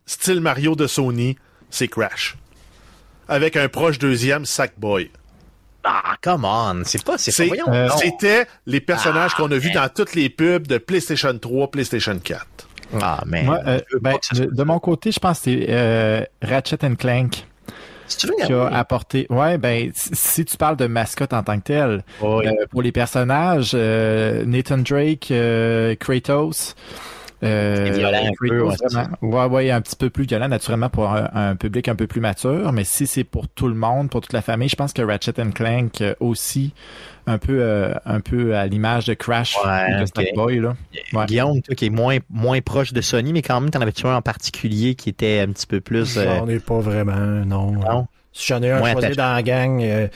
style 0.05 0.41
Mario 0.41 0.75
de 0.75 0.87
Sony, 0.87 1.37
c'est 1.69 1.87
Crash. 1.87 2.37
Avec 3.27 3.55
un 3.55 3.69
proche 3.69 3.99
deuxième, 3.99 4.45
Sackboy. 4.45 5.11
Ah, 5.87 6.15
come 6.21 6.45
on! 6.45 6.81
C'est 6.83 7.03
pas, 7.03 7.17
c'est 7.17 7.47
pas. 7.47 7.55
Euh. 7.71 7.89
C'était 7.97 8.47
les 8.65 8.81
personnages 8.81 9.31
Ah, 9.35 9.37
qu'on 9.37 9.51
a 9.51 9.57
vus 9.57 9.71
man. 9.73 9.83
dans 9.83 9.89
toutes 9.93 10.15
les 10.15 10.29
pubs 10.29 10.65
de 10.67 10.77
PlayStation 10.79 11.37
3, 11.37 11.69
PlayStation 11.69 12.17
4. 12.17 12.45
Ah, 13.01 13.23
mais. 13.27 13.43
Moi, 13.43 13.59
euh, 13.67 13.79
ben, 14.01 14.15
de, 14.33 14.63
mon 14.63 14.79
côté, 14.79 15.11
je 15.11 15.19
pense 15.19 15.39
que 15.39 15.43
c'est 15.45 15.65
euh, 15.69 16.23
Ratchet 16.41 16.77
Clank 16.97 17.45
Si 18.07 18.17
tu 18.17 18.27
veux, 18.27 18.33
qui 18.45 18.53
a 18.53 18.67
apporté. 18.67 19.27
Ouais, 19.29 19.57
ben, 19.57 19.91
si- 19.93 20.45
tu 20.45 20.57
parles 20.57 20.77
de 20.77 20.87
mascotte 20.87 21.33
en 21.33 21.43
tant 21.43 21.57
que 21.59 21.63
tel, 21.65 22.03
Oui. 22.21 22.47
euh, 22.47 22.51
pour 22.71 22.81
les 22.81 22.91
personnages, 22.91 23.71
euh, 23.73 24.43
Nathan 24.45 24.77
Drake, 24.79 25.29
euh, 25.31 25.95
Kratos. 25.95 26.75
Euh, 27.43 27.91
violent 27.93 28.25
un 28.25 28.31
peu, 28.39 28.47
Kratos, 28.47 28.69
ouais, 28.69 28.75
c'est 28.79 28.93
vraiment. 28.93 29.17
ouais, 29.21 29.45
ouais, 29.65 29.71
un 29.71 29.81
petit 29.81 29.95
peu 29.95 30.09
plus 30.09 30.25
violent, 30.25 30.47
naturellement, 30.47 30.89
pour 30.89 31.09
un, 31.09 31.29
un 31.33 31.55
public 31.55 31.87
un 31.87 31.95
peu 31.95 32.07
plus 32.07 32.21
mature. 32.21 32.71
Mais 32.71 32.83
si 32.83 33.07
c'est 33.07 33.23
pour 33.23 33.47
tout 33.47 33.67
le 33.67 33.75
monde, 33.75 34.09
pour 34.09 34.21
toute 34.21 34.33
la 34.33 34.41
famille, 34.41 34.69
je 34.69 34.75
pense 34.75 34.93
que 34.93 35.01
Ratchet 35.01 35.39
and 35.41 35.51
Clank 35.51 36.01
euh, 36.01 36.15
aussi, 36.19 36.73
un 37.27 37.37
peu, 37.37 37.57
euh, 37.61 37.93
un 38.05 38.19
peu 38.21 38.55
à 38.55 38.67
l'image 38.67 39.05
de 39.05 39.13
Crash 39.15 39.55
Ouais, 39.65 39.93
ou 39.95 39.97
de 39.97 40.01
ok. 40.03 40.09
Sackboy, 40.15 40.59
là. 40.59 40.75
Ouais. 41.13 41.25
Guillaume, 41.25 41.61
toi 41.61 41.75
qui 41.75 41.85
est 41.87 41.89
moins, 41.89 42.17
moins 42.29 42.61
proche 42.61 42.93
de 42.93 43.01
Sony, 43.01 43.33
mais 43.33 43.41
quand 43.41 43.59
même, 43.59 43.69
t'en 43.69 43.81
avais-tu 43.81 44.07
un 44.07 44.15
en 44.15 44.21
particulier 44.21 44.95
qui 44.95 45.09
était 45.09 45.39
un 45.39 45.47
petit 45.51 45.67
peu 45.67 45.81
plus. 45.81 46.17
euh, 46.17 46.37
J'en 46.39 46.47
ai 46.47 46.59
pas 46.59 46.79
vraiment, 46.79 47.45
non. 47.45 47.71
non? 47.73 48.07
Si 48.37 48.47
j'en 48.47 48.61
ai 48.61 48.69
un 48.69 48.79
Moins 48.79 48.91
choisi 48.91 49.05
attaché. 49.07 49.15
dans 49.17 49.33
la 49.33 49.43
gang 49.43 49.81
euh, 49.81 50.07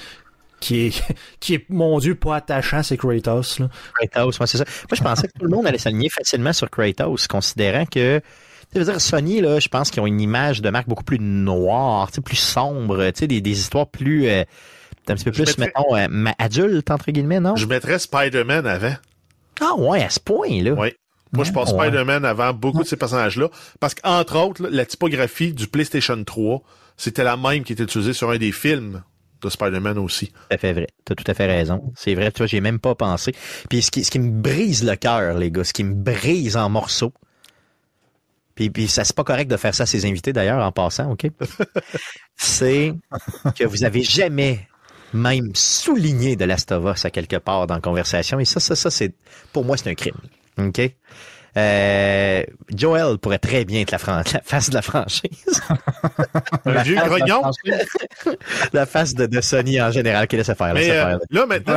qui 0.59 0.87
est, 0.87 1.03
qui 1.39 1.55
est, 1.55 1.65
mon 1.69 1.99
Dieu, 1.99 2.15
pas 2.15 2.35
attachant, 2.37 2.83
c'est 2.83 2.97
Kratos. 2.97 3.59
Là. 3.59 3.69
Kratos, 3.95 4.39
moi, 4.39 4.47
c'est 4.47 4.57
ça. 4.57 4.65
Moi, 4.89 4.95
je 4.97 5.01
pensais 5.03 5.27
que 5.27 5.33
tout 5.39 5.45
le 5.45 5.55
monde 5.55 5.67
allait 5.67 5.77
s'aligner 5.77 6.09
facilement 6.09 6.53
sur 6.53 6.69
Kratos, 6.69 7.27
considérant 7.27 7.85
que. 7.85 8.21
Tu 8.71 8.77
veux 8.77 8.85
dire, 8.85 9.01
Sony, 9.01 9.41
là, 9.41 9.59
je 9.59 9.67
pense 9.67 9.89
qu'ils 9.89 9.99
ont 10.01 10.05
une 10.05 10.21
image 10.21 10.61
de 10.61 10.69
marque 10.69 10.87
beaucoup 10.87 11.03
plus 11.03 11.17
noire, 11.19 12.11
tu 12.11 12.15
sais, 12.17 12.21
plus 12.21 12.35
sombre, 12.35 13.03
tu 13.09 13.19
sais, 13.21 13.27
des, 13.27 13.41
des 13.41 13.59
histoires 13.59 13.87
plus. 13.87 14.27
euh, 14.27 14.43
un 15.07 15.15
petit 15.15 15.23
peu 15.25 15.31
plus, 15.31 15.57
mettrais- 15.57 15.71
mettons, 15.75 15.95
euh, 15.95 16.07
ma- 16.07 16.35
adulte, 16.37 16.91
entre 16.91 17.09
guillemets, 17.09 17.39
non? 17.39 17.55
Je 17.55 17.65
mettrais 17.65 17.97
Spider-Man 17.97 18.67
avant. 18.67 18.93
Ah, 19.59 19.73
ouais, 19.75 20.03
à 20.03 20.09
ce 20.11 20.19
point-là. 20.19 20.73
Oui. 20.77 20.93
Moi, 21.31 21.45
je 21.45 21.51
pense 21.51 21.71
Ouais. 21.71 21.87
Spider-Man 21.87 22.25
avant 22.25 22.53
beaucoup 22.53 22.83
de 22.83 22.87
ces 22.87 22.95
personnages-là. 22.95 23.49
Parce 23.79 23.95
qu'entre 23.95 24.37
autres, 24.37 24.61
là, 24.63 24.69
la 24.71 24.85
typographie 24.85 25.51
du 25.53 25.65
PlayStation 25.67 26.23
3, 26.23 26.61
c'était 26.95 27.23
la 27.23 27.37
même 27.37 27.63
qui 27.63 27.73
était 27.73 27.83
utilisée 27.83 28.13
sur 28.13 28.29
un 28.29 28.37
des 28.37 28.51
films 28.51 29.01
de 29.41 29.50
Spider-Man 29.50 29.98
aussi. 29.98 30.27
Tout 30.27 30.34
à 30.50 30.58
fait 30.58 30.74
vrai. 30.74 30.88
T'as 31.05 31.15
tout 31.15 31.24
à 31.27 31.34
fait 31.34 31.48
raison. 31.48 31.91
C'est 31.96 32.15
vrai, 32.15 32.31
tu 32.31 32.39
vois, 32.39 32.48
j'ai 32.48 32.62
même 32.62 32.79
pas 32.79 32.96
pensé. 32.96 33.34
Puis 33.69 33.81
ce 33.81 33.91
qui, 33.91 34.03
ce 34.03 34.12
qui 34.12 34.19
me 34.19 34.41
brise 34.41 34.84
le 34.84 34.96
cœur, 34.96 35.38
les 35.38 35.51
gars, 35.51 35.63
ce 35.63 35.74
qui 35.74 35.84
me 35.84 35.93
brise 35.93 36.58
en 36.58 36.69
morceaux. 36.69 37.13
Puis, 38.55 38.69
puis 38.69 38.88
ça, 38.88 39.05
c'est 39.05 39.15
pas 39.15 39.24
correct 39.24 39.50
de 39.50 39.55
faire 39.55 39.74
ça 39.74 39.84
à 39.84 39.86
ses 39.86 40.05
invités, 40.05 40.34
d'ailleurs, 40.34 40.62
en 40.62 40.72
passant, 40.72 41.12
OK? 41.12 41.27
c'est 42.36 42.93
que 43.55 43.63
vous 43.63 43.86
avez 43.86 44.03
jamais 44.03 44.67
même 45.13 45.51
souligné 45.55 46.36
de 46.36 46.46
Last 46.46 46.72
of 46.72 46.96
Us 46.96 47.05
à 47.05 47.10
quelque 47.10 47.38
part 47.38 47.67
dans 47.67 47.75
la 47.75 47.81
conversation. 47.81 48.39
Et 48.39 48.46
ça, 48.46 48.60
ça, 48.60 48.75
ça, 48.75 48.91
c'est, 48.91 49.13
pour 49.53 49.63
moi, 49.65 49.77
c'est 49.77 49.89
un 49.89 49.96
crime. 49.96 50.17
OK? 50.58 50.81
Euh, 51.58 52.44
Joel 52.75 53.18
pourrait 53.18 53.39
très 53.39 53.65
bien 53.65 53.82
être 53.82 53.91
la, 53.91 53.98
fran- 53.98 54.22
la 54.34 54.41
face 54.44 54.70
de 54.70 54.75
la 54.75 54.82
franchise. 54.82 55.62
Un 56.65 56.84
vieux 56.84 56.96
grognon? 56.96 57.41
la 58.74 58.86
face 58.86 59.13
de, 59.15 59.25
de 59.25 59.41
Sony 59.41 59.82
en 59.82 59.91
général. 59.91 60.27
qui 60.27 60.38
laisse 60.38 60.51
faire, 60.53 60.74
Mais 60.74 60.89
euh, 60.91 61.06
faire. 61.06 61.20
là, 61.32 61.46
maintenant, 61.46 61.75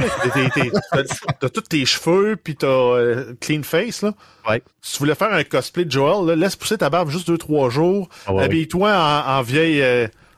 t'as 1.40 1.48
tous 1.48 1.60
tes 1.62 1.84
cheveux, 1.86 2.36
puis 2.36 2.54
t'as 2.56 2.66
euh, 2.66 3.34
clean 3.40 3.62
face. 3.62 4.02
Là. 4.02 4.12
Ouais. 4.48 4.62
Si 4.80 4.94
tu 4.94 4.98
voulais 5.00 5.14
faire 5.14 5.32
un 5.32 5.44
cosplay 5.44 5.84
de 5.84 5.90
Joel, 5.90 6.26
là, 6.26 6.36
laisse 6.36 6.56
pousser 6.56 6.78
ta 6.78 6.90
barbe 6.90 7.10
juste 7.10 7.26
deux, 7.28 7.38
trois 7.38 7.70
jours. 7.70 8.08
Ah 8.26 8.32
ouais, 8.34 8.44
Habille-toi 8.44 8.90
en, 8.90 9.38
en 9.38 9.42
vieille 9.42 9.82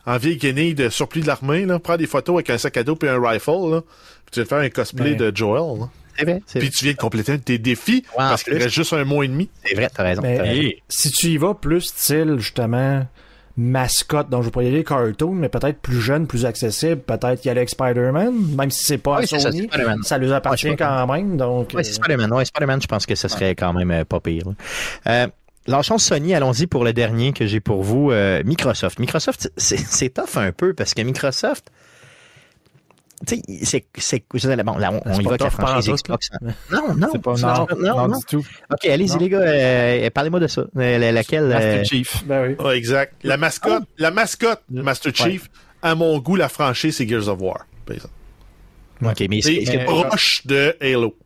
en 0.06 0.18
vieille 0.18 0.36
guenille 0.36 0.74
de 0.74 0.90
surplis 0.90 1.22
de 1.22 1.26
l'armée. 1.26 1.64
là. 1.64 1.78
Prends 1.78 1.96
des 1.96 2.06
photos 2.06 2.34
avec 2.36 2.50
un 2.50 2.58
sac 2.58 2.76
à 2.76 2.82
dos 2.82 2.98
et 3.02 3.08
un 3.08 3.20
rifle. 3.20 3.70
Là. 3.70 3.80
Puis 3.80 4.32
tu 4.32 4.40
vas 4.40 4.46
faire 4.46 4.58
un 4.58 4.68
cosplay 4.68 5.14
de 5.14 5.32
Joel. 5.34 5.80
là. 5.80 5.88
C'est 6.16 6.24
vrai, 6.24 6.42
Puis 6.46 6.60
vrai. 6.60 6.68
tu 6.70 6.84
viens 6.84 6.92
de 6.94 6.98
compléter 6.98 7.32
un 7.32 7.36
de 7.36 7.40
tes 7.42 7.58
défis 7.58 8.04
parce 8.16 8.42
qu'il 8.42 8.54
reste 8.54 8.70
juste 8.74 8.92
un 8.92 9.04
mois 9.04 9.24
et 9.24 9.28
demi. 9.28 9.50
C'est 9.64 9.74
vrai, 9.74 9.88
t'as 9.94 10.02
raison. 10.02 10.22
Mais- 10.22 10.36
t'as 10.36 10.42
raison. 10.44 10.70
Si 10.88 11.10
tu 11.10 11.26
y 11.28 11.36
vas 11.36 11.54
plus 11.54 11.80
style, 11.82 12.36
justement, 12.38 13.06
mascotte, 13.56 14.28
donc 14.30 14.42
je 14.42 14.48
vais 14.48 14.52
pas 14.52 14.62
y 14.62 14.66
aller 14.68 14.82
cartoon, 14.84 15.32
mais 15.32 15.48
peut-être 15.48 15.78
plus 15.80 16.00
jeune, 16.00 16.26
plus 16.26 16.44
accessible, 16.44 17.00
peut-être 17.02 17.44
y 17.44 17.48
aller 17.50 17.60
avec 17.60 17.70
Spider-Man, 17.70 18.32
même 18.56 18.70
si 18.70 18.84
c'est 18.84 18.98
pas 18.98 19.18
Oui, 19.18 19.24
à 19.24 19.26
c'est 19.26 19.38
ça, 19.38 19.50
Sony, 19.50 19.62
c'est 19.62 19.68
Spider-Man. 19.68 20.02
ça, 20.02 20.18
lui 20.18 20.32
appartient 20.32 20.68
Ouais, 20.70 20.76
quand 20.76 21.06
même, 21.06 21.36
donc... 21.36 21.72
Ouais, 21.74 21.84
c'est 21.84 21.92
Spider-Man. 21.92 22.32
Ouais, 22.32 22.44
Spider-Man, 22.44 22.82
je 22.82 22.86
pense 22.88 23.06
que 23.06 23.14
ce 23.14 23.28
serait 23.28 23.54
quand 23.54 23.72
même 23.72 23.90
euh, 23.92 24.04
pas 24.04 24.18
pire. 24.20 24.42
Euh, 25.06 25.26
Lâchons 25.66 25.98
Sony, 25.98 26.34
allons-y 26.34 26.66
pour 26.66 26.84
le 26.84 26.92
dernier 26.92 27.32
que 27.32 27.46
j'ai 27.46 27.60
pour 27.60 27.82
vous, 27.82 28.10
euh, 28.10 28.42
Microsoft. 28.44 28.98
Microsoft, 28.98 29.50
c'est 29.56 29.78
c'est 29.78 30.10
tough 30.10 30.36
un 30.36 30.52
peu 30.52 30.74
parce 30.74 30.92
que 30.92 31.00
Microsoft, 31.02 31.70
tu 33.26 33.36
sais, 33.64 33.84
c'est, 33.96 34.24
c'est, 34.34 34.64
bon, 34.64 34.78
là, 34.78 34.92
on, 34.92 35.00
on 35.04 35.20
évoque 35.20 35.40
la 35.40 35.50
franchise 35.50 36.02
Xbox. 36.02 36.30
Non, 36.70 36.94
non, 36.94 37.12
pas, 37.12 37.34
non, 37.34 37.66
non, 37.78 38.08
non, 38.08 38.18
du 38.18 38.24
tout. 38.26 38.44
OK, 38.70 38.84
allez-y, 38.86 39.18
les 39.18 39.28
gars, 39.28 39.40
euh, 39.40 40.10
parlez-moi 40.10 40.40
de 40.40 40.46
ça. 40.46 40.64
Euh, 40.76 41.12
laquelle? 41.12 41.48
Master 41.48 41.80
euh, 41.80 41.84
Chief. 41.84 42.24
Ben 42.26 42.48
oui. 42.48 42.56
Oh, 42.58 42.70
exact. 42.70 43.14
La 43.22 43.36
mascotte, 43.36 43.82
ah. 43.82 43.94
la 43.98 44.10
mascotte 44.10 44.62
Master 44.70 45.14
Chief, 45.14 45.50
à 45.82 45.94
mon 45.94 46.18
goût, 46.18 46.36
la 46.36 46.48
franchise, 46.48 46.96
c'est 46.96 47.08
Gears 47.08 47.28
of 47.28 47.40
War, 47.40 47.66
par 47.86 47.96
exemple. 47.96 48.14
OK, 49.02 49.26
mais 49.28 49.40
c'est 49.42 49.84
proche 49.84 50.46
de 50.46 50.76
Halo. 50.80 51.16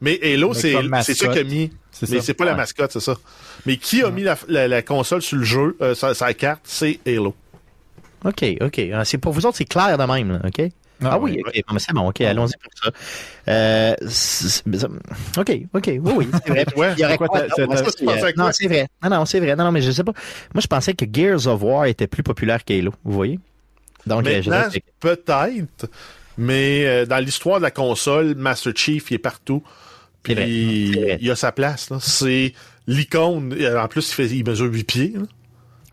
Mais 0.00 0.18
Halo, 0.22 0.54
c'est 0.54 0.72
ça 1.14 1.28
qui 1.28 1.38
a 1.38 1.44
mis. 1.44 1.70
Mais 2.10 2.20
c'est 2.20 2.34
pas 2.34 2.44
la 2.44 2.54
mascotte, 2.54 2.92
c'est 2.92 3.00
ça. 3.00 3.16
Mais 3.66 3.76
qui 3.76 4.02
a 4.02 4.10
mis 4.10 4.24
la, 4.48 4.82
console 4.82 5.22
sur 5.22 5.38
le 5.38 5.44
jeu, 5.44 5.76
sa, 5.94 6.14
sa, 6.14 6.34
carte, 6.34 6.62
c'est 6.64 6.98
Halo. 7.06 7.34
OK, 8.24 8.44
OK. 8.62 8.80
Ah, 8.92 9.04
c'est 9.04 9.18
pour 9.18 9.32
vous 9.32 9.44
autres, 9.46 9.58
c'est 9.58 9.66
clair 9.66 9.98
de 9.98 10.04
même, 10.04 10.32
là, 10.32 10.40
OK? 10.46 10.70
Ah, 11.04 11.10
ah 11.12 11.18
oui, 11.18 11.40
ok, 11.44 11.62
c'est 11.78 11.92
bon, 11.92 12.08
ok, 12.08 12.20
allons-y 12.22 12.54
pour 12.60 12.72
ça. 12.82 12.90
Euh, 13.48 13.94
ok, 15.36 15.58
ok, 15.72 15.86
oui, 15.86 16.12
oui, 16.16 16.28
c'est 16.32 16.50
vrai. 16.50 16.66
ouais, 16.76 16.92
Il 16.96 17.00
y 17.00 17.04
aurait 17.04 17.18
quoi, 17.18 17.28
Non, 18.36 18.50
c'est 18.52 18.66
vrai. 18.66 18.88
Non, 19.02 19.10
non, 19.10 19.24
c'est 19.24 19.40
vrai. 19.40 19.56
Non, 19.56 19.64
non, 19.64 19.72
mais 19.72 19.82
je 19.82 19.90
sais 19.90 20.04
pas. 20.04 20.12
Moi, 20.54 20.60
je 20.60 20.66
pensais 20.66 20.94
que 20.94 21.04
Gears 21.10 21.46
of 21.46 21.62
War 21.62 21.86
était 21.86 22.06
plus 22.06 22.22
populaire 22.22 22.64
qu'Halo, 22.64 22.92
vous 23.04 23.12
voyez? 23.12 23.38
Donc, 24.06 24.26
euh, 24.26 24.42
Maintenant, 24.44 24.80
peut-être, 25.00 25.88
mais 26.36 26.84
euh, 26.86 27.06
dans 27.06 27.18
l'histoire 27.18 27.58
de 27.58 27.62
la 27.62 27.70
console, 27.70 28.34
Master 28.34 28.72
Chief, 28.74 29.10
il 29.10 29.14
est 29.14 29.18
partout. 29.18 29.62
Puis 30.22 30.96
il 31.20 31.30
a 31.30 31.36
sa 31.36 31.52
place. 31.52 31.90
C'est 32.00 32.54
l'icône. 32.86 33.54
En 33.78 33.88
plus, 33.88 34.10
il, 34.10 34.14
fait, 34.14 34.26
il 34.26 34.44
mesure 34.44 34.72
8 34.72 34.84
pieds. 34.84 35.12
Là. 35.14 35.22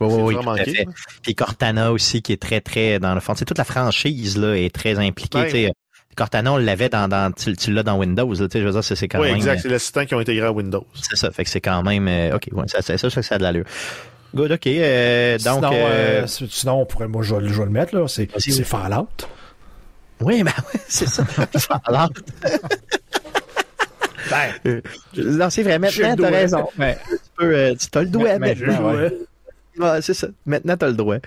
Oui, 0.02 0.36
oui, 0.36 0.36
oui. 0.36 0.86
Puis 1.22 1.36
Cortana 1.36 1.92
aussi, 1.92 2.22
qui 2.22 2.34
est 2.34 2.42
très, 2.42 2.62
très, 2.62 3.00
dans 3.00 3.14
le 3.14 3.20
fond, 3.20 3.34
c'est 3.36 3.46
toute 3.46 3.58
la 3.58 3.64
franchise, 3.64 4.38
là, 4.38 4.58
est 4.58 4.74
très 4.74 4.98
impliquée, 5.00 5.72
Cortana, 6.16 6.54
on 6.54 6.58
l'avait 6.58 6.90
dans, 6.90 7.08
dans 7.08 7.32
tu, 7.32 7.72
l'as 7.72 7.84
dans 7.84 7.98
Windows, 7.98 8.30
là, 8.34 8.48
tu 8.48 8.52
sais, 8.52 8.60
je 8.60 8.66
veux 8.66 8.72
dire, 8.72 8.84
c'est 8.84 9.08
quand 9.08 9.20
même. 9.20 9.32
Oui, 9.32 9.38
exact, 9.38 9.62
c'est 9.62 9.70
l'assistant 9.70 10.06
qui 10.06 10.14
ont 10.14 10.20
intégré 10.20 10.46
à 10.46 10.52
Windows. 10.52 10.86
C'est 10.94 11.16
ça, 11.16 11.32
fait 11.32 11.44
que 11.44 11.50
c'est 11.50 11.62
quand 11.62 11.84
même, 11.84 12.08
euh, 12.08 12.36
ok, 12.36 12.50
ouais, 12.52 12.66
ça, 12.68 12.82
ça, 12.82 12.98
ça, 12.98 13.22
ça, 13.22 13.36
a 13.36 13.38
de 13.38 13.44
l'allure. 13.44 13.66
Good, 14.36 14.52
ok, 14.52 14.68
euh, 14.68 15.38
donc. 15.38 15.56
Sinon, 15.56 15.72
euh, 15.74 16.28
sinon, 16.28 16.82
on 16.82 16.86
pourrait, 16.86 17.08
moi, 17.08 17.24
je, 17.24 17.36
je 17.48 17.54
vais 17.54 17.66
le 17.66 17.72
mettre, 17.72 17.96
là, 17.96 18.08
c'est, 18.08 18.30
c'est 18.38 18.64
Fallout. 18.64 19.08
Oui, 20.20 20.44
ben 20.44 20.52
oui, 20.74 20.80
c'est 20.88 21.08
ça, 21.08 21.24
Fallout. 21.26 22.14
ben, 24.30 24.82
non, 25.18 25.50
c'est 25.50 25.64
vrai, 25.64 25.80
maintenant, 25.80 26.16
t'as 26.18 26.30
raison. 26.30 26.68
Ben, 26.78 26.96
tu 27.10 27.18
peux, 27.38 27.74
tu 27.76 27.98
as 27.98 28.02
le 28.02 28.10
doigt 28.10 28.38
maintenant, 28.38 28.94
ouais 28.94 29.12
c'est 30.02 30.14
ça. 30.14 30.28
Maintenant, 30.46 30.78
tu 30.78 30.86
as 30.86 30.90
le 30.90 30.96
droit. 30.96 31.18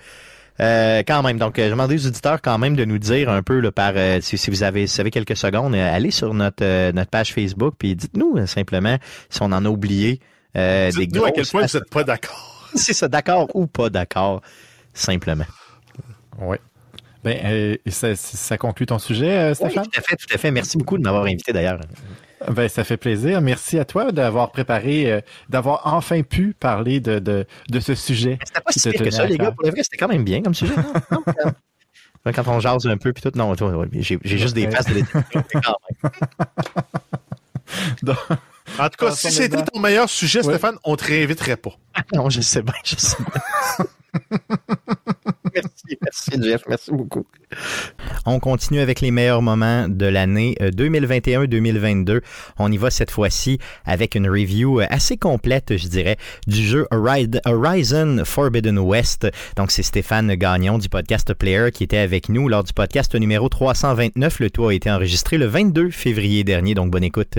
Euh, 0.60 1.02
quand 1.06 1.22
même, 1.22 1.38
donc 1.38 1.54
je 1.56 1.68
demande 1.68 1.90
aux 1.90 2.06
auditeurs 2.06 2.40
quand 2.40 2.58
même 2.58 2.76
de 2.76 2.84
nous 2.84 2.98
dire 2.98 3.28
un 3.28 3.42
peu 3.42 3.68
par 3.72 3.92
euh, 3.96 4.20
si, 4.20 4.50
vous 4.50 4.62
avez 4.62 4.86
savez 4.86 5.10
quelques 5.10 5.36
secondes, 5.36 5.74
euh, 5.74 5.94
allez 5.94 6.12
sur 6.12 6.32
notre 6.32 6.92
notre 6.92 7.10
page 7.10 7.32
Facebook 7.32 7.74
puis 7.76 7.96
dites-nous 7.96 8.46
simplement 8.46 8.98
si 9.30 9.42
on 9.42 9.46
en 9.46 9.64
a 9.64 9.68
oublié 9.68 10.20
des 10.54 11.08
gros. 11.08 11.24
à 11.24 11.32
quel 11.32 11.46
point 11.46 11.66
vous 11.66 11.78
n'êtes 11.78 11.90
pas 11.90 12.04
d'accord. 12.04 12.70
c'est 12.76 12.92
ça, 12.92 13.08
d'accord 13.08 13.48
ou 13.54 13.66
pas 13.66 13.90
d'accord, 13.90 14.42
simplement. 14.92 15.46
Oui. 16.38 16.56
Ben, 17.24 17.78
ça, 17.86 18.14
ça, 18.14 18.58
conclut 18.58 18.86
ton 18.86 18.98
sujet, 18.98 19.54
Stéphane? 19.54 19.84
tout 19.84 19.98
à 19.98 20.02
fait, 20.02 20.16
tout 20.16 20.26
à 20.32 20.36
fait. 20.36 20.50
Merci 20.50 20.76
beaucoup 20.76 20.98
de 20.98 21.02
m'avoir 21.02 21.24
invité 21.24 21.52
d'ailleurs. 21.52 21.80
Ben, 22.50 22.68
ça 22.68 22.84
fait 22.84 22.96
plaisir. 22.96 23.40
Merci 23.40 23.78
à 23.78 23.84
toi 23.84 24.12
d'avoir 24.12 24.50
préparé, 24.50 25.10
euh, 25.10 25.20
d'avoir 25.48 25.82
enfin 25.84 26.22
pu 26.22 26.54
parler 26.58 27.00
de, 27.00 27.18
de, 27.18 27.46
de 27.70 27.80
ce 27.80 27.94
sujet. 27.94 28.38
C'était 28.44 28.60
pas 28.60 28.72
si 28.72 28.92
que 28.92 29.10
ça, 29.10 29.26
les 29.26 29.38
gars. 29.38 29.52
Pour 29.52 29.64
le 29.64 29.70
vrai, 29.70 29.82
c'était 29.82 29.96
quand 29.96 30.08
même 30.08 30.24
bien 30.24 30.42
comme 30.42 30.54
sujet. 30.54 30.74
quand 32.34 32.48
on 32.48 32.60
jase 32.60 32.86
un 32.86 32.96
peu, 32.96 33.12
puis 33.12 33.22
tout, 33.22 33.32
non, 33.36 33.54
j'ai 33.92 34.18
juste 34.22 34.54
des 34.54 34.70
faces 34.70 34.86
de 34.86 35.00
quand 35.32 35.42
même. 38.02 38.38
En 38.78 38.88
tout 38.88 39.04
cas, 39.06 39.12
si 39.12 39.30
c'était 39.30 39.62
ton 39.62 39.80
meilleur 39.80 40.08
sujet, 40.08 40.42
Stéphane, 40.42 40.76
on 40.84 40.96
te 40.96 41.04
réinviterait 41.04 41.56
pas. 41.56 41.76
non, 42.14 42.30
je 42.30 42.40
sais 42.40 42.62
bien, 42.62 42.74
je 42.84 42.96
sais 42.96 43.16
bien. 43.18 43.86
merci, 45.54 45.98
merci 46.02 46.30
Jeff, 46.42 46.62
merci 46.68 46.90
beaucoup. 46.92 47.26
On 48.26 48.40
continue 48.40 48.80
avec 48.80 49.00
les 49.00 49.10
meilleurs 49.10 49.42
moments 49.42 49.88
de 49.88 50.06
l'année 50.06 50.56
2021-2022. 50.60 52.10
Euh, 52.10 52.20
On 52.58 52.70
y 52.70 52.76
va 52.76 52.90
cette 52.90 53.10
fois-ci 53.10 53.58
avec 53.84 54.14
une 54.14 54.28
review 54.28 54.80
euh, 54.80 54.86
assez 54.90 55.16
complète, 55.16 55.76
je 55.76 55.88
dirais, 55.88 56.16
du 56.46 56.62
jeu 56.62 56.86
Horizon 56.90 58.22
Forbidden 58.24 58.78
West. 58.78 59.26
Donc 59.56 59.70
c'est 59.70 59.82
Stéphane 59.82 60.34
Gagnon 60.34 60.78
du 60.78 60.88
podcast 60.88 61.34
Player 61.34 61.70
qui 61.72 61.84
était 61.84 61.98
avec 61.98 62.28
nous 62.28 62.48
lors 62.48 62.64
du 62.64 62.72
podcast 62.72 63.14
numéro 63.14 63.48
329. 63.48 64.40
Le 64.40 64.50
tout 64.50 64.66
a 64.66 64.74
été 64.74 64.90
enregistré 64.90 65.38
le 65.38 65.46
22 65.46 65.90
février 65.90 66.44
dernier, 66.44 66.74
donc 66.74 66.90
bonne 66.90 67.04
écoute. 67.04 67.38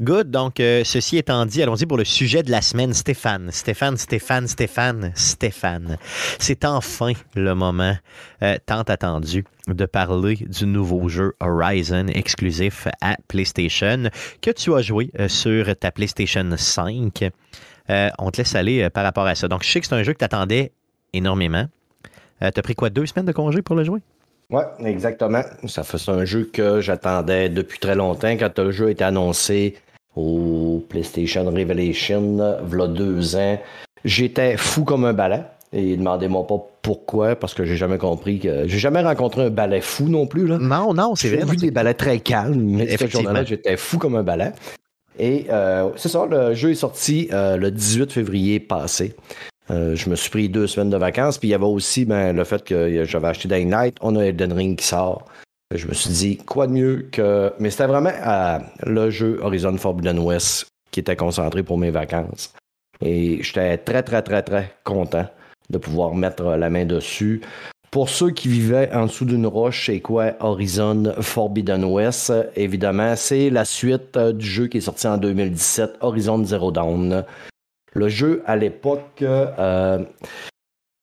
Good. 0.00 0.30
Donc, 0.30 0.60
euh, 0.60 0.82
ceci 0.82 1.18
étant 1.18 1.44
dit, 1.44 1.62
allons-y 1.62 1.84
pour 1.84 1.98
le 1.98 2.06
sujet 2.06 2.42
de 2.42 2.50
la 2.50 2.62
semaine. 2.62 2.94
Stéphane, 2.94 3.50
Stéphane, 3.50 3.98
Stéphane, 3.98 4.48
Stéphane, 4.48 5.12
Stéphane. 5.14 5.98
C'est 6.38 6.64
enfin 6.64 7.12
le 7.34 7.54
moment 7.54 7.94
euh, 8.42 8.56
tant 8.64 8.80
attendu 8.80 9.44
de 9.68 9.84
parler 9.84 10.36
du 10.36 10.64
nouveau 10.64 11.10
jeu 11.10 11.34
Horizon 11.40 12.06
exclusif 12.06 12.88
à 13.02 13.16
PlayStation 13.28 14.04
que 14.40 14.50
tu 14.50 14.74
as 14.74 14.80
joué 14.80 15.10
euh, 15.20 15.28
sur 15.28 15.76
ta 15.76 15.90
PlayStation 15.90 16.48
5. 16.56 17.30
on 18.18 18.30
te 18.30 18.38
laisse 18.38 18.54
aller 18.54 18.88
par 18.88 19.04
rapport 19.04 19.26
à 19.26 19.34
ça. 19.34 19.48
Donc, 19.48 19.64
je 19.64 19.70
sais 19.70 19.80
que 19.80 19.86
c'est 19.86 19.94
un 19.94 20.02
jeu 20.02 20.14
que 20.14 20.18
tu 20.18 20.24
attendais 20.24 20.72
énormément. 21.12 21.66
tu 22.40 22.46
as 22.46 22.62
pris 22.62 22.74
quoi, 22.74 22.88
deux 22.88 23.04
semaines 23.04 23.26
de 23.26 23.32
congé 23.32 23.60
pour 23.60 23.76
le 23.76 23.84
jouer? 23.84 24.00
Oui, 24.48 24.62
exactement. 24.84 25.42
Ça 25.66 25.84
fait 25.84 26.10
un 26.10 26.24
jeu 26.24 26.48
que 26.50 26.80
j'attendais 26.80 27.50
depuis 27.50 27.78
très 27.78 27.94
longtemps. 27.94 28.30
Quand 28.30 28.58
le 28.58 28.72
jeu 28.72 28.86
a 28.86 28.90
été 28.90 29.04
annoncé, 29.04 29.76
au 30.16 30.84
PlayStation 30.88 31.44
Revelation, 31.44 32.58
v'là 32.62 32.86
deux 32.88 33.36
ans. 33.36 33.58
J'étais 34.04 34.56
fou 34.56 34.84
comme 34.84 35.04
un 35.04 35.12
balai. 35.12 35.42
Et 35.72 35.96
demandez-moi 35.96 36.48
pas 36.48 36.66
pourquoi, 36.82 37.36
parce 37.36 37.54
que 37.54 37.64
j'ai 37.64 37.76
jamais 37.76 37.98
compris 37.98 38.40
que. 38.40 38.66
J'ai 38.66 38.78
jamais 38.78 39.02
rencontré 39.02 39.44
un 39.44 39.50
balai 39.50 39.80
fou 39.80 40.08
non 40.08 40.26
plus. 40.26 40.48
Là. 40.48 40.58
Non, 40.58 40.92
non, 40.94 41.14
c'est 41.14 41.28
vrai. 41.28 41.42
J'ai 41.46 41.50
vu 41.52 41.56
des 41.56 41.70
balais 41.70 41.94
très 41.94 42.18
calmes, 42.18 42.60
mais 42.60 42.96
ce 42.96 43.06
jour-là, 43.06 43.44
j'étais 43.44 43.76
fou 43.76 43.98
comme 43.98 44.16
un 44.16 44.24
balai. 44.24 44.52
Et 45.18 45.46
euh, 45.50 45.90
c'est 45.96 46.08
ça, 46.08 46.26
le 46.26 46.54
jeu 46.54 46.70
est 46.70 46.76
sorti 46.76 47.28
euh, 47.32 47.56
le 47.56 47.70
18 47.70 48.10
février 48.10 48.58
passé. 48.58 49.14
Euh, 49.70 49.94
je 49.94 50.08
me 50.08 50.16
suis 50.16 50.30
pris 50.30 50.48
deux 50.48 50.66
semaines 50.66 50.90
de 50.90 50.96
vacances, 50.96 51.38
puis 51.38 51.48
il 51.48 51.50
y 51.52 51.54
avait 51.54 51.64
aussi 51.64 52.04
ben, 52.04 52.34
le 52.34 52.42
fait 52.44 52.64
que 52.64 53.04
j'avais 53.04 53.28
acheté 53.28 53.46
Dying 53.46 53.72
on 54.00 54.16
a 54.16 54.24
Elden 54.24 54.52
Ring 54.52 54.78
qui 54.78 54.86
sort. 54.86 55.26
Je 55.74 55.86
me 55.86 55.94
suis 55.94 56.10
dit, 56.10 56.36
quoi 56.38 56.66
de 56.66 56.72
mieux 56.72 57.08
que. 57.12 57.52
Mais 57.60 57.70
c'était 57.70 57.86
vraiment 57.86 58.10
le 58.84 59.10
jeu 59.10 59.38
Horizon 59.40 59.76
Forbidden 59.76 60.18
West 60.18 60.66
qui 60.90 61.00
était 61.00 61.16
concentré 61.16 61.62
pour 61.62 61.78
mes 61.78 61.90
vacances. 61.90 62.52
Et 63.00 63.42
j'étais 63.42 63.78
très, 63.78 64.02
très, 64.02 64.22
très, 64.22 64.42
très 64.42 64.74
content 64.84 65.26
de 65.70 65.78
pouvoir 65.78 66.14
mettre 66.14 66.44
la 66.56 66.70
main 66.70 66.84
dessus. 66.84 67.40
Pour 67.90 68.08
ceux 68.08 68.30
qui 68.30 68.48
vivaient 68.48 68.92
en 68.92 69.06
dessous 69.06 69.24
d'une 69.24 69.46
roche, 69.46 69.86
c'est 69.86 70.00
quoi 70.00 70.34
Horizon 70.40 71.12
Forbidden 71.20 71.84
West? 71.84 72.32
Évidemment, 72.54 73.16
c'est 73.16 73.50
la 73.50 73.64
suite 73.64 74.16
euh, 74.16 74.32
du 74.32 74.46
jeu 74.46 74.68
qui 74.68 74.78
est 74.78 74.82
sorti 74.82 75.08
en 75.08 75.18
2017, 75.18 75.96
Horizon 76.00 76.44
Zero 76.44 76.70
Dawn. 76.70 77.24
Le 77.92 78.08
jeu, 78.08 78.44
à 78.46 78.54
l'époque, 78.54 79.22
euh, 79.22 80.04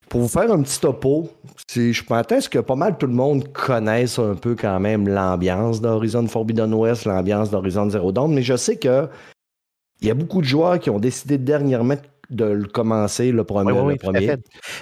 pour 0.08 0.22
vous 0.22 0.30
faire 0.30 0.50
un 0.50 0.62
petit 0.62 0.80
topo, 0.80 1.30
je 1.74 2.04
pense 2.04 2.50
que 2.50 2.60
pas 2.60 2.76
mal 2.76 2.98
tout 2.98 3.08
le 3.08 3.14
monde 3.14 3.52
connaisse 3.52 4.20
un 4.20 4.36
peu 4.36 4.56
quand 4.56 4.80
même 4.80 5.08
l'ambiance 5.08 5.82
d'Horizon 5.82 6.28
Forbidden 6.28 6.74
West, 6.74 7.06
l'ambiance 7.06 7.50
d'Horizon 7.50 7.90
Zero 7.90 8.12
Dawn, 8.12 8.34
mais 8.34 8.44
je 8.44 8.56
sais 8.56 8.78
que 8.78 9.08
il 10.02 10.08
y 10.08 10.12
a 10.12 10.14
beaucoup 10.14 10.42
de 10.42 10.48
joueurs 10.48 10.80
qui 10.80 10.90
ont 10.90 11.00
décidé 11.00 11.38
dernièrement 11.38 11.96
de 11.96 12.02
le 12.30 12.66
commencer, 12.66 13.32
le 13.32 13.44
premier. 13.44 13.72
Oui, 13.72 13.98
premier. 13.98 14.36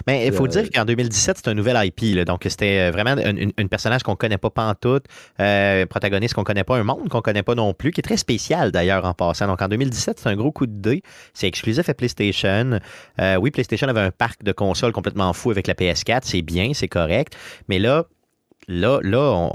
Mais 0.08 0.28
il 0.28 0.34
faut 0.34 0.46
euh, 0.46 0.50
dire 0.50 0.70
qu'en 0.70 0.86
2017, 0.86 1.38
c'est 1.38 1.48
un 1.50 1.54
nouvel 1.54 1.78
IP. 1.86 2.26
donc, 2.26 2.46
c'était 2.48 2.88
euh, 2.88 2.92
vraiment 2.92 3.12
un, 3.12 3.68
personnage 3.68 4.04
qu'on 4.04 4.16
connaît 4.16 4.38
pas 4.38 4.50
pantoute, 4.50 5.06
euh, 5.40 5.86
protagoniste 5.86 6.34
qu'on 6.34 6.44
connaît 6.44 6.64
pas, 6.64 6.78
un 6.78 6.84
monde 6.84 7.10
qu'on 7.10 7.22
connaît 7.22 7.44
pas 7.44 7.56
non 7.56 7.74
plus, 7.74 7.92
qui 7.92 8.02
est 8.02 8.04
très 8.04 8.18
spécial 8.18 8.72
d'ailleurs 8.72 9.06
en 9.06 9.14
passant. 9.14 9.48
Donc, 9.48 9.62
en 9.62 9.68
2017, 9.68 10.20
c'est 10.20 10.30
un 10.30 10.36
gros 10.36 10.52
coup 10.52 10.66
de 10.66 10.80
dé. 10.80 11.02
C'est 11.34 11.48
exclusif 11.48 11.88
à 11.90 11.94
PlayStation. 11.94 12.80
Euh, 13.20 13.36
oui, 13.38 13.52
PlayStation 13.52 13.88
avait 13.88 14.02
un 14.02 14.12
parc 14.12 14.44
de 14.44 14.52
consoles 14.52 14.92
complètement 14.92 15.32
fou 15.34 15.52
avec 15.52 15.68
la 15.68 15.74
PS4. 15.74 16.22
C'est 16.24 16.42
bien, 16.42 16.72
c'est 16.74 16.88
correct. 16.88 17.36
Mais 17.68 17.80
là, 17.80 18.06
là, 18.68 19.00
là, 19.04 19.50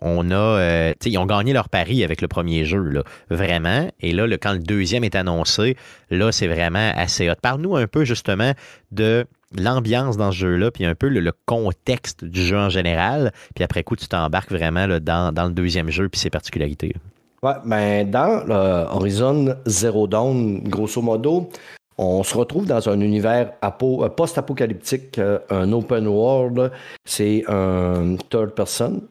on, 0.00 0.30
a. 0.30 0.34
Euh, 0.34 0.94
ils 1.04 1.18
ont 1.18 1.26
gagné 1.26 1.52
leur 1.52 1.68
pari 1.68 2.04
avec 2.04 2.20
le 2.20 2.28
premier 2.28 2.64
jeu, 2.64 2.82
là, 2.82 3.02
vraiment. 3.30 3.88
Et 4.00 4.12
là, 4.12 4.26
quand 4.38 4.52
le 4.52 4.58
deuxième 4.58 5.04
est 5.04 5.14
annoncé, 5.14 5.76
là, 6.10 6.32
c'est 6.32 6.46
vraiment 6.46 6.92
assez 6.96 7.28
hot. 7.30 7.34
Parle-nous 7.40 7.76
un 7.76 7.86
peu 7.86 8.04
justement 8.04 8.52
de 8.92 9.26
l'ambiance 9.56 10.16
dans 10.16 10.32
ce 10.32 10.38
jeu-là, 10.38 10.70
puis 10.70 10.84
un 10.84 10.94
peu 10.94 11.08
le, 11.08 11.32
contexte 11.46 12.24
du 12.24 12.42
jeu 12.42 12.58
en 12.58 12.68
général. 12.68 13.32
Puis 13.54 13.64
après 13.64 13.82
coup, 13.82 13.96
tu 13.96 14.08
t'embarques 14.08 14.52
vraiment 14.52 14.86
dans, 15.00 15.32
le 15.46 15.52
deuxième 15.52 15.90
jeu, 15.90 16.08
puis 16.08 16.20
ses 16.20 16.30
particularités. 16.30 16.94
Ouais, 17.42 17.52
ben 17.64 18.10
dans 18.10 18.48
Horizon 18.90 19.56
Zero 19.66 20.06
Dawn, 20.06 20.60
grosso 20.64 21.02
modo, 21.02 21.50
on 21.98 22.22
se 22.22 22.36
retrouve 22.36 22.66
dans 22.66 22.88
un 22.88 23.00
univers 23.00 23.52
euh, 23.64 24.08
post-apocalyptique, 24.08 25.18
euh, 25.18 25.38
un 25.50 25.72
open 25.72 26.06
world. 26.06 26.70
C'est 27.04 27.44
un 27.48 28.16
third 28.28 28.50
person. 28.50 29.02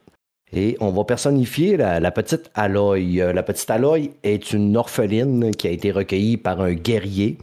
Et 0.54 0.78
on 0.80 0.92
va 0.92 1.04
personnifier 1.04 1.76
la, 1.76 2.12
petite 2.12 2.50
Aloy. 2.54 3.16
La 3.34 3.44
petite 3.44 3.70
Aloy 3.70 4.12
est 4.24 4.54
une 4.54 4.78
orpheline 4.78 5.52
qui 5.52 5.68
a 5.68 5.72
été 5.72 5.92
recueillie 5.92 6.38
par 6.38 6.62
un 6.62 6.74
guerrier. 6.74 7.38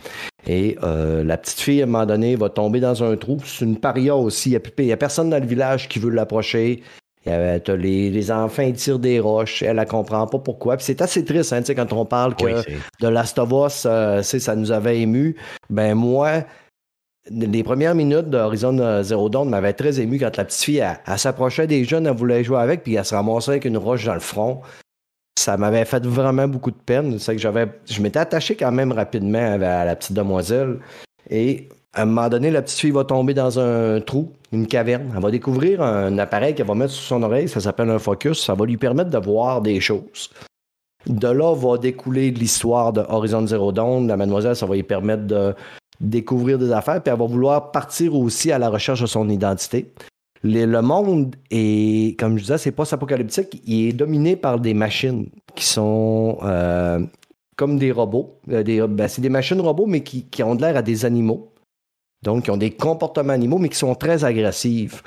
Et 0.46 0.78
la 0.81 1.37
petite 1.37 1.61
fille, 1.61 1.81
à 1.83 1.85
un 1.85 1.87
moment 1.88 2.07
donné, 2.07 2.37
va 2.37 2.48
tomber 2.48 2.81
dans 2.81 3.05
un 3.05 3.16
trou. 3.16 3.38
C'est 3.44 3.66
une 3.66 3.76
paria 3.76 4.16
aussi. 4.16 4.57
Il 4.78 4.85
n'y 4.87 4.92
a, 4.92 4.96
personne 4.96 5.28
dans 5.28 5.40
le 5.40 5.46
village 5.46 5.88
qui 5.88 5.98
veut 5.98 6.11
l'approcher. 6.11 6.83
Les, 7.24 8.11
les, 8.11 8.30
enfants 8.32 8.62
ils 8.62 8.74
tirent 8.74 8.98
des 8.98 9.20
roches, 9.20 9.62
elle 9.62 9.76
ne 9.76 9.85
comprend 9.85 10.26
pas 10.26 10.38
pourquoi. 10.38 10.76
Puis 10.76 10.87
c'est 10.87 11.00
assez 11.02 11.24
triste 11.24 11.52
hein, 11.52 11.62
quand 11.62 11.92
on 11.92 12.04
parle 12.04 12.35
que 12.35 12.62
de 13.00 13.08
Last 13.08 13.38
of 13.38 13.50
Us, 13.52 13.87
ça 14.22 14.56
nous 14.56 14.72
avait 14.72 15.00
ému. 15.00 15.37
Ben 15.70 15.94
moi, 15.94 16.44
les 17.30 17.62
premières 17.62 17.94
minutes 17.94 18.30
d'Horizon 18.30 18.78
euh, 18.78 19.02
Zero 19.02 19.28
Dawn 19.28 19.48
m'avaient 19.48 19.72
très 19.72 20.00
ému 20.00 20.18
quand 20.18 20.37
la 20.37 20.44
petite 20.44 20.62
fille, 20.62 20.85
elle, 21.06 21.18
s'approchait 21.18 21.66
des 21.66 21.85
jeunes, 21.85 22.06
elle 22.06 22.16
voulait 22.16 22.42
jouer 22.42 22.58
avec, 22.58 22.82
puis 22.82 22.94
elle 22.94 23.04
se 23.04 23.14
ramassait 23.14 23.52
avec 23.52 23.64
une 23.64 23.76
roche 23.76 24.04
dans 24.04 24.14
le 24.14 24.20
front. 24.20 24.61
Ça 25.38 25.56
m'avait 25.56 25.85
fait 25.85 26.04
vraiment 26.04 26.46
beaucoup 26.48 26.70
de 26.70 26.76
peine. 26.76 27.18
C'est 27.18 27.35
que 27.35 27.40
j'avais, 27.40 27.66
je 27.88 28.02
m'étais 28.02 28.18
attaché 28.18 28.54
quand 28.54 28.72
même 28.72 28.92
rapidement 28.92 29.38
à 29.38 29.85
la 29.85 29.96
petite 29.96 30.12
demoiselle. 30.12 30.78
Et 31.30 31.68
à 31.94 32.02
un 32.02 32.05
moment 32.07 32.28
donné, 32.28 32.50
la 32.50 32.62
petite 32.62 32.78
fille 32.78 32.90
va 32.90 33.05
tomber 33.05 33.35
dans 33.35 33.59
un 33.59 34.00
trou, 34.00 34.33
une 34.50 34.66
caverne. 34.66 35.12
Elle 35.14 35.22
va 35.22 35.31
découvrir 35.31 35.83
un 35.83 36.16
appareil 36.18 36.55
qu'elle 36.55 36.66
va 36.66 36.74
mettre 36.74 36.92
sur 36.92 37.05
son 37.05 37.22
oreille. 37.22 37.48
Ça 37.48 37.61
s'appelle 37.61 37.90
un 37.90 37.98
focus. 37.98 38.44
Ça 38.44 38.55
va 38.55 38.64
lui 38.64 38.78
permettre 38.78 39.11
de 39.11 39.18
voir 39.18 39.61
des 39.61 39.78
choses. 39.81 40.31
De 41.07 41.28
là 41.28 41.55
va 41.55 41.78
découler 41.78 42.31
l'histoire 42.31 42.92
de 42.92 43.02
Horizon 43.09 43.46
Zero 43.46 43.72
Dawn. 43.72 44.07
La 44.07 44.16
mademoiselle, 44.16 44.57
ça 44.57 44.66
va 44.66 44.74
lui 44.74 44.83
permettre 44.83 45.26
de 45.26 45.55
découvrir 46.00 46.59
des 46.59 46.72
affaires, 46.72 47.02
puis 47.02 47.12
elle 47.12 47.18
va 47.18 47.26
vouloir 47.26 47.70
partir 47.70 48.14
aussi 48.14 48.50
à 48.50 48.59
la 48.59 48.68
recherche 48.68 49.00
de 49.00 49.07
son 49.07 49.28
identité. 49.28 49.92
Le, 50.42 50.81
monde 50.81 51.37
est, 51.50 52.18
comme 52.18 52.37
je 52.37 52.42
disais, 52.42 52.59
c'est 52.59 52.72
post-apocalyptique, 52.72 53.62
il 53.64 53.88
est 53.88 53.92
dominé 53.92 54.35
par 54.35 54.59
des 54.59 54.74
machines 54.74 55.28
qui 55.55 55.64
sont 55.64 56.38
euh, 56.42 56.98
comme 57.57 57.78
des 57.78 57.92
robots. 57.92 58.38
Euh, 58.50 58.87
ben, 58.88 59.07
c'est 59.07 59.22
des 59.22 59.28
machines 59.28 59.61
robots, 59.61 59.87
mais 59.87 60.02
qui, 60.02 60.26
ont 60.42 60.57
de 60.57 60.62
l'air 60.62 60.76
à 60.76 60.83
des 60.83 61.05
animaux. 61.05 61.51
Donc, 62.22 62.44
qui 62.44 62.50
ont 62.50 62.56
des 62.56 62.70
comportements 62.70 63.32
animaux, 63.32 63.58
mais 63.58 63.68
qui 63.68 63.78
sont 63.78 63.94
très 63.94 64.24
agressifs. 64.24 65.02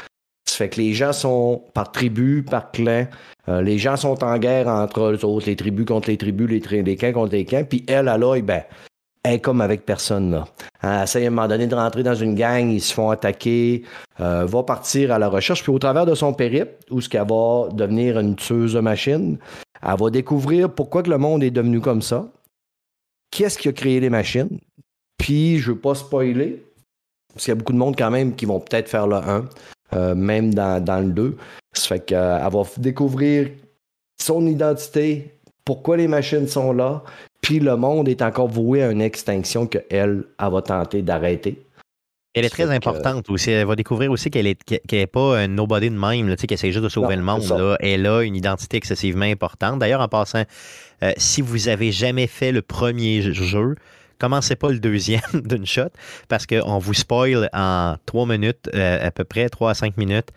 Ça 0.45 0.57
fait 0.57 0.69
que 0.69 0.81
les 0.81 0.93
gens 0.93 1.13
sont 1.13 1.63
par 1.73 1.91
tribus, 1.91 2.43
par 2.45 2.71
clans. 2.71 3.07
Euh, 3.47 3.61
les 3.61 3.77
gens 3.77 3.95
sont 3.95 4.23
en 4.23 4.37
guerre 4.37 4.67
entre 4.67 5.01
eux 5.01 5.25
autres, 5.25 5.47
les 5.47 5.55
tribus 5.55 5.85
contre 5.85 6.09
les 6.09 6.17
tribus, 6.17 6.49
les, 6.49 6.81
les 6.81 6.95
clans 6.95 7.13
contre 7.13 7.33
les 7.33 7.45
clans. 7.45 7.63
Puis 7.63 7.83
elle, 7.87 8.07
elle, 8.07 8.41
ben, 8.41 8.63
est 9.25 9.39
comme 9.39 9.61
avec 9.61 9.85
personne 9.85 10.31
là. 10.31 10.45
Elle 10.81 11.03
essaie 11.03 11.23
à 11.23 11.27
un 11.27 11.29
moment 11.31 11.47
donné 11.47 11.67
de 11.67 11.75
rentrer 11.75 12.03
dans 12.03 12.15
une 12.15 12.35
gang, 12.35 12.69
ils 12.69 12.81
se 12.81 12.93
font 12.93 13.09
attaquer, 13.09 13.83
euh, 14.19 14.45
va 14.45 14.63
partir 14.63 15.11
à 15.11 15.19
la 15.19 15.27
recherche, 15.27 15.63
puis 15.63 15.71
au 15.71 15.79
travers 15.79 16.05
de 16.05 16.15
son 16.15 16.33
périple, 16.33 16.73
où 16.91 17.01
ce 17.01 17.09
qu'elle 17.09 17.27
va 17.27 17.69
devenir 17.73 18.19
une 18.19 18.35
tueuse 18.35 18.73
de 18.73 18.79
machines, 18.79 19.37
elle 19.81 19.99
va 19.99 20.09
découvrir 20.09 20.73
pourquoi 20.73 21.03
que 21.03 21.09
le 21.09 21.17
monde 21.17 21.43
est 21.43 21.51
devenu 21.51 21.81
comme 21.81 22.01
ça, 22.01 22.27
qu'est-ce 23.31 23.57
qui 23.57 23.67
a 23.67 23.73
créé 23.73 23.99
les 23.99 24.09
machines, 24.09 24.59
puis 25.17 25.57
je 25.57 25.71
veux 25.71 25.77
pas 25.77 25.95
spoiler, 25.95 26.64
parce 27.35 27.45
qu'il 27.45 27.51
y 27.51 27.53
a 27.53 27.55
beaucoup 27.55 27.73
de 27.73 27.77
monde 27.77 27.95
quand 27.97 28.09
même 28.09 28.33
qui 28.33 28.45
vont 28.45 28.61
peut-être 28.61 28.89
faire 28.89 29.07
le 29.07 29.17
1, 29.17 29.45
euh, 29.93 30.15
même 30.15 30.53
dans, 30.53 30.83
dans, 30.83 30.99
le 30.99 31.11
2. 31.11 31.37
Ça 31.73 31.87
fait 31.87 31.99
qu'elle 31.99 32.17
va 32.17 32.63
découvrir 32.77 33.49
son 34.17 34.47
identité, 34.47 35.33
pourquoi 35.65 35.97
les 35.97 36.07
machines 36.07 36.47
sont 36.47 36.71
là, 36.71 37.03
puis 37.41 37.59
le 37.59 37.75
monde 37.75 38.07
est 38.07 38.21
encore 38.21 38.47
voué 38.47 38.81
à 38.81 38.89
une 38.89 39.01
extinction 39.01 39.67
qu'elle, 39.67 39.83
elle 40.39 40.51
va 40.51 40.61
tenter 40.61 41.01
d'arrêter. 41.01 41.61
Elle 42.33 42.43
est 42.43 42.49
très 42.49 42.69
importante 42.69 43.29
aussi. 43.29 43.51
Elle 43.51 43.65
va 43.65 43.75
découvrir 43.75 44.11
aussi 44.11 44.29
qu'elle 44.29 44.45
n'est 44.45 44.57
est 44.91 45.07
pas 45.07 45.39
un 45.39 45.47
nobody 45.47 45.89
de 45.89 45.95
même, 45.95 46.35
qui 46.35 46.53
essaie 46.53 46.71
juste 46.71 46.83
de 46.83 46.89
sauver 46.89 47.15
le 47.15 47.21
monde. 47.21 47.47
Là. 47.47 47.77
Elle 47.79 48.05
a 48.07 48.23
une 48.23 48.35
identité 48.35 48.75
excessivement 48.75 49.25
importante. 49.25 49.79
D'ailleurs, 49.79 50.01
en 50.01 50.09
passant, 50.09 50.43
euh, 51.01 51.13
si 51.15 51.41
vous 51.41 51.69
avez 51.69 51.93
jamais 51.93 52.27
fait 52.27 52.51
le 52.51 52.61
premier 52.61 53.21
jeu, 53.21 53.75
commencez 54.19 54.55
pas 54.55 54.71
le 54.71 54.79
deuxième 54.79 55.21
d'une 55.33 55.65
shot 55.65 55.89
parce 56.27 56.45
qu'on 56.45 56.77
vous 56.79 56.93
spoil 56.93 57.49
en 57.53 57.95
trois 58.05 58.25
minutes, 58.25 58.69
euh, 58.73 59.07
à 59.07 59.11
peu 59.11 59.23
près 59.23 59.49
trois 59.49 59.71
à 59.71 59.73
cinq 59.73 59.97
minutes, 59.97 60.29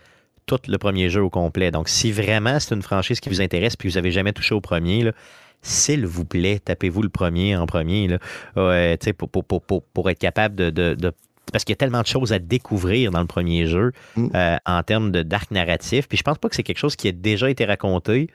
tout 0.47 0.59
le 0.67 0.79
premier 0.79 1.11
jeu 1.11 1.23
au 1.23 1.31
complet. 1.31 1.71
Donc, 1.71 1.89
si 1.89 2.13
vraiment 2.13 2.59
c'est 2.59 2.75
une 2.75 2.83
franchise 2.83 3.21
qui 3.21 3.29
vous 3.29 3.41
intéresse 3.41 3.77
puis 3.77 3.89
vous 3.89 3.97
n'avez 3.97 4.11
jamais 4.11 4.33
touché 4.33 4.55
au 4.55 4.61
premier, 4.61 5.03
là, 5.03 5.13
s'il 5.61 6.07
vous 6.07 6.25
plaît, 6.25 6.61
tapez-vous 6.65 7.03
le 7.03 7.09
premier 7.09 7.57
en 7.57 7.67
premier, 7.67 8.09
là, 8.09 8.19
pour, 9.17 9.29
pour, 9.29 9.45
pour, 9.45 9.83
pour, 9.83 10.11
être 10.11 10.19
capable 10.19 10.55
de, 10.55 11.13
parce 11.53 11.65
qu'il 11.65 11.73
y 11.73 11.75
a 11.75 11.77
tellement 11.77 12.03
de 12.03 12.07
choses 12.07 12.33
à 12.33 12.39
découvrir 12.39 13.11
dans 13.11 13.21
le 13.21 13.27
premier 13.27 13.67
jeu 13.67 13.93
mm. 14.17 14.29
euh, 14.35 14.57
en 14.67 14.83
termes 14.83 15.11
d'arc 15.11 15.51
narratif. 15.51 16.09
Puis 16.09 16.19
je 16.19 16.23
pense 16.23 16.39
pas 16.39 16.49
que 16.49 16.55
c'est 16.55 16.63
quelque 16.63 16.79
chose 16.79 16.97
qui 16.97 17.09
a 17.09 17.13
déjà 17.13 17.51
été 17.51 17.65
raconté. 17.65 18.29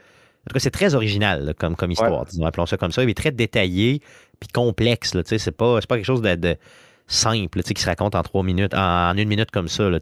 En 0.45 0.49
tout 0.49 0.55
cas, 0.55 0.59
c'est 0.59 0.71
très 0.71 0.93
original 0.93 1.53
comme, 1.57 1.75
comme 1.75 1.91
histoire, 1.91 2.25
appelons 2.43 2.65
ça 2.65 2.77
comme 2.77 2.91
ça. 2.91 3.03
Il 3.03 3.09
est 3.09 3.17
très 3.17 3.31
détaillé 3.31 4.01
puis 4.39 4.49
complexe. 4.53 5.13
C'est 5.25 5.51
pas, 5.51 5.79
pas 5.81 5.95
quelque 5.95 6.05
chose 6.05 6.21
de, 6.21 6.57
simple 7.07 7.61
qui 7.61 7.81
se 7.81 7.87
raconte 7.87 8.15
en 8.15 8.23
trois 8.23 8.43
minutes, 8.43 8.73
en, 8.73 9.15
une 9.15 9.27
minute 9.27 9.51
comme 9.51 9.67
ça. 9.67 9.89
Là, 9.89 9.99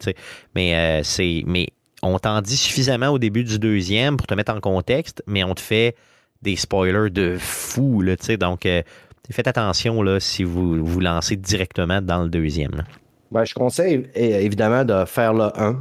mais 0.56 0.76
euh, 0.76 1.04
c'est. 1.04 1.44
Mais 1.46 1.68
on 2.02 2.18
t'en 2.18 2.42
dit 2.42 2.58
suffisamment 2.58 3.10
au 3.10 3.20
début 3.20 3.44
du 3.44 3.60
deuxième 3.60 4.18
pour 4.18 4.28
te 4.28 4.34
mettre 4.34 4.54
en 4.54 4.60
contexte, 4.60 5.24
mais 5.28 5.44
on 5.44 5.54
te 5.54 5.62
fait 5.62 5.96
des 6.42 6.56
spoilers 6.56 7.12
de 7.12 7.38
fou, 7.40 8.02
là, 8.02 8.16
donc 8.40 8.66
euh, 8.66 8.82
faites 9.30 9.48
attention 9.48 10.02
là, 10.02 10.20
si 10.20 10.44
vous 10.44 10.84
vous 10.84 11.00
lancez 11.00 11.36
directement 11.36 12.02
dans 12.02 12.24
le 12.24 12.30
deuxième. 12.30 12.84
Ben, 13.30 13.46
je 13.46 13.54
conseille 13.54 14.10
évidemment 14.16 14.84
de 14.84 15.06
faire 15.06 15.34
le 15.34 15.50
1. 15.56 15.80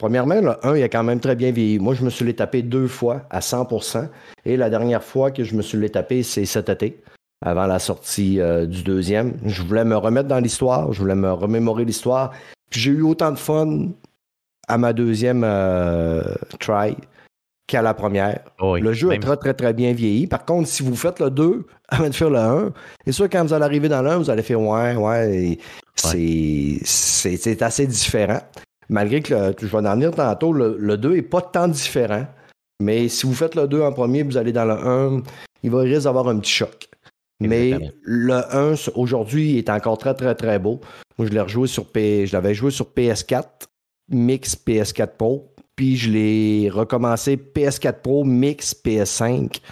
Premièrement, 0.00 0.40
le 0.40 0.66
1, 0.66 0.76
il 0.78 0.82
a 0.82 0.88
quand 0.88 1.02
même 1.02 1.20
très 1.20 1.36
bien 1.36 1.50
vieilli. 1.50 1.78
Moi, 1.78 1.92
je 1.92 2.02
me 2.02 2.08
suis 2.08 2.24
les 2.24 2.34
tapé 2.34 2.62
deux 2.62 2.86
fois 2.86 3.26
à 3.28 3.40
100%. 3.40 4.08
Et 4.46 4.56
la 4.56 4.70
dernière 4.70 5.04
fois 5.04 5.30
que 5.30 5.44
je 5.44 5.54
me 5.54 5.60
suis 5.60 5.76
les 5.76 5.90
tapé, 5.90 6.22
c'est 6.22 6.46
cet 6.46 6.70
été, 6.70 7.02
avant 7.44 7.66
la 7.66 7.78
sortie 7.78 8.40
euh, 8.40 8.64
du 8.64 8.82
deuxième. 8.82 9.36
Je 9.44 9.60
voulais 9.62 9.84
me 9.84 9.98
remettre 9.98 10.26
dans 10.26 10.38
l'histoire, 10.38 10.90
je 10.94 11.00
voulais 11.00 11.14
me 11.14 11.30
remémorer 11.30 11.84
l'histoire. 11.84 12.32
j'ai 12.70 12.92
eu 12.92 13.02
autant 13.02 13.30
de 13.30 13.36
fun 13.36 13.88
à 14.68 14.78
ma 14.78 14.94
deuxième 14.94 15.42
euh, 15.44 16.22
try 16.58 16.96
qu'à 17.66 17.82
la 17.82 17.92
première. 17.92 18.40
Oh 18.58 18.78
le 18.78 18.94
jeu 18.94 19.12
est 19.12 19.18
très, 19.18 19.36
très, 19.36 19.52
très 19.52 19.74
bien 19.74 19.92
vieilli. 19.92 20.26
Par 20.26 20.46
contre, 20.46 20.66
si 20.66 20.82
vous 20.82 20.96
faites 20.96 21.20
le 21.20 21.30
2 21.30 21.66
avant 21.88 22.08
de 22.08 22.14
faire 22.14 22.30
le 22.30 22.38
1, 22.38 22.72
c'est 23.04 23.12
sûr 23.12 23.28
quand 23.28 23.44
vous 23.44 23.52
allez 23.52 23.66
arriver 23.66 23.90
dans 23.90 24.00
le 24.00 24.08
1, 24.08 24.16
vous 24.16 24.30
allez 24.30 24.42
faire 24.42 24.62
ouais, 24.62 24.96
ouais, 24.96 25.58
c'est 25.94 27.62
assez 27.62 27.86
différent. 27.86 28.40
Malgré 28.90 29.22
que, 29.22 29.54
je 29.58 29.66
vais 29.66 29.78
en 29.78 29.94
venir 29.94 30.10
tantôt, 30.10 30.52
le, 30.52 30.96
2 30.96 31.14
n'est 31.14 31.22
pas 31.22 31.40
tant 31.40 31.68
différent. 31.68 32.26
Mais 32.82 33.08
si 33.08 33.26
vous 33.26 33.34
faites 33.34 33.54
le 33.54 33.66
2 33.66 33.80
en 33.82 33.92
premier, 33.92 34.22
vous 34.22 34.36
allez 34.36 34.52
dans 34.52 34.66
le 34.66 34.74
1, 34.74 35.22
il 35.62 35.70
va 35.70 35.80
risque 35.80 36.04
d'avoir 36.04 36.28
un 36.28 36.38
petit 36.38 36.52
choc. 36.52 36.88
Mais 37.40 37.78
le 38.02 38.34
1, 38.34 38.74
aujourd'hui, 38.96 39.56
est 39.56 39.70
encore 39.70 39.96
très, 39.96 40.14
très, 40.14 40.34
très 40.34 40.58
beau. 40.58 40.80
Moi, 41.16 41.26
je 41.28 41.32
l'ai 41.32 41.40
rejoué 41.40 41.68
sur 41.68 41.86
P... 41.86 42.26
je 42.26 42.34
l'avais 42.34 42.52
joué 42.52 42.70
sur 42.70 42.86
PS4, 42.94 43.44
mix 44.10 44.54
PS4 44.56 45.16
Pro 45.16 45.54
puis 45.80 45.96
je 45.96 46.10
l'ai 46.10 46.68
recommencé 46.68 47.38
PS4 47.38 48.02
Pro, 48.02 48.22
Mix, 48.22 48.74
PS5. 48.84 49.62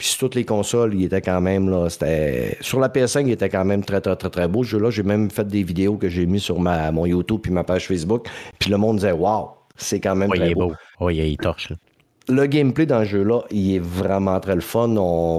Puis 0.00 0.08
sur 0.08 0.20
toutes 0.20 0.34
les 0.34 0.46
consoles, 0.46 0.94
il 0.94 1.04
était 1.04 1.20
quand 1.20 1.42
même 1.42 1.68
là. 1.68 1.90
C'était. 1.90 2.56
Sur 2.62 2.80
la 2.80 2.88
PS5, 2.88 3.26
il 3.26 3.32
était 3.32 3.50
quand 3.50 3.66
même 3.66 3.84
très, 3.84 4.00
très, 4.00 4.16
très, 4.16 4.30
très 4.30 4.48
beau. 4.48 4.64
Ce 4.64 4.70
jeu-là, 4.70 4.88
j'ai 4.88 5.02
même 5.02 5.30
fait 5.30 5.46
des 5.46 5.62
vidéos 5.62 5.98
que 5.98 6.08
j'ai 6.08 6.24
mis 6.24 6.40
sur 6.40 6.58
ma, 6.58 6.90
mon 6.90 7.04
YouTube 7.04 7.40
puis 7.42 7.52
ma 7.52 7.64
page 7.64 7.86
Facebook. 7.86 8.26
Puis 8.58 8.70
le 8.70 8.78
monde 8.78 8.96
disait 8.96 9.12
Waouh, 9.12 9.48
c'est 9.76 10.00
quand 10.00 10.16
même 10.16 10.30
très 10.30 10.54
beau. 10.54 10.68
beau. 10.68 10.74
Oui, 11.00 11.18
il 11.18 11.36
torche 11.36 11.68
le 12.28 12.46
gameplay 12.46 12.86
dans 12.86 13.00
ce 13.00 13.10
jeu-là, 13.10 13.40
il 13.50 13.74
est 13.74 13.80
vraiment 13.80 14.38
très 14.38 14.54
le 14.54 14.60
fun. 14.60 14.94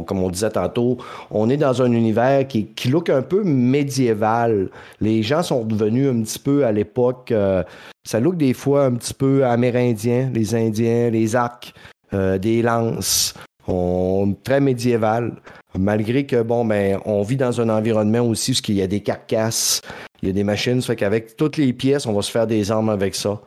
comme 0.06 0.21
on 0.21 0.30
disait 0.30 0.50
tantôt, 0.50 0.97
on 1.30 1.50
est 1.50 1.56
dans 1.56 1.82
un 1.82 1.91
univers 1.93 2.45
qui, 2.47 2.67
qui 2.67 2.89
look 2.89 3.10
un 3.10 3.21
peu 3.21 3.43
médiéval. 3.43 4.69
Les 5.00 5.24
gens 5.24 5.41
sont 5.41 5.63
devenus 5.63 6.10
un 6.10 6.21
petit 6.21 6.39
peu 6.39 6.65
à 6.65 6.74
l'époque, 6.74 7.32
euh, 7.32 7.63
ça 8.04 8.19
look 8.19 8.36
des 8.36 8.54
fois 8.54 8.86
un 8.86 8.95
petit 8.95 9.13
peu 9.13 9.45
amérindien, 9.45 10.30
les 10.34 10.54
Indiens, 10.54 11.10
les 11.10 11.36
arcs, 11.36 11.74
euh, 12.13 12.38
des 12.38 12.62
lances. 12.62 13.36
On, 13.67 14.36
très 14.43 14.60
médiéval. 14.60 15.34
Malgré 15.78 16.26
que, 16.26 16.41
bon, 16.41 16.65
ben, 16.65 17.00
on 17.06 17.21
vit 17.21 17.38
dans 17.38 17.62
un 17.62 17.69
environnement 17.69 18.21
aussi 18.21 18.52
où 18.52 18.71
il 18.71 18.76
y 18.76 18.82
a 18.82 18.88
des 18.88 19.02
carcasses, 19.02 19.82
il 20.21 20.28
y 20.28 20.32
a 20.32 20.34
des 20.34 20.43
machines, 20.43 20.82
ça 20.82 20.88
fait 20.88 20.95
qu'avec 20.97 21.38
toutes 21.38 21.58
les 21.58 21.71
pièces, 21.74 22.06
on 22.06 22.13
va 22.13 22.21
se 22.21 22.32
faire 22.32 22.47
des 22.47 22.71
armes 22.71 22.89
avec 22.89 23.15
ça. 23.15 23.41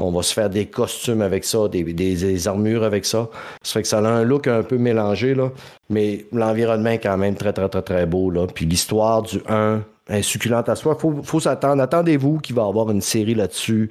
On 0.00 0.12
va 0.12 0.22
se 0.22 0.32
faire 0.32 0.48
des 0.48 0.66
costumes 0.66 1.22
avec 1.22 1.44
ça, 1.44 1.66
des, 1.68 1.82
des, 1.82 2.48
armures 2.48 2.84
avec 2.84 3.04
ça. 3.04 3.28
Ça 3.62 3.72
fait 3.74 3.82
que 3.82 3.88
ça 3.88 3.98
a 3.98 4.02
un 4.02 4.22
look 4.22 4.46
un 4.46 4.62
peu 4.62 4.78
mélangé, 4.78 5.34
là. 5.34 5.50
Mais 5.90 6.24
l'environnement 6.32 6.90
est 6.90 7.00
quand 7.00 7.16
même 7.16 7.34
très, 7.34 7.52
très, 7.52 7.68
très, 7.68 7.82
très 7.82 8.06
beau, 8.06 8.30
là. 8.30 8.46
Puis 8.46 8.64
l'histoire 8.64 9.22
du 9.22 9.40
1 9.48 9.82
est 10.08 10.22
succulente 10.22 10.68
à 10.68 10.76
soi. 10.76 10.96
Faut, 10.96 11.20
faut 11.24 11.40
s'attendre. 11.40 11.82
Attendez-vous 11.82 12.38
qu'il 12.38 12.54
va 12.54 12.62
y 12.62 12.68
avoir 12.68 12.90
une 12.92 13.00
série 13.00 13.34
là-dessus 13.34 13.90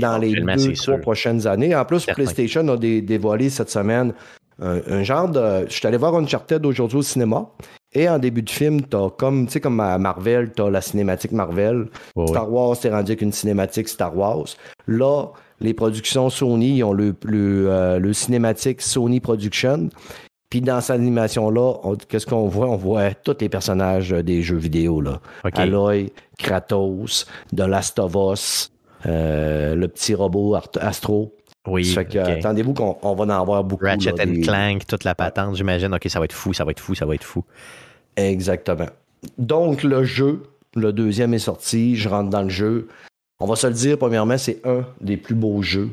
dans 0.00 0.18
les 0.18 0.40
deux, 0.40 0.72
trois 0.74 0.98
prochaines 0.98 1.44
années. 1.48 1.74
En 1.74 1.84
plus, 1.84 2.06
PlayStation 2.06 2.66
a 2.68 2.76
dévoilé 2.76 3.50
cette 3.50 3.70
semaine 3.70 4.12
un, 4.60 5.02
genre 5.02 5.28
de. 5.28 5.66
Je 5.68 5.74
suis 5.74 5.86
allé 5.86 5.96
voir 5.96 6.14
Uncharted 6.14 6.64
aujourd'hui 6.66 6.98
au 6.98 7.02
cinéma. 7.02 7.50
Et 7.94 8.08
en 8.08 8.18
début 8.18 8.42
de 8.42 8.50
film, 8.50 8.82
t'as 8.82 9.08
comme, 9.08 9.46
tu 9.46 9.52
sais, 9.52 9.60
comme 9.60 9.80
à 9.80 9.96
Marvel, 9.96 10.50
t'as 10.50 10.68
la 10.68 10.82
cinématique 10.82 11.32
Marvel. 11.32 11.86
Star 12.26 12.52
Wars, 12.52 12.78
t'es 12.78 12.90
rendu 12.90 13.12
avec 13.12 13.22
une 13.22 13.32
cinématique 13.32 13.88
Star 13.88 14.14
Wars. 14.16 14.44
Là, 14.86 15.28
les 15.60 15.72
productions 15.72 16.28
Sony, 16.28 16.76
ils 16.76 16.84
ont 16.84 16.92
le, 16.92 17.14
le, 17.24 17.98
le 17.98 18.12
cinématique 18.12 18.82
Sony 18.82 19.20
Production. 19.20 19.88
Puis 20.50 20.60
dans 20.62 20.80
cette 20.80 20.96
animation-là, 20.96 21.74
qu'est-ce 22.08 22.26
qu'on 22.26 22.48
voit? 22.48 22.68
On 22.68 22.76
voit 22.76 23.12
tous 23.12 23.36
les 23.40 23.48
personnages 23.48 24.10
des 24.10 24.42
jeux 24.42 24.56
vidéo. 24.56 25.00
Là. 25.00 25.20
Aloy, 25.54 26.12
Kratos, 26.38 27.26
The 27.54 27.60
Last 27.60 27.98
of 27.98 28.16
Us, 28.16 28.70
euh, 29.06 29.74
le 29.74 29.88
petit 29.88 30.14
robot 30.14 30.56
Astro. 30.80 31.34
Oui. 31.68 31.84
Ça 31.84 32.02
fait 32.02 32.06
que, 32.06 32.18
attendez-vous 32.18 32.74
qu'on 32.74 33.14
va 33.14 33.24
en 33.24 33.28
avoir 33.28 33.64
beaucoup. 33.64 33.84
Ratchet 33.84 34.20
and 34.20 34.42
Clank, 34.42 34.86
toute 34.86 35.04
la 35.04 35.14
patente, 35.14 35.56
j'imagine. 35.56 35.94
OK, 35.94 36.06
ça 36.08 36.18
va 36.18 36.24
être 36.24 36.32
fou, 36.32 36.52
ça 36.52 36.64
va 36.64 36.70
être 36.70 36.80
fou, 36.80 36.94
ça 36.94 37.06
va 37.06 37.14
être 37.14 37.24
fou. 37.24 37.44
Exactement. 38.16 38.88
Donc, 39.36 39.82
le 39.82 40.04
jeu, 40.04 40.42
le 40.74 40.92
deuxième 40.92 41.34
est 41.34 41.38
sorti, 41.38 41.96
je 41.96 42.08
rentre 42.08 42.30
dans 42.30 42.42
le 42.42 42.48
jeu. 42.48 42.88
On 43.40 43.46
va 43.46 43.56
se 43.56 43.66
le 43.66 43.72
dire, 43.72 43.98
premièrement, 43.98 44.38
c'est 44.38 44.60
un 44.64 44.84
des 45.00 45.16
plus 45.16 45.34
beaux 45.34 45.62
jeux, 45.62 45.90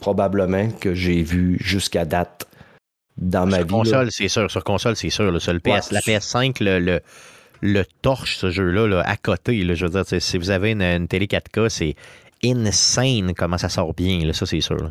probablement, 0.00 0.68
que 0.70 0.94
j'ai 0.94 1.22
vu 1.22 1.58
jusqu'à 1.60 2.04
date 2.04 2.46
dans 3.16 3.46
ma 3.46 3.58
sur 3.58 3.66
vie. 3.66 3.72
Console, 3.72 4.08
c'est 4.10 4.28
sûr. 4.28 4.50
Sur 4.50 4.64
console, 4.64 4.96
c'est 4.96 5.10
sûr. 5.10 5.40
Sur 5.40 5.52
le 5.52 5.60
PS, 5.60 5.92
la 5.92 6.00
PS5, 6.00 6.62
le, 6.62 7.00
le, 7.60 7.84
torche, 8.02 8.36
ce 8.36 8.50
jeu-là, 8.50 9.02
à 9.04 9.16
côté. 9.16 9.62
je 9.74 9.86
veux 9.86 10.02
dire, 10.02 10.20
si 10.20 10.38
vous 10.38 10.50
avez 10.50 10.72
une, 10.72 11.08
télé 11.08 11.26
4K, 11.26 11.68
c'est 11.68 11.96
insane 12.44 13.34
comment 13.34 13.58
ça 13.58 13.68
sort 13.68 13.94
bien. 13.94 14.32
ça, 14.32 14.46
c'est 14.46 14.60
sûr. 14.60 14.90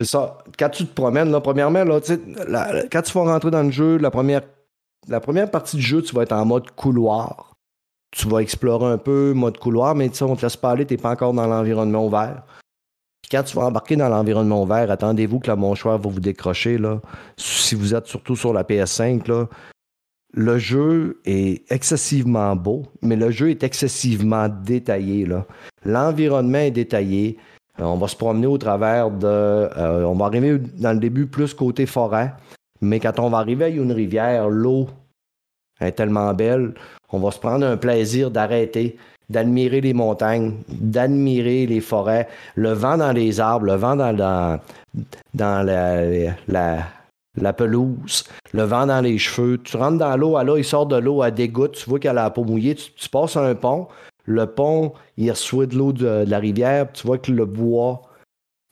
Ça. 0.00 0.38
Quand 0.58 0.68
tu 0.68 0.86
te 0.86 0.94
promènes, 0.94 1.30
là, 1.30 1.40
premièrement, 1.40 1.84
là, 1.84 2.00
quand 2.90 3.02
tu 3.02 3.12
vas 3.12 3.32
rentrer 3.32 3.50
dans 3.50 3.62
le 3.62 3.70
jeu, 3.70 3.96
la 3.96 4.10
première, 4.10 4.42
la 5.08 5.20
première 5.20 5.50
partie 5.50 5.76
du 5.76 5.82
jeu, 5.82 6.02
tu 6.02 6.14
vas 6.14 6.22
être 6.22 6.32
en 6.32 6.44
mode 6.44 6.70
couloir. 6.72 7.54
Tu 8.10 8.28
vas 8.28 8.38
explorer 8.38 8.92
un 8.92 8.98
peu, 8.98 9.32
mode 9.34 9.58
couloir, 9.58 9.94
mais 9.94 10.10
on 10.22 10.36
te 10.36 10.42
laisse 10.42 10.56
pas 10.56 10.70
aller, 10.70 10.86
tu 10.86 10.94
n'es 10.94 10.98
pas 10.98 11.10
encore 11.10 11.32
dans 11.32 11.46
l'environnement 11.46 12.06
ouvert 12.06 12.42
quand 13.30 13.42
tu 13.42 13.56
vas 13.56 13.64
embarquer 13.64 13.96
dans 13.96 14.08
l'environnement 14.08 14.64
vert, 14.64 14.90
attendez-vous 14.90 15.40
que 15.40 15.48
la 15.48 15.56
mouchoir 15.56 15.98
va 15.98 16.08
vous 16.08 16.20
décrocher. 16.20 16.78
Là. 16.78 17.00
Si 17.36 17.74
vous 17.74 17.94
êtes 17.94 18.06
surtout 18.06 18.36
sur 18.36 18.52
la 18.52 18.62
PS5, 18.62 19.28
là, 19.28 19.48
le 20.36 20.58
jeu 20.58 21.20
est 21.24 21.70
excessivement 21.72 22.54
beau, 22.54 22.84
mais 23.02 23.16
le 23.16 23.30
jeu 23.30 23.50
est 23.50 23.64
excessivement 23.64 24.48
détaillé. 24.48 25.26
L'environnement 25.84 26.58
est 26.58 26.70
détaillé. 26.70 27.38
Euh, 27.80 27.84
on 27.84 27.96
va 27.96 28.06
se 28.06 28.16
promener 28.16 28.46
au 28.46 28.58
travers 28.58 29.10
de. 29.10 29.26
Euh, 29.26 30.04
on 30.04 30.14
va 30.14 30.26
arriver 30.26 30.58
dans 30.78 30.92
le 30.92 30.98
début 30.98 31.26
plus 31.26 31.54
côté 31.54 31.86
forêt, 31.86 32.34
mais 32.82 33.00
quand 33.00 33.18
on 33.18 33.30
va 33.30 33.38
arriver 33.38 33.64
à 33.64 33.68
une 33.68 33.92
rivière, 33.92 34.48
l'eau 34.50 34.88
est 35.80 35.92
tellement 35.92 36.32
belle, 36.34 36.74
on 37.10 37.18
va 37.18 37.30
se 37.30 37.38
prendre 37.38 37.66
un 37.66 37.76
plaisir 37.76 38.30
d'arrêter 38.30 38.96
d'admirer 39.28 39.80
les 39.80 39.92
montagnes, 39.92 40.54
d'admirer 40.68 41.66
les 41.66 41.80
forêts, 41.80 42.28
le 42.54 42.72
vent 42.72 42.96
dans 42.96 43.12
les 43.12 43.40
arbres, 43.40 43.66
le 43.66 43.74
vent 43.74 43.96
dans, 43.96 44.60
la, 46.48 46.78
pelouse, 47.52 48.24
le 48.52 48.62
vent 48.62 48.86
dans 48.86 49.00
les 49.00 49.18
cheveux. 49.18 49.58
Tu 49.58 49.76
rentres 49.76 49.98
dans 49.98 50.16
l'eau, 50.16 50.42
là, 50.42 50.54
il 50.56 50.64
sort 50.64 50.86
de 50.86 50.96
l'eau 50.96 51.22
à 51.22 51.30
des 51.30 51.48
gouttes, 51.48 51.72
tu 51.72 51.88
vois 51.88 51.98
qu'elle 51.98 52.18
a 52.18 52.24
la 52.24 52.30
peau 52.30 52.44
mouillée, 52.44 52.74
tu, 52.74 53.08
passes 53.08 53.36
un 53.36 53.54
pont, 53.54 53.88
le 54.24 54.46
pont, 54.46 54.92
il 55.16 55.30
reçoit 55.30 55.66
de 55.66 55.76
l'eau 55.76 55.92
de, 55.92 56.24
la 56.26 56.38
rivière, 56.38 56.92
tu 56.92 57.06
vois 57.06 57.18
que 57.18 57.32
le 57.32 57.44
bois, 57.44 58.02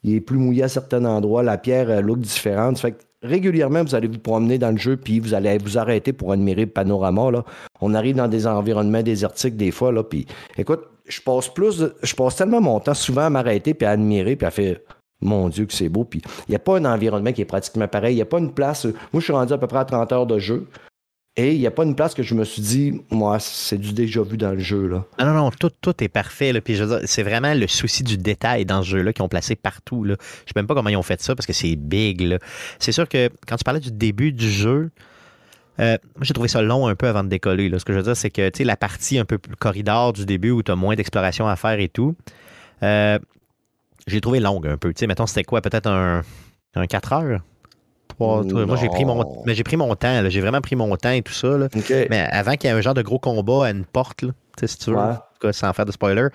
il 0.03 0.15
est 0.15 0.21
plus 0.21 0.39
mouillé 0.39 0.65
à 0.65 0.69
certains 0.69 1.05
endroits, 1.05 1.43
la 1.43 1.59
pierre 1.59 1.91
a 1.91 2.01
look 2.01 2.19
différente. 2.19 2.85
Régulièrement, 3.23 3.83
vous 3.83 3.95
allez 3.95 4.09
vous 4.09 4.19
promener 4.19 4.59
dans 4.59 4.71
le 4.71 4.77
jeu, 4.77 4.97
puis 4.99 5.19
vous 5.19 5.33
allez 5.33 5.57
vous 5.57 5.79
arrêter 5.79 6.13
pour 6.13 6.33
admirer 6.33 6.67
le 6.67 6.71
panorama. 6.71 7.45
On 7.81 7.95
arrive 7.95 8.17
dans 8.17 8.29
des 8.29 8.47
environnements 8.47 9.03
désertiques 9.03 9.57
des 9.57 9.71
fois, 9.71 10.09
puis 10.09 10.27
écoute, 10.59 10.83
je 11.07 11.21
passe 11.21 11.49
plus, 11.49 11.85
je 12.03 12.15
passe 12.15 12.37
tellement 12.37 12.61
mon 12.61 12.81
temps 12.81 12.95
souvent 12.95 13.23
à 13.23 13.31
m'arrêter, 13.31 13.75
puis 13.75 13.87
à 13.87 13.91
admirer, 13.91 14.37
puis 14.37 14.47
à 14.47 14.51
faire 14.51 14.77
mon 15.21 15.49
Dieu 15.49 15.67
que 15.67 15.73
c'est 15.73 15.89
beau. 15.89 16.05
Puis 16.05 16.23
il 16.49 16.53
n'y 16.53 16.57
a 16.57 16.61
pas 16.61 16.79
un 16.79 16.85
environnement 16.85 17.33
qui 17.33 17.43
est 17.43 17.47
pratiquement 17.47 17.89
pareil. 17.89 18.15
Il 18.15 18.17
n'y 18.17 18.23
a 18.23 18.27
pas 18.27 18.39
une 18.39 18.53
place. 18.53 18.85
Moi, 18.85 18.95
je 19.15 19.21
suis 19.21 19.33
rendu 19.33 19.53
à 19.53 19.59
peu 19.59 19.67
près 19.67 19.79
à 19.79 19.85
30 19.85 20.13
heures 20.13 20.27
de 20.27 20.39
jeu. 20.39 20.69
Et 21.37 21.53
il 21.53 21.59
n'y 21.59 21.67
a 21.67 21.73
pas 21.73 21.83
une 21.83 21.97
place 21.97 22.15
que 22.15 22.23
je 22.23 22.33
me 22.37 22.45
suis 22.45 22.63
dit, 22.63 23.03
moi, 23.11 23.41
c'est 23.41 23.77
du 23.77 23.93
déjà 23.93 24.23
vu 24.23 24.37
dans 24.37 24.53
le 24.53 24.61
jeu. 24.61 24.87
Là. 24.87 25.05
Non, 25.19 25.27
non, 25.27 25.35
non, 25.35 25.51
tout, 25.51 25.71
tout 25.81 26.05
est 26.05 26.09
parfait. 26.09 26.53
Là. 26.53 26.61
Puis 26.61 26.81
c'est 27.07 27.25
vraiment 27.25 27.55
le 27.55 27.67
souci 27.67 28.05
du 28.05 28.17
détail 28.17 28.65
dans 28.65 28.83
ce 28.83 28.91
jeu-là 28.91 29.13
qu'ils 29.13 29.25
ont 29.25 29.29
placé 29.29 29.57
partout. 29.57 30.05
Là. 30.05 30.15
Je 30.21 30.23
ne 30.23 30.47
sais 30.47 30.53
même 30.55 30.69
pas 30.69 30.75
comment 30.75 30.91
ils 30.91 30.97
ont 30.97 31.03
fait 31.03 31.21
ça 31.21 31.35
parce 31.35 31.47
que 31.47 31.53
c'est 31.53 31.75
big. 31.75 32.39
C'est 32.79 32.93
sûr 32.93 33.09
que 33.09 33.31
quand 33.49 33.57
tu 33.57 33.65
parlais 33.65 33.81
du 33.81 33.91
début 33.91 34.31
du 34.31 34.49
jeu, 34.49 34.91
euh, 35.81 35.99
moi, 36.15 36.23
j'ai 36.23 36.35
trouvé 36.35 36.49
ça 36.49 36.63
long 36.63 36.87
un 36.87 36.95
peu 36.95 37.09
avant 37.09 37.25
de 37.25 37.29
décoller. 37.29 37.69
Ce 37.79 37.85
que 37.85 37.93
je 37.93 37.99
veux 37.99 38.05
dire, 38.05 38.17
c'est 38.17 38.31
que 38.31 38.51
la 38.63 38.77
partie 38.77 39.19
un 39.19 39.25
peu 39.25 39.39
plus 39.39 39.57
corridor 39.57 40.13
du 40.13 40.27
début 40.27 40.51
où 40.51 40.63
tu 40.63 40.71
as 40.71 40.77
moins 40.77 40.95
d'exploration 40.95 41.49
à 41.49 41.57
faire 41.57 41.81
et 41.81 41.89
tout, 41.89 42.15
euh, 42.85 43.19
j'ai 44.07 44.21
trouvé 44.21 44.41
longue 44.41 44.67
un 44.67 44.77
peu. 44.77 44.93
sais 44.97 45.07
mettons, 45.07 45.27
c'était 45.27 45.45
quoi? 45.45 45.61
Peut-être 45.61 45.89
un, 45.89 46.23
un 46.75 46.87
4 46.87 47.13
heures? 47.13 47.41
moi, 48.21 48.77
j'ai 48.81 48.89
pris 48.89 49.05
mon, 49.05 49.43
mais 49.45 49.55
j'ai 49.55 49.65
pris 49.65 49.77
mon 49.77 49.95
temps. 49.97 50.29
J'ai 50.29 50.41
vraiment 50.41 50.61
pris 50.61 50.77
mon 50.77 50.95
temps 50.97 51.11
et 51.11 51.23
tout 51.23 51.33
ça. 51.33 51.57
Mais 52.11 52.21
avant 52.31 52.53
qu'il 52.53 52.71
y 52.71 52.73
ait 52.73 52.77
un 52.77 52.81
genre 52.81 52.95
de 52.95 53.03
gros 53.03 53.19
combat 53.19 53.67
à 53.67 53.71
une 53.71 53.85
porte, 53.85 54.23
là, 54.23 54.31
si 54.63 54.79
tu 54.79 54.91
veux, 54.93 55.53
sans 55.53 55.73
faire 55.73 55.85
de 55.85 55.93
spoiler, 55.93 56.29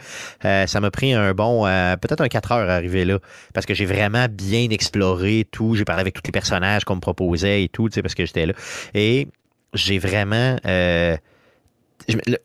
euh, 0.46 0.68
ça 0.68 0.80
m'a 0.82 0.92
pris 0.92 1.14
un 1.14 1.34
bon, 1.34 1.66
euh, 1.66 1.96
peut-être 1.96 2.22
un 2.22 2.28
4 2.28 2.52
heures 2.52 2.70
à 2.70 2.76
arriver 2.76 3.06
là. 3.06 3.20
Parce 3.54 3.66
que 3.66 3.74
j'ai 3.74 3.86
vraiment 3.86 4.28
bien 4.30 4.70
exploré 4.70 5.48
tout. 5.52 5.76
J'ai 5.76 5.86
parlé 5.86 6.02
avec 6.02 6.14
tous 6.14 6.22
les 6.26 6.32
personnages 6.32 6.84
qu'on 6.84 6.96
me 6.96 7.02
proposait 7.02 7.64
et 7.64 7.70
tout, 7.70 7.90
parce 8.02 8.16
que 8.16 8.26
j'étais 8.26 8.46
là. 8.46 8.54
Et 8.94 9.28
j'ai 9.74 10.00
vraiment. 10.00 10.58
Euh, 10.66 11.18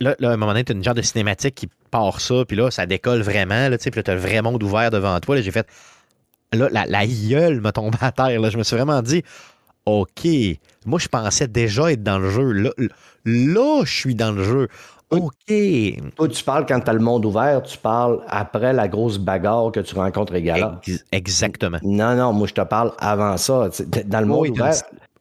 là, 0.01 0.14
à 0.21 0.29
un 0.29 0.37
moment 0.37 0.53
donné, 0.53 0.64
tu 0.64 0.73
as 0.73 0.75
une 0.75 0.85
genre 0.85 0.95
de 0.95 1.03
cinématique 1.03 1.55
qui 1.55 1.69
part 1.90 2.21
ça, 2.21 2.45
puis 2.47 2.57
là, 2.57 2.71
ça 2.71 2.87
décolle 2.87 3.23
vraiment, 3.23 3.69
là, 3.69 3.79
puis 3.79 3.90
là, 3.95 4.03
tu 4.03 4.11
as 4.11 4.14
le 4.14 4.21
vrai 4.21 4.43
monde 4.43 4.62
ouvert 4.62 4.90
devant 4.90 5.19
toi. 5.21 5.40
J'ai 5.40 5.51
fait 5.51 5.67
là, 6.53 6.69
la, 6.71 6.87
la 6.87 7.07
gueule 7.07 7.61
me 7.61 7.71
tombe 7.71 7.95
à 8.01 8.12
terre. 8.12 8.40
Là. 8.40 8.51
Je 8.51 8.59
me 8.59 8.62
suis 8.62 8.77
vraiment 8.77 9.03
dit, 9.03 9.23
OK, 9.87 10.27
moi, 10.87 10.99
je 10.99 11.09
pensais 11.09 11.49
déjà 11.49 11.93
être 11.93 12.03
dans 12.03 12.19
le 12.19 12.31
jeu. 12.31 12.53
Là, 12.53 12.71
là 13.25 13.83
je 13.85 13.93
suis 13.93 14.14
dans 14.14 14.33
le 14.33 14.45
jeu. 14.45 14.69
OK. 15.11 15.53
Toi, 16.17 16.29
tu 16.29 16.45
parles 16.45 16.67
quand 16.67 16.81
tu 16.81 16.90
as 16.90 16.93
le 16.93 17.01
monde 17.01 17.25
ouvert, 17.25 17.62
tu 17.62 17.79
parles 17.79 18.21
après 18.27 18.73
la 18.73 18.88
grosse 18.88 19.19
bagarre 19.19 19.71
que 19.71 19.81
tu 19.81 19.95
rencontres 19.95 20.35
également. 20.35 20.81
exactement. 21.12 21.79
Non, 21.83 22.17
non, 22.17 22.33
moi, 22.33 22.49
je 22.49 22.55
te 22.55 22.62
parle 22.62 22.93
avant 22.99 23.37
ça. 23.37 23.69
Dans 24.07 24.21
le 24.21 24.27
monde 24.27 24.49
ouvert. 24.49 24.75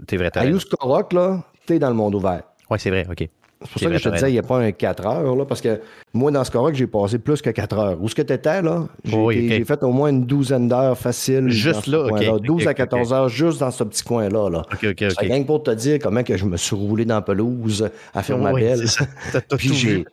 T'es 0.07 0.17
vrai, 0.17 0.31
À 0.35 0.45
Korok, 0.79 1.13
là, 1.13 1.43
t'es 1.65 1.79
dans 1.79 1.89
le 1.89 1.95
monde 1.95 2.15
ouvert. 2.15 2.41
Oui, 2.69 2.79
c'est 2.79 2.89
vrai, 2.89 3.05
OK. 3.09 3.29
C'est 3.63 3.71
pour 3.71 3.81
ça 3.81 3.89
que 3.89 3.97
je 3.97 4.03
te 4.03 4.13
disais, 4.13 4.29
il 4.29 4.33
n'y 4.33 4.39
a 4.39 4.43
pas 4.43 4.59
un 4.59 4.71
4 4.71 5.05
heures, 5.05 5.35
là, 5.35 5.45
parce 5.45 5.61
que 5.61 5.79
moi, 6.13 6.31
dans 6.31 6.43
ce 6.43 6.51
cas-là, 6.51 6.73
j'ai 6.73 6.87
passé 6.87 7.17
plus 7.17 7.41
que 7.41 7.49
4 7.49 7.77
heures. 7.77 8.01
Où 8.01 8.05
est-ce 8.05 8.15
que 8.15 8.21
tu 8.21 8.33
étais, 8.33 8.61
là? 8.61 8.87
J'ai 9.03 9.63
fait 9.65 9.83
au 9.83 9.91
moins 9.91 10.09
une 10.09 10.25
douzaine 10.25 10.67
d'heures 10.67 10.97
faciles. 10.97 11.49
Juste 11.49 11.87
là, 11.87 12.05
OK. 12.05 12.41
12 12.41 12.67
à 12.67 12.73
14 12.73 13.13
heures, 13.13 13.29
juste 13.29 13.59
dans 13.59 13.71
ce 13.71 13.83
petit 13.83 14.03
coin-là. 14.03 14.49
Là. 14.49 14.61
OK, 14.71 14.85
OK, 14.91 14.97
C'est 14.99 15.19
rien 15.19 15.41
que 15.41 15.47
pour 15.47 15.63
te 15.63 15.71
dire 15.71 15.99
comment 16.01 16.23
que 16.23 16.37
je 16.37 16.45
me 16.45 16.57
suis 16.57 16.75
roulé 16.75 17.05
dans 17.05 17.15
la 17.15 17.21
pelouse 17.21 17.89
à 18.13 18.23
faire 18.23 18.37
ma 18.37 18.53
belle. 18.53 18.83
Puis 19.57 20.05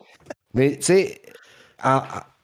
Mais, 0.53 0.77
tu 0.77 0.83
sais, 0.83 1.21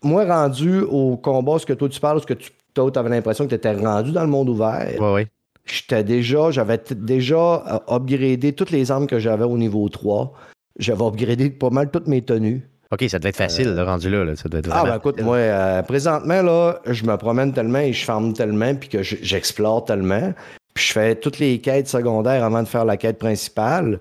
moi, 0.03 0.25
rendu 0.25 0.81
au 0.81 1.17
combat, 1.17 1.59
ce 1.59 1.65
que 1.65 1.73
toi, 1.73 1.89
tu 1.89 1.99
parles, 1.99 2.21
ce 2.21 2.25
que 2.25 2.33
tu 2.33 2.99
avais 2.99 3.09
l'impression 3.09 3.45
que 3.45 3.49
tu 3.49 3.55
étais 3.55 3.73
rendu 3.73 4.11
dans 4.11 4.21
le 4.21 4.27
monde 4.27 4.49
ouvert. 4.49 4.93
Oui, 4.99 5.07
oui. 5.13 5.27
J'étais 5.65 6.03
déjà, 6.03 6.49
j'avais 6.51 6.79
déjà 6.95 7.35
euh, 7.89 7.95
upgradé 7.95 8.53
toutes 8.53 8.71
les 8.71 8.89
armes 8.89 9.05
que 9.05 9.19
j'avais 9.19 9.43
au 9.43 9.57
niveau 9.57 9.89
3 9.89 10.33
j'avais 10.79 11.03
upgradé 11.03 11.49
pas 11.49 11.69
mal 11.69 11.89
toutes 11.91 12.07
mes 12.07 12.21
tenues. 12.21 12.67
OK, 12.91 13.03
ça 13.09 13.19
devait 13.19 13.29
être 13.29 13.37
facile, 13.37 13.73
le 13.73 13.83
rendu 13.83 14.09
là, 14.09 14.35
Ça 14.35 14.47
devait 14.47 14.59
être 14.59 14.69
ah, 14.71 14.85
ben 14.85 14.95
écoute, 14.95 15.21
moi, 15.21 15.35
euh, 15.35 15.81
présentement, 15.81 16.41
là, 16.41 16.79
je 16.85 17.03
me 17.03 17.17
promène 17.17 17.51
tellement 17.51 17.79
et 17.79 17.91
je 17.91 18.05
farme 18.05 18.31
tellement, 18.31 18.73
puis 18.75 18.87
que 18.87 19.03
j'explore 19.03 19.83
tellement. 19.83 20.33
Puis 20.73 20.85
je 20.85 20.91
fais 20.93 21.15
toutes 21.15 21.39
les 21.39 21.59
quêtes 21.59 21.89
secondaires 21.89 22.43
avant 22.45 22.63
de 22.63 22.67
faire 22.67 22.85
la 22.85 22.95
quête 22.95 23.17
principale. 23.17 23.99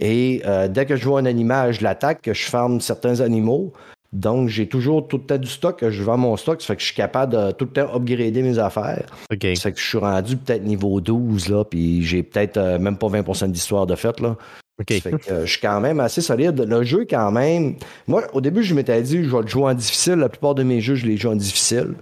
Et 0.00 0.40
euh, 0.46 0.66
dès 0.66 0.86
que 0.86 0.96
je 0.96 1.04
vois 1.04 1.20
un 1.20 1.26
animal, 1.26 1.72
je 1.72 1.82
l'attaque, 1.82 2.22
que 2.22 2.32
je 2.32 2.44
farme 2.44 2.80
certains 2.80 3.20
animaux. 3.20 3.72
Donc, 4.12 4.48
j'ai 4.48 4.66
toujours 4.66 5.06
tout 5.06 5.18
le 5.18 5.24
temps 5.24 5.36
du 5.36 5.48
stock, 5.48 5.84
je 5.86 6.02
vends 6.02 6.16
mon 6.16 6.36
stock, 6.38 6.62
ça 6.62 6.68
fait 6.68 6.76
que 6.76 6.80
je 6.80 6.86
suis 6.86 6.94
capable 6.94 7.32
de 7.34 7.50
tout 7.50 7.66
le 7.66 7.72
temps 7.72 7.94
upgrader 7.94 8.40
mes 8.40 8.58
affaires. 8.58 9.04
OK. 9.30 9.46
Ça 9.56 9.62
fait 9.62 9.72
que 9.72 9.78
je 9.78 9.84
suis 9.84 9.98
rendu 9.98 10.36
peut-être 10.38 10.62
niveau 10.62 11.00
12, 11.00 11.50
là, 11.50 11.64
puis 11.64 12.02
j'ai 12.02 12.22
peut-être 12.22 12.56
euh, 12.56 12.78
même 12.78 12.96
pas 12.96 13.08
20% 13.08 13.50
d'histoire 13.50 13.86
de 13.86 13.94
fait, 13.94 14.18
là. 14.20 14.36
Euh, 14.78 15.46
je 15.46 15.50
suis 15.50 15.60
quand 15.60 15.80
même 15.80 16.00
assez 16.00 16.20
solide. 16.20 16.60
Le 16.60 16.82
jeu, 16.84 17.06
quand 17.08 17.30
même. 17.30 17.76
Moi, 18.06 18.24
au 18.34 18.40
début, 18.40 18.62
je 18.62 18.74
m'étais 18.74 19.00
dit, 19.02 19.24
je 19.24 19.30
vais 19.34 19.42
le 19.42 19.46
jouer 19.46 19.70
en 19.70 19.74
difficile. 19.74 20.14
La 20.14 20.28
plupart 20.28 20.54
de 20.54 20.62
mes 20.62 20.80
jeux, 20.80 20.96
je 20.96 21.06
les 21.06 21.16
joue 21.16 21.30
en 21.30 21.36
difficile. 21.36 21.94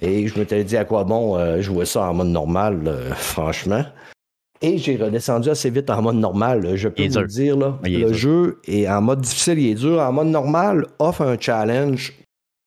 Et 0.00 0.26
je 0.28 0.38
m'étais 0.38 0.62
dit 0.64 0.76
à 0.76 0.84
quoi 0.84 1.04
bon 1.04 1.36
euh, 1.36 1.60
jouer 1.60 1.86
ça 1.86 2.02
en 2.10 2.14
mode 2.14 2.28
normal, 2.28 2.82
euh, 2.86 3.10
franchement? 3.14 3.84
Et 4.62 4.78
j'ai 4.78 4.96
redescendu 4.96 5.50
assez 5.50 5.70
vite 5.70 5.90
en 5.90 6.02
mode 6.02 6.16
normal. 6.16 6.76
Je 6.76 6.88
peux 6.88 7.06
vous 7.06 7.20
le 7.20 7.26
dire. 7.26 7.56
Là, 7.56 7.78
le 7.82 8.12
jeu 8.12 8.60
est 8.66 8.88
en 8.88 9.02
mode 9.02 9.20
difficile, 9.20 9.58
il 9.58 9.70
est 9.70 9.74
dur. 9.74 10.00
En 10.00 10.12
mode 10.12 10.28
normal, 10.28 10.86
offre 10.98 11.22
un 11.22 11.36
challenge 11.38 12.14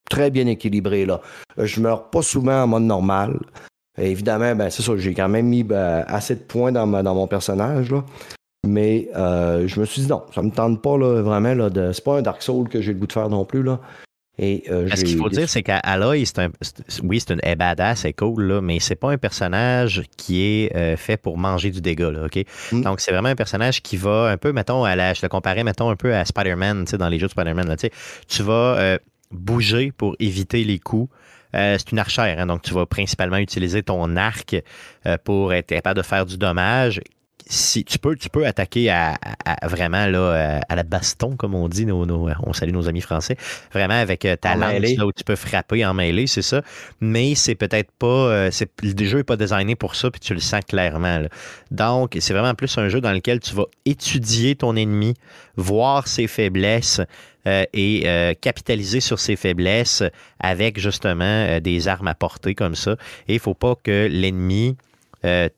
très 0.08 0.30
bien 0.30 0.46
équilibré. 0.46 1.06
Là. 1.06 1.20
Je 1.56 1.80
meurs 1.80 2.10
pas 2.10 2.22
souvent 2.22 2.62
en 2.62 2.66
mode 2.66 2.84
normal. 2.84 3.38
évidemment, 3.96 4.54
ben, 4.54 4.70
c'est 4.70 4.82
ça, 4.82 4.96
j'ai 4.96 5.12
quand 5.12 5.28
même 5.28 5.46
mis 5.46 5.64
ben, 5.64 6.04
assez 6.06 6.36
de 6.36 6.40
points 6.40 6.70
dans, 6.70 6.86
dans 6.86 7.14
mon 7.14 7.26
personnage. 7.26 7.90
Là. 7.90 8.04
Mais 8.66 9.08
euh, 9.16 9.68
je 9.68 9.80
me 9.80 9.84
suis 9.86 10.02
dit 10.02 10.08
non, 10.08 10.24
ça 10.34 10.42
me 10.42 10.50
tente 10.50 10.82
pas 10.82 10.98
là, 10.98 11.22
vraiment. 11.22 11.54
Là, 11.54 11.70
de, 11.70 11.92
c'est 11.92 12.04
pas 12.04 12.18
un 12.18 12.22
Dark 12.22 12.42
Soul 12.42 12.68
que 12.68 12.80
j'ai 12.80 12.92
le 12.92 12.98
goût 12.98 13.06
de 13.06 13.12
faire 13.12 13.28
non 13.28 13.44
plus. 13.44 13.62
Là. 13.62 13.80
Et, 14.40 14.64
euh, 14.70 14.88
Ce 14.94 15.04
qu'il 15.04 15.16
faut 15.16 15.28
dire, 15.28 15.48
c'est 15.48 15.64
qu'Aloy, 15.64 16.24
c'est 16.24 16.38
un, 16.38 16.50
oui, 17.02 17.20
c'est 17.20 17.34
une 17.34 17.54
badass, 17.56 18.00
c'est 18.00 18.12
cool, 18.12 18.44
là, 18.44 18.60
mais 18.60 18.78
c'est 18.78 18.94
pas 18.94 19.10
un 19.10 19.18
personnage 19.18 20.02
qui 20.16 20.42
est 20.42 20.76
euh, 20.76 20.96
fait 20.96 21.16
pour 21.16 21.38
manger 21.38 21.70
du 21.70 21.80
dégât, 21.80 22.12
là, 22.12 22.26
OK? 22.26 22.44
Mm. 22.70 22.82
Donc, 22.82 23.00
c'est 23.00 23.10
vraiment 23.10 23.30
un 23.30 23.34
personnage 23.34 23.82
qui 23.82 23.96
va 23.96 24.28
un 24.30 24.36
peu, 24.36 24.52
mettons, 24.52 24.84
à 24.84 24.94
la, 24.94 25.12
je 25.12 25.22
le 25.22 25.28
comparais, 25.28 25.64
mettons, 25.64 25.90
un 25.90 25.96
peu 25.96 26.14
à 26.14 26.24
Spider-Man, 26.24 26.84
dans 26.84 27.08
les 27.08 27.18
jeux 27.18 27.26
de 27.26 27.32
Spider-Man, 27.32 27.66
là, 27.66 27.76
tu 27.76 28.42
vas 28.44 28.78
euh, 28.78 28.98
bouger 29.32 29.92
pour 29.96 30.14
éviter 30.20 30.62
les 30.62 30.78
coups. 30.78 31.12
Euh, 31.54 31.76
c'est 31.78 31.92
une 31.92 31.98
archère, 31.98 32.38
hein, 32.38 32.46
donc 32.46 32.62
tu 32.62 32.74
vas 32.74 32.86
principalement 32.86 33.38
utiliser 33.38 33.82
ton 33.82 34.16
arc 34.16 34.62
euh, 35.06 35.16
pour 35.24 35.54
être 35.54 35.68
capable 35.68 35.96
de 35.96 36.04
faire 36.04 36.26
du 36.26 36.36
dommage 36.36 37.00
si 37.48 37.84
tu 37.84 37.98
peux, 37.98 38.14
tu 38.16 38.28
peux 38.28 38.46
attaquer 38.46 38.90
à, 38.90 39.16
vraiment 39.62 40.06
là, 40.06 40.60
à 40.68 40.76
la 40.76 40.82
baston, 40.82 41.36
comme 41.36 41.54
on 41.54 41.68
dit, 41.68 41.86
nos, 41.86 42.04
on 42.42 42.52
salue 42.52 42.72
nos 42.72 42.88
amis 42.88 43.00
français, 43.00 43.36
vraiment 43.72 43.94
avec 43.94 44.24
euh, 44.24 44.36
ta 44.36 44.54
lance 44.54 44.96
là, 44.96 45.06
où 45.06 45.12
tu 45.12 45.24
peux 45.24 45.36
frapper 45.36 45.84
en 45.84 45.94
mêlée, 45.94 46.26
c'est 46.26 46.42
ça. 46.42 46.62
Mais 47.00 47.34
c'est 47.34 47.54
peut-être 47.54 47.90
pas, 47.92 48.06
euh, 48.06 48.48
c'est, 48.50 48.70
le 48.82 49.04
jeu 49.04 49.18
n'est 49.18 49.24
pas 49.24 49.36
designé 49.36 49.76
pour 49.76 49.94
ça, 49.94 50.10
puis 50.10 50.20
tu 50.20 50.34
le 50.34 50.40
sens 50.40 50.60
clairement. 50.66 51.22
Donc, 51.70 52.16
c'est 52.20 52.32
vraiment 52.32 52.54
plus 52.54 52.76
un 52.78 52.88
jeu 52.88 53.00
dans 53.00 53.12
lequel 53.12 53.40
tu 53.40 53.54
vas 53.54 53.66
étudier 53.84 54.56
ton 54.56 54.76
ennemi, 54.76 55.14
voir 55.56 56.06
ses 56.08 56.26
faiblesses, 56.26 57.00
euh, 57.46 57.64
et 57.72 58.02
capitaliser 58.42 59.00
sur 59.00 59.18
ses 59.18 59.36
faiblesses 59.36 60.02
avec 60.38 60.78
justement 60.78 61.60
des 61.60 61.88
armes 61.88 62.08
à 62.08 62.14
portée 62.14 62.54
comme 62.54 62.74
ça. 62.74 62.92
Et 63.26 63.34
il 63.34 63.36
ne 63.36 63.40
faut 63.40 63.54
pas 63.54 63.74
que 63.82 64.06
l'ennemi 64.10 64.76
euh, 65.24 65.48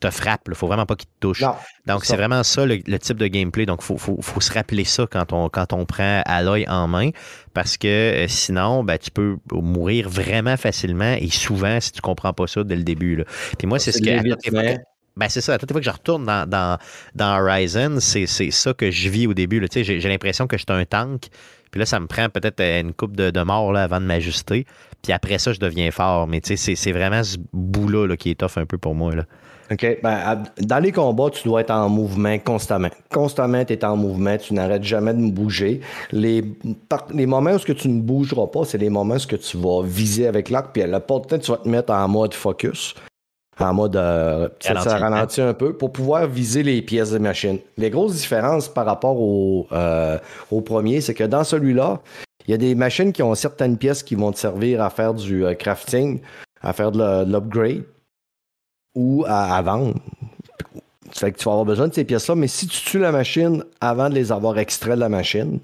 te 0.00 0.10
frappe. 0.10 0.42
Il 0.46 0.50
ne 0.50 0.54
faut 0.54 0.66
vraiment 0.66 0.86
pas 0.86 0.94
qu'il 0.94 1.08
te 1.08 1.20
touche. 1.20 1.42
Donc, 1.86 2.04
c'est 2.04 2.16
vraiment 2.16 2.42
ça 2.44 2.64
le, 2.66 2.98
type 2.98 3.16
de 3.16 3.26
gameplay. 3.26 3.66
Donc, 3.66 3.82
il 3.88 3.98
faut, 3.98 4.40
se 4.40 4.52
rappeler 4.52 4.84
ça 4.84 5.06
quand 5.10 5.32
on, 5.32 5.48
quand 5.48 5.72
on 5.72 5.84
prend 5.86 6.22
Aloy 6.24 6.66
en 6.68 6.86
main 6.86 7.10
parce 7.54 7.76
que 7.76 7.88
euh, 7.88 8.28
sinon, 8.28 8.84
ben, 8.84 8.98
tu 8.98 9.10
peux 9.10 9.36
mourir 9.52 10.08
vraiment 10.08 10.56
facilement 10.56 11.16
et 11.18 11.30
souvent 11.30 11.80
si 11.80 11.92
tu 11.92 11.98
ne 11.98 12.02
comprends 12.02 12.32
pas 12.32 12.46
ça 12.46 12.62
dès 12.62 12.76
le 12.76 12.84
début. 12.84 13.24
Puis 13.58 13.66
moi, 13.66 13.78
c'est 13.78 13.92
ce 13.92 13.98
que. 13.98 14.78
Ben, 15.16 15.28
c'est 15.28 15.40
ça. 15.40 15.54
À 15.54 15.58
toute 15.58 15.72
fois 15.72 15.80
que 15.80 15.84
je 15.84 15.90
retourne 15.90 16.24
dans, 16.24 16.48
dans, 16.48 16.78
dans 17.16 17.40
Horizon, 17.40 17.98
c'est 17.98 18.26
ça 18.26 18.72
que 18.72 18.92
je 18.92 19.08
vis 19.08 19.26
au 19.26 19.34
début. 19.34 19.66
J'ai 19.74 19.98
l'impression 19.98 20.46
que 20.46 20.56
je 20.56 20.62
suis 20.62 20.80
un 20.80 20.84
tank. 20.84 21.26
Puis 21.72 21.80
là, 21.80 21.86
ça 21.86 21.98
me 21.98 22.06
prend 22.06 22.28
peut-être 22.28 22.60
une 22.60 22.94
coupe 22.94 23.16
de, 23.16 23.30
de 23.30 23.42
mort 23.42 23.72
là, 23.72 23.82
avant 23.82 24.00
de 24.00 24.06
m'ajuster. 24.06 24.64
Puis 25.02 25.12
après 25.12 25.38
ça, 25.38 25.52
je 25.52 25.60
deviens 25.60 25.90
fort. 25.90 26.26
Mais 26.26 26.40
tu 26.40 26.56
sais, 26.56 26.74
c'est 26.74 26.92
vraiment 26.92 27.22
ce 27.22 27.36
bout-là 27.52 28.16
qui 28.16 28.30
est 28.30 28.34
tough 28.34 28.56
un 28.56 28.66
peu 28.66 28.78
pour 28.78 28.94
moi. 28.94 29.14
Là. 29.14 29.24
OK. 29.70 29.98
Ben, 30.02 30.42
dans 30.60 30.78
les 30.78 30.92
combats, 30.92 31.30
tu 31.30 31.46
dois 31.46 31.60
être 31.60 31.70
en 31.70 31.88
mouvement 31.88 32.38
constamment. 32.38 32.88
Constamment, 33.12 33.64
tu 33.64 33.74
es 33.74 33.84
en 33.84 33.96
mouvement, 33.96 34.36
tu 34.38 34.54
n'arrêtes 34.54 34.84
jamais 34.84 35.12
de 35.12 35.18
me 35.18 35.30
bouger. 35.30 35.80
Les, 36.10 36.42
les 37.12 37.26
moments 37.26 37.52
où 37.52 37.58
tu 37.58 37.88
ne 37.88 38.00
bougeras 38.00 38.46
pas, 38.46 38.64
c'est 38.64 38.78
les 38.78 38.90
moments 38.90 39.16
où 39.16 39.36
tu 39.36 39.56
vas 39.58 39.82
viser 39.82 40.26
avec 40.26 40.48
l'arc, 40.48 40.70
puis 40.72 40.82
à 40.82 40.86
la 40.86 41.00
porte, 41.00 41.38
tu 41.40 41.50
vas 41.50 41.58
te 41.58 41.68
mettre 41.68 41.92
en 41.92 42.08
mode 42.08 42.34
focus. 42.34 42.94
En 43.60 43.74
mode 43.74 43.96
euh, 43.96 44.48
ça, 44.60 44.98
ralentit 44.98 45.40
un 45.40 45.52
peu 45.52 45.72
pour 45.72 45.92
pouvoir 45.92 46.28
viser 46.28 46.62
les 46.62 46.80
pièces 46.80 47.10
de 47.10 47.18
machine. 47.18 47.58
Les 47.76 47.90
grosses 47.90 48.14
différences 48.14 48.68
par 48.68 48.86
rapport 48.86 49.20
au, 49.20 49.66
euh, 49.72 50.16
au 50.52 50.60
premier, 50.60 51.00
c'est 51.00 51.14
que 51.14 51.24
dans 51.24 51.42
celui-là, 51.42 52.00
il 52.48 52.52
y 52.52 52.54
a 52.54 52.58
des 52.58 52.74
machines 52.74 53.12
qui 53.12 53.22
ont 53.22 53.34
certaines 53.34 53.76
pièces 53.76 54.02
qui 54.02 54.14
vont 54.14 54.32
te 54.32 54.38
servir 54.38 54.82
à 54.82 54.88
faire 54.88 55.12
du 55.12 55.44
euh, 55.44 55.54
crafting, 55.54 56.20
à 56.62 56.72
faire 56.72 56.90
de 56.90 57.30
l'upgrade 57.30 57.84
ou 58.94 59.24
à, 59.28 59.60
vendre. 59.60 59.94
Fait 61.12 61.30
que 61.30 61.38
tu 61.38 61.44
vas 61.44 61.52
avoir 61.52 61.66
besoin 61.66 61.88
de 61.88 61.94
ces 61.94 62.04
pièces-là, 62.04 62.34
mais 62.34 62.48
si 62.48 62.66
tu 62.66 62.80
tues 62.82 62.98
la 62.98 63.12
machine 63.12 63.62
avant 63.82 64.08
de 64.08 64.14
les 64.14 64.32
avoir 64.32 64.58
extraites 64.58 64.94
de 64.94 65.00
la 65.00 65.10
machine, 65.10 65.60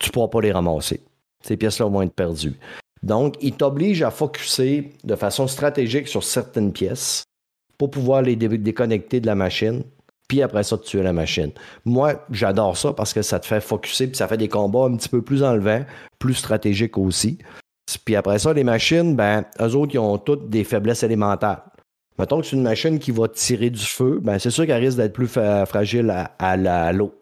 tu 0.00 0.08
ne 0.08 0.12
pourras 0.12 0.26
pas 0.26 0.40
les 0.40 0.50
ramasser. 0.50 1.00
Ces 1.44 1.56
pièces-là 1.56 1.86
vont 1.86 2.02
être 2.02 2.14
perdues. 2.14 2.58
Donc, 3.04 3.36
il 3.40 3.54
t'oblige 3.54 4.02
à 4.02 4.10
focuser 4.10 4.92
de 5.04 5.14
façon 5.14 5.46
stratégique 5.46 6.08
sur 6.08 6.24
certaines 6.24 6.72
pièces 6.72 7.22
pour 7.78 7.90
pouvoir 7.90 8.22
les 8.22 8.34
déconnecter 8.34 9.20
de 9.20 9.26
la 9.26 9.34
machine 9.36 9.84
puis 10.34 10.42
après 10.42 10.64
ça, 10.64 10.76
tu 10.76 10.84
tuer 10.84 11.02
la 11.04 11.12
machine. 11.12 11.52
Moi, 11.84 12.26
j'adore 12.32 12.76
ça 12.76 12.92
parce 12.92 13.12
que 13.12 13.22
ça 13.22 13.38
te 13.38 13.46
fait 13.46 13.60
focuser, 13.60 14.08
puis 14.08 14.16
ça 14.16 14.26
fait 14.26 14.36
des 14.36 14.48
combats 14.48 14.86
un 14.86 14.96
petit 14.96 15.08
peu 15.08 15.22
plus 15.22 15.44
enlevants, 15.44 15.84
plus 16.18 16.34
stratégiques 16.34 16.98
aussi. 16.98 17.38
Puis 18.04 18.16
après 18.16 18.40
ça, 18.40 18.52
les 18.52 18.64
machines, 18.64 19.14
ben, 19.14 19.44
eux 19.60 19.76
autres, 19.76 19.94
ils 19.94 20.00
ont 20.00 20.18
toutes 20.18 20.50
des 20.50 20.64
faiblesses 20.64 21.04
élémentaires. 21.04 21.62
Mettons 22.18 22.40
que 22.40 22.46
c'est 22.46 22.56
une 22.56 22.64
machine 22.64 22.98
qui 22.98 23.12
va 23.12 23.28
tirer 23.28 23.70
du 23.70 23.84
feu, 23.84 24.18
ben, 24.20 24.40
c'est 24.40 24.50
sûr 24.50 24.66
qu'elle 24.66 24.82
risque 24.82 24.96
d'être 24.96 25.12
plus 25.12 25.28
fragile 25.28 26.12
à, 26.40 26.92
l'eau. 26.92 27.14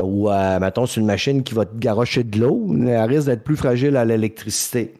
Ou, 0.00 0.30
euh, 0.30 0.60
mettons, 0.60 0.86
c'est 0.86 1.00
une 1.00 1.06
machine 1.06 1.42
qui 1.42 1.54
va 1.54 1.64
te 1.64 1.76
garocher 1.76 2.22
de 2.22 2.38
l'eau, 2.38 2.64
elle 2.70 3.10
risque 3.10 3.26
d'être 3.26 3.42
plus 3.42 3.56
fragile 3.56 3.96
à 3.96 4.04
l'électricité. 4.04 4.94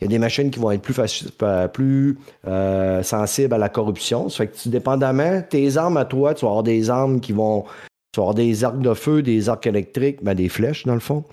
Il 0.00 0.04
y 0.04 0.06
a 0.06 0.08
des 0.08 0.18
machines 0.18 0.50
qui 0.50 0.58
vont 0.58 0.70
être 0.70 0.82
plus, 0.82 0.96
euh, 1.42 1.68
plus 1.68 2.18
euh, 2.46 3.02
sensibles 3.02 3.52
à 3.54 3.58
la 3.58 3.68
corruption. 3.68 4.28
Ça 4.28 4.38
fait 4.38 4.48
que 4.48 4.68
dépendamment, 4.68 5.42
tes 5.42 5.76
armes 5.76 5.98
à 5.98 6.04
toi, 6.04 6.34
tu 6.34 6.44
vas 6.44 6.50
avoir 6.50 6.62
des 6.62 6.88
armes 6.88 7.20
qui 7.20 7.32
vont. 7.32 7.64
Tu 8.12 8.18
vas 8.18 8.24
avoir 8.24 8.34
des 8.34 8.64
arcs 8.64 8.80
de 8.80 8.94
feu, 8.94 9.22
des 9.22 9.48
arcs 9.48 9.66
électriques, 9.66 10.22
ben 10.22 10.34
des 10.34 10.48
flèches 10.48 10.84
dans 10.84 10.94
le 10.94 11.00
fond, 11.00 11.24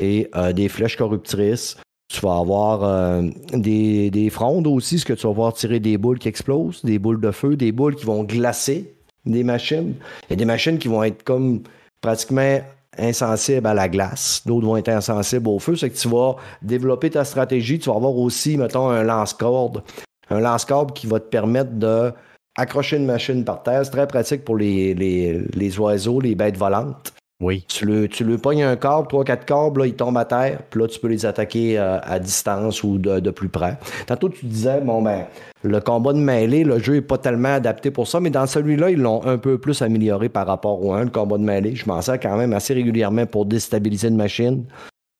et 0.00 0.28
euh, 0.34 0.52
des 0.52 0.68
flèches 0.68 0.96
corruptrices. 0.96 1.76
Tu 2.08 2.20
vas 2.20 2.38
avoir 2.38 3.20
des, 3.52 4.10
des, 4.10 4.30
frondes 4.30 4.68
aussi, 4.68 5.00
ce 5.00 5.04
que 5.04 5.12
tu 5.12 5.26
vas 5.26 5.32
pouvoir 5.32 5.54
tirer 5.54 5.80
des 5.80 5.98
boules 5.98 6.20
qui 6.20 6.28
explosent, 6.28 6.84
des 6.84 7.00
boules 7.00 7.20
de 7.20 7.32
feu, 7.32 7.56
des 7.56 7.72
boules 7.72 7.96
qui 7.96 8.04
vont 8.04 8.22
glacer 8.22 8.94
des 9.24 9.42
machines. 9.42 9.94
Il 10.24 10.30
y 10.30 10.32
a 10.34 10.36
des 10.36 10.44
machines 10.44 10.78
qui 10.78 10.86
vont 10.86 11.02
être 11.02 11.24
comme 11.24 11.62
pratiquement 12.00 12.60
insensibles 12.98 13.66
à 13.66 13.74
la 13.74 13.88
glace, 13.88 14.42
d'autres 14.46 14.66
vont 14.66 14.76
être 14.76 14.88
insensibles 14.88 15.48
au 15.48 15.58
feu. 15.58 15.76
C'est 15.76 15.90
que 15.90 15.96
tu 15.96 16.08
vas 16.08 16.36
développer 16.62 17.10
ta 17.10 17.24
stratégie. 17.24 17.78
Tu 17.78 17.88
vas 17.88 17.96
avoir 17.96 18.16
aussi, 18.16 18.56
mettons, 18.56 18.88
un 18.90 19.02
lance-corde. 19.02 19.82
Un 20.30 20.40
lance-corde 20.40 20.92
qui 20.92 21.06
va 21.06 21.20
te 21.20 21.28
permettre 21.28 21.72
de 21.72 22.12
accrocher 22.56 22.96
une 22.96 23.06
machine 23.06 23.44
par 23.44 23.62
terre. 23.62 23.84
C'est 23.84 23.92
très 23.92 24.06
pratique 24.06 24.44
pour 24.44 24.56
les, 24.56 24.94
les 24.94 25.78
oiseaux, 25.78 26.20
les 26.20 26.34
bêtes 26.34 26.56
volantes. 26.56 27.15
Oui. 27.40 27.66
Tu 27.68 27.84
le, 27.84 28.08
tu 28.08 28.24
le 28.24 28.38
pognes 28.38 28.62
un 28.62 28.76
câble, 28.76 29.08
trois, 29.08 29.22
quatre 29.22 29.44
câbles, 29.44 29.80
là, 29.80 29.86
ils 29.86 29.94
tombent 29.94 30.16
à 30.16 30.24
terre, 30.24 30.62
puis 30.70 30.80
là, 30.80 30.88
tu 30.88 30.98
peux 30.98 31.08
les 31.08 31.26
attaquer 31.26 31.78
euh, 31.78 31.98
à 32.02 32.18
distance 32.18 32.82
ou 32.82 32.96
de, 32.98 33.30
plus 33.30 33.50
près. 33.50 33.76
Tantôt, 34.06 34.30
tu 34.30 34.46
disais, 34.46 34.80
bon, 34.80 35.02
ben, 35.02 35.26
le 35.62 35.80
combat 35.80 36.14
de 36.14 36.18
mêlée, 36.18 36.64
le 36.64 36.78
jeu 36.78 36.94
n'est 36.94 37.02
pas 37.02 37.18
tellement 37.18 37.54
adapté 37.54 37.90
pour 37.90 38.08
ça, 38.08 38.20
mais 38.20 38.30
dans 38.30 38.46
celui-là, 38.46 38.90
ils 38.90 38.98
l'ont 38.98 39.22
un 39.26 39.36
peu 39.36 39.58
plus 39.58 39.82
amélioré 39.82 40.30
par 40.30 40.46
rapport 40.46 40.82
au 40.82 40.94
1, 40.94 41.04
le 41.04 41.10
combat 41.10 41.36
de 41.36 41.42
mêlée. 41.42 41.74
Je 41.76 41.86
m'en 41.86 42.00
sers 42.00 42.18
quand 42.18 42.36
même 42.38 42.54
assez 42.54 42.72
régulièrement 42.72 43.26
pour 43.26 43.44
déstabiliser 43.44 44.08
une 44.08 44.16
machine, 44.16 44.64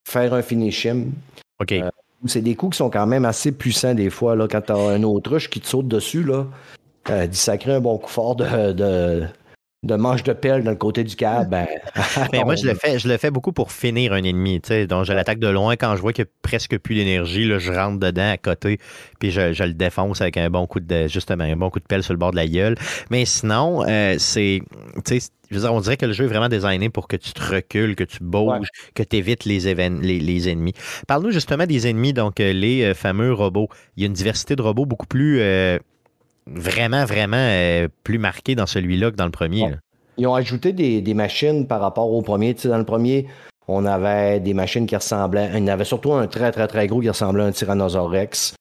faire 0.08 0.32
un 0.32 0.42
finishing. 0.42 1.12
OK. 1.60 1.72
Euh, 1.72 1.90
c'est 2.24 2.40
des 2.40 2.54
coups 2.54 2.72
qui 2.72 2.78
sont 2.78 2.88
quand 2.88 3.06
même 3.06 3.26
assez 3.26 3.52
puissants 3.52 3.94
des 3.94 4.08
fois, 4.08 4.34
là, 4.36 4.48
quand 4.48 4.62
tu 4.62 4.72
as 4.72 4.76
un 4.76 5.02
autruche 5.02 5.50
qui 5.50 5.60
te 5.60 5.66
saute 5.66 5.86
dessus, 5.86 6.22
là. 6.22 6.46
Euh, 7.10 7.28
sacré 7.30 7.72
un 7.72 7.80
bon 7.80 7.98
coup 7.98 8.10
fort 8.10 8.34
de 8.34 8.72
de 8.72 9.26
manche 9.84 10.22
de 10.22 10.32
pelle 10.32 10.64
dans 10.64 10.70
le 10.70 10.76
côté 10.76 11.04
du 11.04 11.16
câble, 11.16 11.50
ben, 11.50 11.66
Mais 12.32 12.44
moi, 12.44 12.56
je 12.56 12.66
le 12.66 12.74
fais, 12.74 12.98
je 12.98 13.08
le 13.08 13.16
fais 13.16 13.30
beaucoup 13.30 13.52
pour 13.52 13.72
finir 13.72 14.12
un 14.12 14.22
ennemi. 14.22 14.60
Donc, 14.88 15.04
je 15.04 15.12
l'attaque 15.12 15.38
de 15.38 15.48
loin. 15.48 15.76
Quand 15.76 15.96
je 15.96 16.00
vois 16.00 16.12
qu'il 16.12 16.24
n'y 16.24 16.28
a 16.28 16.32
presque 16.42 16.78
plus 16.78 16.94
d'énergie, 16.94 17.48
je 17.58 17.72
rentre 17.72 17.98
dedans 17.98 18.30
à 18.30 18.36
côté, 18.36 18.78
puis 19.18 19.30
je, 19.30 19.62
le 19.62 19.74
défonce 19.74 20.20
avec 20.20 20.36
un 20.36 20.50
bon 20.50 20.66
coup 20.66 20.80
de 20.80 21.08
justement 21.08 21.44
un 21.44 21.56
bon 21.56 21.70
coup 21.70 21.80
de 21.80 21.84
pelle 21.84 22.02
sur 22.02 22.12
le 22.12 22.18
bord 22.18 22.30
de 22.30 22.36
la 22.36 22.46
gueule. 22.46 22.76
Mais 23.10 23.24
sinon, 23.24 23.84
euh, 23.86 24.16
c'est. 24.18 24.60
Je 25.48 25.54
veux 25.54 25.60
dire, 25.60 25.72
on 25.72 25.80
dirait 25.80 25.96
que 25.96 26.06
le 26.06 26.12
jeu 26.12 26.24
est 26.24 26.28
vraiment 26.28 26.48
designé 26.48 26.90
pour 26.90 27.06
que 27.06 27.16
tu 27.16 27.32
te 27.32 27.40
recules, 27.40 27.94
que 27.94 28.02
tu 28.02 28.18
bouges, 28.20 28.66
que 28.94 29.04
tu 29.04 29.16
évites 29.16 29.44
les, 29.44 29.60
les, 29.60 30.48
ennemis. 30.48 30.72
Parle-nous 31.06 31.30
justement 31.30 31.66
des 31.66 31.86
ennemis, 31.86 32.12
donc 32.12 32.40
euh, 32.40 32.52
les 32.52 32.82
euh, 32.82 32.94
fameux 32.94 33.32
robots. 33.32 33.68
Il 33.96 34.02
y 34.02 34.06
a 34.06 34.08
une 34.08 34.12
diversité 34.12 34.56
de 34.56 34.62
robots 34.62 34.86
beaucoup 34.86 35.06
plus 35.06 35.40
vraiment, 36.46 37.04
vraiment 37.04 37.36
euh, 37.36 37.88
plus 38.04 38.18
marqué 38.18 38.54
dans 38.54 38.66
celui-là 38.66 39.10
que 39.10 39.16
dans 39.16 39.24
le 39.24 39.30
premier. 39.30 39.66
Ils 40.18 40.26
ont 40.26 40.34
ajouté 40.34 40.72
des, 40.72 41.14
machines 41.14 41.66
par 41.66 41.80
rapport 41.80 42.10
au 42.10 42.22
premier. 42.22 42.54
Tu 42.54 42.62
sais, 42.62 42.68
dans 42.68 42.78
le 42.78 42.84
premier, 42.84 43.26
on 43.68 43.84
avait 43.84 44.40
des 44.40 44.54
machines 44.54 44.86
qui 44.86 44.96
ressemblaient. 44.96 45.50
Il 45.54 45.60
y 45.60 45.62
en 45.64 45.68
avait 45.68 45.84
surtout 45.84 46.12
un 46.14 46.26
très, 46.26 46.52
très, 46.52 46.66
très 46.68 46.86
gros 46.86 47.00
qui 47.00 47.08
ressemblait 47.08 47.42
à 47.42 47.46
un 47.46 47.52
Tyrannosaurus 47.52 48.10
Rex. 48.10 48.54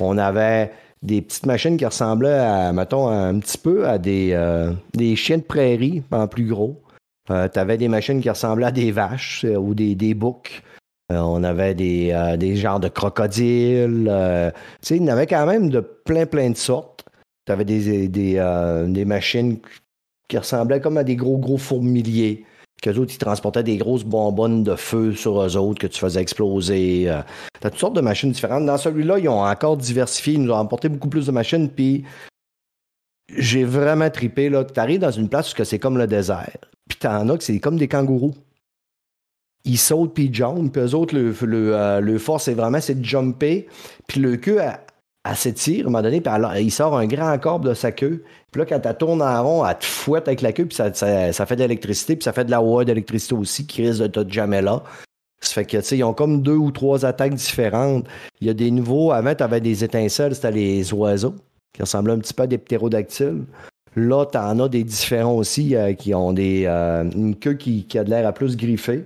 On 0.00 0.16
avait 0.16 0.72
des 1.02 1.20
petites 1.20 1.46
machines 1.46 1.76
qui 1.76 1.84
ressemblaient 1.84 2.38
à, 2.38 2.72
mettons, 2.72 3.08
un 3.08 3.38
petit 3.40 3.58
peu 3.58 3.86
à 3.88 3.98
des, 3.98 4.30
euh, 4.32 4.72
des 4.94 5.16
chiens 5.16 5.38
de 5.38 5.42
prairie, 5.42 6.02
en 6.10 6.28
plus 6.28 6.46
gros. 6.46 6.80
Euh, 7.30 7.48
tu 7.52 7.58
avais 7.58 7.76
des 7.76 7.88
machines 7.88 8.22
qui 8.22 8.30
ressemblaient 8.30 8.66
à 8.66 8.72
des 8.72 8.90
vaches 8.90 9.44
ou 9.44 9.74
des, 9.74 9.94
des 9.94 10.14
boucs. 10.14 10.62
on 11.10 11.44
avait 11.44 11.74
des, 11.74 12.36
des 12.38 12.56
genres 12.56 12.80
de 12.80 12.88
crocodiles. 12.88 14.04
tu 14.80 14.88
sais, 14.88 14.96
il 14.96 15.02
y 15.02 15.04
en 15.04 15.12
avait 15.12 15.26
quand 15.26 15.44
même 15.44 15.68
de 15.68 15.80
plein, 15.80 16.24
plein 16.24 16.50
de 16.50 16.56
sortes. 16.56 16.91
Tu 17.46 17.52
avais 17.52 17.64
des, 17.64 18.36
euh, 18.38 18.86
des, 18.86 19.04
machines 19.04 19.58
qui 20.28 20.38
ressemblaient 20.38 20.80
comme 20.80 20.96
à 20.96 21.04
des 21.04 21.16
gros, 21.16 21.38
gros 21.38 21.58
fourmiliers. 21.58 22.44
Qu'eux 22.80 22.96
autres, 22.96 23.12
ils 23.14 23.18
transportaient 23.18 23.62
des 23.62 23.76
grosses 23.76 24.04
bonbonnes 24.04 24.64
de 24.64 24.74
feu 24.76 25.12
sur 25.12 25.42
eux 25.42 25.56
autres 25.56 25.80
que 25.80 25.86
tu 25.86 25.98
faisais 25.98 26.20
exploser. 26.20 27.08
Euh. 27.08 27.22
tu 27.60 27.66
as 27.66 27.70
toutes 27.70 27.80
sortes 27.80 27.96
de 27.96 28.00
machines 28.00 28.30
différentes. 28.30 28.66
Dans 28.66 28.78
celui-là, 28.78 29.18
ils 29.18 29.28
ont 29.28 29.42
encore 29.42 29.76
diversifié. 29.76 30.34
Ils 30.34 30.42
nous 30.42 30.52
ont 30.52 30.58
apporté 30.58 30.88
beaucoup 30.88 31.08
plus 31.08 31.26
de 31.26 31.32
machines. 31.32 31.68
Puis 31.68 32.04
j'ai 33.36 33.64
vraiment 33.64 34.10
tripé. 34.10 34.50
Tu 34.72 34.80
arrives 34.80 35.00
dans 35.00 35.10
une 35.10 35.28
place 35.28 35.52
où 35.52 35.64
c'est 35.64 35.78
comme 35.78 35.98
le 35.98 36.06
désert. 36.06 36.58
Puis 36.88 36.98
t'en 36.98 37.28
as 37.28 37.38
que 37.38 37.44
c'est 37.44 37.60
comme 37.60 37.76
des 37.76 37.88
kangourous. 37.88 38.34
ils 39.64 39.78
sautent 39.78 40.14
puis 40.14 40.24
ils 40.24 40.34
jumpent. 40.34 40.72
Puis 40.72 40.82
eux 40.82 40.94
autres, 40.94 41.14
le, 41.14 41.34
le, 41.42 41.74
euh, 41.74 42.00
le 42.00 42.18
force, 42.18 42.44
c'est 42.44 42.54
vraiment 42.54 42.78
de 42.78 43.04
jumper. 43.04 43.68
Puis 44.06 44.20
le 44.20 44.36
queue, 44.36 44.58
elle, 44.60 44.80
s'étire 45.34 45.86
à 45.86 45.88
un 45.88 45.90
moment 45.90 46.02
donné. 46.02 46.20
Puis 46.20 46.32
il 46.60 46.70
sort 46.70 46.96
un 46.96 47.06
grand 47.06 47.38
corps 47.38 47.60
de 47.60 47.74
sa 47.74 47.92
queue. 47.92 48.24
Puis 48.50 48.60
là, 48.60 48.66
quand 48.66 48.80
elle 48.84 48.96
tourne 48.96 49.22
en 49.22 49.42
rond, 49.42 49.66
elle 49.66 49.78
te 49.78 49.84
fouette 49.84 50.28
avec 50.28 50.42
la 50.42 50.52
queue. 50.52 50.66
Puis 50.66 50.76
ça, 50.76 50.92
ça, 50.92 51.46
fait 51.46 51.56
de 51.56 51.62
l'électricité. 51.62 52.16
Puis 52.16 52.24
ça 52.24 52.32
fait 52.32 52.44
de 52.44 52.50
la 52.50 52.60
voix 52.60 52.84
d'électricité 52.84 53.34
aussi 53.34 53.66
qui 53.66 53.86
risque 53.86 54.02
de 54.02 54.30
jamais 54.30 54.62
là. 54.62 54.82
Ça 55.40 55.54
fait 55.54 55.64
que, 55.64 55.76
tu 55.78 55.82
sais, 55.82 55.98
ils 55.98 56.04
ont 56.04 56.14
comme 56.14 56.40
deux 56.40 56.56
ou 56.56 56.70
trois 56.70 57.04
attaques 57.04 57.34
différentes. 57.34 58.06
Il 58.40 58.46
y 58.46 58.50
a 58.50 58.54
des 58.54 58.70
nouveaux. 58.70 59.10
Avant, 59.10 59.34
tu 59.34 59.42
avais 59.42 59.60
des 59.60 59.82
étincelles, 59.82 60.34
c'était 60.34 60.52
les 60.52 60.92
oiseaux, 60.94 61.34
qui 61.72 61.82
ressemblaient 61.82 62.12
un 62.12 62.18
petit 62.18 62.34
peu 62.34 62.44
à 62.44 62.46
des 62.46 62.58
ptérodactyles. 62.58 63.44
Là, 63.96 64.24
tu 64.24 64.38
en 64.38 64.58
as 64.60 64.68
des 64.68 64.84
différents 64.84 65.34
aussi 65.34 65.74
euh, 65.74 65.92
qui 65.94 66.14
ont 66.14 66.32
des, 66.32 66.64
euh, 66.66 67.04
une 67.10 67.36
queue 67.36 67.54
qui, 67.54 67.84
qui 67.84 67.98
a 67.98 68.04
de 68.04 68.10
l'air 68.10 68.26
à 68.26 68.32
plus 68.32 68.56
griffer. 68.56 69.04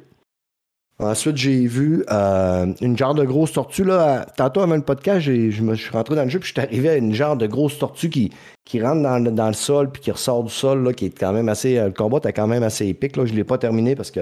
Ensuite, 0.98 1.36
j'ai 1.36 1.66
vu 1.66 2.04
euh, 2.10 2.72
une 2.80 2.96
genre 2.96 3.14
de 3.14 3.24
grosse 3.24 3.52
tortue. 3.52 3.84
Là, 3.84 4.24
tantôt, 4.36 4.60
avant 4.60 4.76
le 4.76 4.82
podcast, 4.82 5.20
je 5.20 5.62
me 5.62 5.74
suis 5.74 5.90
rentré 5.90 6.16
dans 6.16 6.24
le 6.24 6.30
jeu 6.30 6.38
puis 6.38 6.48
je 6.48 6.54
suis 6.54 6.62
arrivé 6.62 6.88
à 6.88 6.96
une 6.96 7.12
genre 7.12 7.36
de 7.36 7.46
grosse 7.46 7.78
tortue 7.78 8.08
qui, 8.08 8.32
qui 8.64 8.80
rentre 8.80 9.02
dans, 9.02 9.48
le 9.48 9.52
sol 9.52 9.90
puis 9.90 10.00
qui 10.00 10.10
ressort 10.10 10.42
du 10.42 10.50
sol, 10.50 10.94
qui 10.94 11.06
est 11.06 11.18
quand 11.18 11.32
même 11.32 11.50
assez. 11.50 11.76
Euh, 11.76 11.86
le 11.86 11.92
combat 11.92 12.16
était 12.18 12.32
quand 12.32 12.46
même 12.46 12.62
assez 12.62 12.86
épique. 12.86 13.16
Là. 13.16 13.26
Je 13.26 13.32
ne 13.32 13.36
l'ai 13.36 13.44
pas 13.44 13.58
terminé 13.58 13.94
parce 13.94 14.10
que 14.10 14.20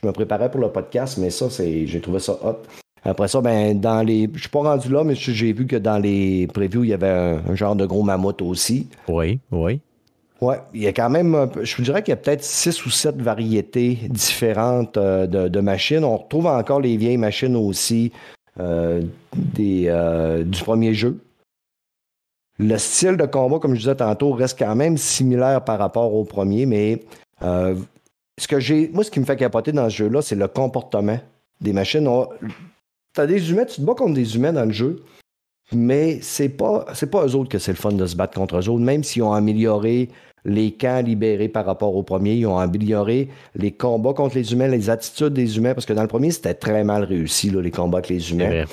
je 0.00 0.06
me 0.06 0.12
préparais 0.12 0.50
pour 0.50 0.60
le 0.60 0.68
podcast, 0.68 1.16
mais 1.16 1.30
ça, 1.30 1.48
c'est 1.48 1.86
j'ai 1.86 2.00
trouvé 2.02 2.18
ça 2.18 2.32
hot. 2.32 2.58
Après 3.02 3.28
ça, 3.28 3.40
ben, 3.40 3.80
dans 3.80 4.02
les. 4.02 4.28
Je 4.34 4.40
suis 4.40 4.50
pas 4.50 4.60
rendu 4.60 4.90
là, 4.90 5.04
mais 5.04 5.14
j'ai 5.14 5.54
vu 5.54 5.66
que 5.66 5.76
dans 5.76 5.98
les 5.98 6.46
previews, 6.48 6.84
il 6.84 6.90
y 6.90 6.92
avait 6.92 7.40
un 7.48 7.54
genre 7.54 7.74
de 7.74 7.86
gros 7.86 8.02
mammouth 8.02 8.42
aussi. 8.42 8.88
Oui, 9.08 9.40
oui. 9.50 9.80
Oui, 10.40 10.54
il 10.72 10.80
y 10.80 10.86
a 10.86 10.92
quand 10.92 11.10
même, 11.10 11.50
je 11.62 11.76
vous 11.76 11.82
dirais 11.82 12.02
qu'il 12.02 12.12
y 12.12 12.14
a 12.14 12.16
peut-être 12.16 12.42
six 12.42 12.86
ou 12.86 12.90
sept 12.90 13.16
variétés 13.16 13.98
différentes 14.08 14.96
euh, 14.96 15.26
de, 15.26 15.60
machines. 15.60 16.02
On 16.02 16.16
retrouve 16.16 16.46
encore 16.46 16.80
les 16.80 16.96
vieilles 16.96 17.18
machines 17.18 17.56
aussi 17.56 18.10
euh, 18.58 19.02
des, 19.36 19.84
euh, 19.88 20.42
du 20.42 20.62
premier 20.62 20.94
jeu. 20.94 21.20
Le 22.58 22.78
style 22.78 23.16
de 23.18 23.26
combat, 23.26 23.58
comme 23.58 23.74
je 23.74 23.80
disais 23.80 23.94
tantôt, 23.96 24.32
reste 24.32 24.58
quand 24.58 24.74
même 24.74 24.96
similaire 24.96 25.62
par 25.62 25.78
rapport 25.78 26.14
au 26.14 26.24
premier, 26.24 26.66
mais 26.66 27.02
ce 27.42 28.48
que 28.48 28.60
j'ai, 28.60 28.88
moi, 28.88 29.04
ce 29.04 29.10
qui 29.10 29.20
me 29.20 29.24
fait 29.24 29.36
capoter 29.36 29.72
dans 29.72 29.88
ce 29.88 29.96
jeu-là, 29.96 30.20
c'est 30.20 30.34
le 30.34 30.48
comportement 30.48 31.18
des 31.60 31.72
machines. 31.72 32.06
Tu 33.14 33.20
as 33.20 33.26
des 33.26 33.50
humains, 33.50 33.64
tu 33.64 33.80
te 33.80 33.80
bats 33.82 33.94
contre 33.94 34.14
des 34.14 34.36
humains 34.36 34.52
dans 34.52 34.66
le 34.66 34.72
jeu, 34.72 35.02
mais 35.72 36.20
c'est 36.20 36.50
pas, 36.50 36.84
c'est 36.92 37.10
pas 37.10 37.26
eux 37.26 37.34
autres 37.34 37.48
que 37.48 37.58
c'est 37.58 37.72
le 37.72 37.78
fun 37.78 37.92
de 37.92 38.06
se 38.06 38.16
battre 38.16 38.34
contre 38.34 38.56
eux 38.58 38.68
autres, 38.68 38.84
même 38.84 39.04
s'ils 39.04 39.22
ont 39.22 39.32
amélioré 39.32 40.10
les 40.44 40.72
camps 40.72 41.02
libérés 41.04 41.48
par 41.48 41.66
rapport 41.66 41.94
au 41.94 42.02
premier. 42.02 42.34
Ils 42.34 42.46
ont 42.46 42.58
amélioré 42.58 43.28
les 43.54 43.72
combats 43.72 44.12
contre 44.12 44.36
les 44.36 44.52
humains, 44.52 44.68
les 44.68 44.90
attitudes 44.90 45.32
des 45.32 45.56
humains, 45.56 45.74
parce 45.74 45.86
que 45.86 45.92
dans 45.92 46.02
le 46.02 46.08
premier, 46.08 46.30
c'était 46.30 46.54
très 46.54 46.84
mal 46.84 47.04
réussi, 47.04 47.50
les 47.50 47.70
combats 47.70 47.98
avec 47.98 48.10
les 48.10 48.32
humains. 48.32 48.64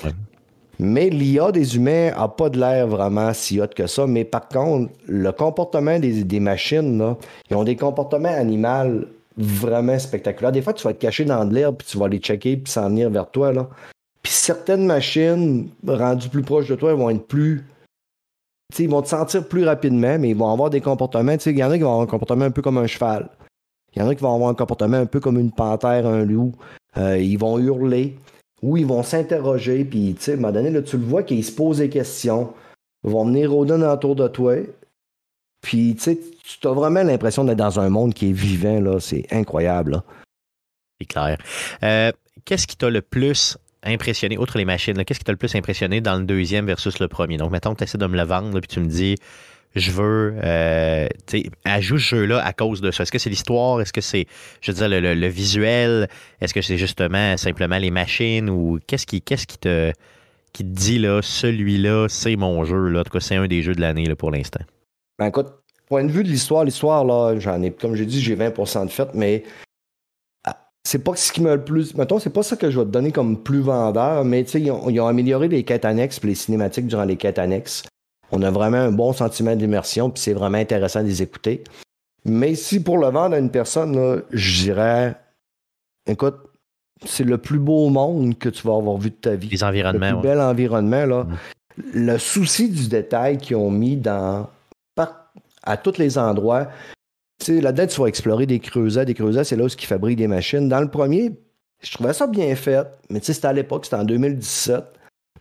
Mais 0.80 1.10
l'IA 1.10 1.50
des 1.50 1.74
humains 1.76 2.10
n'a 2.10 2.28
pas 2.28 2.50
de 2.50 2.58
l'air 2.58 2.86
vraiment 2.86 3.32
si 3.34 3.60
hot 3.60 3.66
que 3.74 3.86
ça. 3.86 4.06
Mais 4.06 4.24
par 4.24 4.48
contre, 4.48 4.92
le 5.06 5.32
comportement 5.32 5.98
des, 5.98 6.40
machines, 6.40 7.16
ils 7.50 7.56
ont 7.56 7.64
des 7.64 7.76
comportements 7.76 8.28
animaux 8.28 9.04
vraiment 9.36 9.98
spectaculaires. 9.98 10.52
Des 10.52 10.62
fois, 10.62 10.72
tu 10.72 10.84
vas 10.84 10.92
te 10.92 11.00
cacher 11.00 11.24
dans 11.24 11.44
de 11.44 11.54
l'herbe, 11.54 11.76
puis 11.78 11.88
tu 11.88 11.98
vas 11.98 12.08
les 12.08 12.18
checker, 12.18 12.56
puis 12.56 12.72
s'en 12.72 12.88
venir 12.88 13.10
vers 13.10 13.30
toi. 13.30 13.52
Là. 13.52 13.68
Puis 14.22 14.32
certaines 14.32 14.86
machines, 14.86 15.68
rendues 15.86 16.28
plus 16.28 16.42
proches 16.42 16.68
de 16.68 16.74
toi, 16.74 16.94
vont 16.94 17.10
être 17.10 17.26
plus 17.26 17.64
ils 18.78 18.88
vont 18.88 19.02
te 19.02 19.08
sentir 19.08 19.46
plus 19.46 19.64
rapidement, 19.64 20.18
mais 20.18 20.30
ils 20.30 20.36
vont 20.36 20.52
avoir 20.52 20.70
des 20.70 20.80
comportements. 20.80 21.36
Il 21.46 21.58
y 21.58 21.64
en 21.64 21.70
a 21.70 21.76
qui 21.76 21.82
vont 21.82 21.90
avoir 21.90 22.02
un 22.02 22.06
comportement 22.06 22.44
un 22.44 22.50
peu 22.50 22.62
comme 22.62 22.78
un 22.78 22.86
cheval. 22.86 23.28
Il 23.94 24.00
y 24.00 24.04
en 24.04 24.08
a 24.08 24.14
qui 24.14 24.22
vont 24.22 24.34
avoir 24.34 24.50
un 24.50 24.54
comportement 24.54 24.98
un 24.98 25.06
peu 25.06 25.20
comme 25.20 25.38
une 25.38 25.50
panthère, 25.50 26.06
un 26.06 26.24
loup. 26.24 26.52
Euh, 26.96 27.18
ils 27.18 27.38
vont 27.38 27.58
hurler 27.58 28.16
ou 28.62 28.76
ils 28.76 28.86
vont 28.86 29.02
s'interroger. 29.02 29.84
Puis, 29.84 30.16
à 30.26 30.30
un 30.30 30.36
moment 30.36 30.52
donné, 30.52 30.82
tu 30.82 30.98
le 30.98 31.04
vois 31.04 31.22
qu'ils 31.22 31.44
se 31.44 31.52
posent 31.52 31.78
des 31.78 31.88
questions. 31.88 32.52
Ils 33.04 33.10
vont 33.10 33.24
venir 33.24 33.50
rôder 33.50 33.74
autour 33.74 34.16
de 34.16 34.28
toi. 34.28 34.56
Puis, 35.62 35.96
tu 35.96 36.68
as 36.68 36.72
vraiment 36.72 37.02
l'impression 37.02 37.44
d'être 37.44 37.58
dans 37.58 37.80
un 37.80 37.88
monde 37.88 38.12
qui 38.12 38.30
est 38.30 38.32
vivant. 38.32 39.00
C'est 39.00 39.26
incroyable. 39.32 40.02
C'est 41.00 41.06
clair. 41.06 41.38
Euh, 41.82 42.12
qu'est-ce 42.44 42.66
qui 42.66 42.76
t'a 42.76 42.90
le 42.90 43.02
plus 43.02 43.56
impressionné, 43.82 44.38
outre 44.38 44.58
les 44.58 44.64
machines, 44.64 45.04
qu'est-ce 45.04 45.18
qui 45.18 45.24
t'a 45.24 45.32
le 45.32 45.38
plus 45.38 45.54
impressionné 45.54 46.00
dans 46.00 46.16
le 46.16 46.24
deuxième 46.24 46.66
versus 46.66 46.98
le 46.98 47.08
premier? 47.08 47.36
Donc, 47.36 47.50
mettons 47.52 47.74
tu 47.74 47.84
essaies 47.84 47.98
de 47.98 48.06
me 48.06 48.16
le 48.16 48.24
vendre, 48.24 48.58
puis 48.60 48.68
tu 48.68 48.80
me 48.80 48.86
dis, 48.86 49.16
je 49.74 49.90
veux, 49.90 50.34
euh, 50.42 51.06
tu 51.26 51.42
sais, 51.42 51.50
ajoute 51.64 52.00
ce 52.00 52.16
jeu-là 52.16 52.44
à 52.44 52.52
cause 52.52 52.80
de 52.80 52.90
ça. 52.90 53.02
Est-ce 53.02 53.12
que 53.12 53.18
c'est 53.18 53.30
l'histoire? 53.30 53.80
Est-ce 53.80 53.92
que 53.92 54.00
c'est, 54.00 54.26
je 54.60 54.72
veux 54.72 54.88
le, 54.88 55.28
visuel? 55.28 56.08
Est-ce 56.40 56.54
que 56.54 56.62
c'est 56.62 56.78
justement 56.78 57.36
simplement 57.36 57.78
les 57.78 57.90
machines? 57.90 58.48
Ou 58.50 58.78
qu'est-ce 58.86 59.06
qui, 59.06 59.20
qui 59.20 59.58
te, 59.58 59.92
dit, 60.60 60.98
là, 60.98 61.20
celui-là, 61.22 62.06
c'est 62.08 62.36
mon 62.36 62.64
jeu, 62.64 62.88
là? 62.88 63.00
En 63.00 63.04
tout 63.04 63.12
cas, 63.12 63.20
c'est 63.20 63.36
un 63.36 63.46
des 63.46 63.62
jeux 63.62 63.74
de 63.74 63.80
l'année, 63.80 64.06
là, 64.06 64.16
pour 64.16 64.30
l'instant. 64.30 64.64
Ben, 65.18 65.26
écoute, 65.26 65.48
point 65.86 66.04
de 66.04 66.10
vue 66.10 66.24
de 66.24 66.28
l'histoire, 66.28 66.64
l'histoire, 66.64 67.04
là, 67.04 67.38
j'en 67.38 67.62
ai, 67.62 67.70
comme 67.70 67.94
j'ai 67.94 68.06
dit, 68.06 68.20
j'ai 68.20 68.36
20% 68.36 68.86
de 68.86 68.90
fait, 68.90 69.08
mais 69.14 69.44
c'est 70.88 71.00
pas 71.00 71.14
ce 71.16 71.30
qui 71.30 71.42
me 71.42 71.54
le 71.54 71.62
plus. 71.62 71.94
Mettons, 71.94 72.18
c'est 72.18 72.30
pas 72.30 72.42
ça 72.42 72.56
que 72.56 72.70
je 72.70 72.78
vais 72.78 72.86
te 72.86 72.90
donner 72.90 73.12
comme 73.12 73.36
plus 73.36 73.60
vendeur, 73.60 74.24
mais 74.24 74.42
tu 74.44 74.52
sais, 74.52 74.60
ils, 74.62 74.70
ont, 74.72 75.06
amélioré 75.06 75.46
les 75.46 75.62
quêtes 75.62 75.84
annexes 75.84 76.18
les 76.24 76.34
cinématiques 76.34 76.86
durant 76.86 77.04
les 77.04 77.16
quêtes 77.16 77.38
annexes. 77.38 77.82
On 78.32 78.40
a 78.40 78.50
vraiment 78.50 78.78
un 78.78 78.90
bon 78.90 79.12
sentiment 79.12 79.54
d'immersion, 79.54 80.08
puis 80.08 80.22
c'est 80.22 80.32
vraiment 80.32 80.56
intéressant 80.56 81.02
de 81.02 81.08
les 81.08 81.20
écouter. 81.20 81.62
Mais 82.24 82.54
si 82.54 82.82
pour 82.82 82.96
le 82.96 83.08
vendre 83.08 83.34
à 83.34 83.38
une 83.38 83.50
personne, 83.50 84.22
je 84.30 84.62
dirais 84.62 85.14
écoute, 86.06 86.36
c'est 87.04 87.24
le 87.24 87.36
plus 87.36 87.58
beau 87.58 87.90
monde 87.90 88.38
que 88.38 88.48
tu 88.48 88.66
vas 88.66 88.76
avoir 88.76 88.96
vu 88.96 89.10
de 89.10 89.16
ta 89.16 89.34
vie. 89.34 89.50
Les 89.50 89.64
environnements. 89.64 90.12
Le 90.12 90.20
plus 90.20 90.22
bel 90.22 90.40
environnement, 90.40 91.04
là. 91.04 91.24
Mm. 91.24 91.36
Le 91.92 92.18
souci 92.18 92.70
du 92.70 92.88
détail 92.88 93.36
qu'ils 93.36 93.56
ont 93.56 93.70
mis 93.70 93.96
dans 93.96 94.48
à 95.64 95.76
tous 95.76 95.98
les 95.98 96.16
endroits 96.16 96.68
là-dedans, 97.46 97.86
tu 97.86 98.00
vas 98.00 98.06
explorer 98.06 98.46
des 98.46 98.58
creusets. 98.58 99.04
Des 99.04 99.14
creusets, 99.14 99.44
c'est 99.44 99.56
là 99.56 99.64
où 99.64 99.68
ils 99.68 99.86
fabriquent 99.86 100.18
des 100.18 100.26
machines. 100.26 100.68
Dans 100.68 100.80
le 100.80 100.88
premier, 100.88 101.32
je 101.80 101.92
trouvais 101.92 102.12
ça 102.12 102.26
bien 102.26 102.54
fait, 102.56 102.86
mais 103.10 103.20
c'était 103.22 103.46
à 103.46 103.52
l'époque, 103.52 103.84
c'était 103.84 103.96
en 103.96 104.04
2017. 104.04 104.84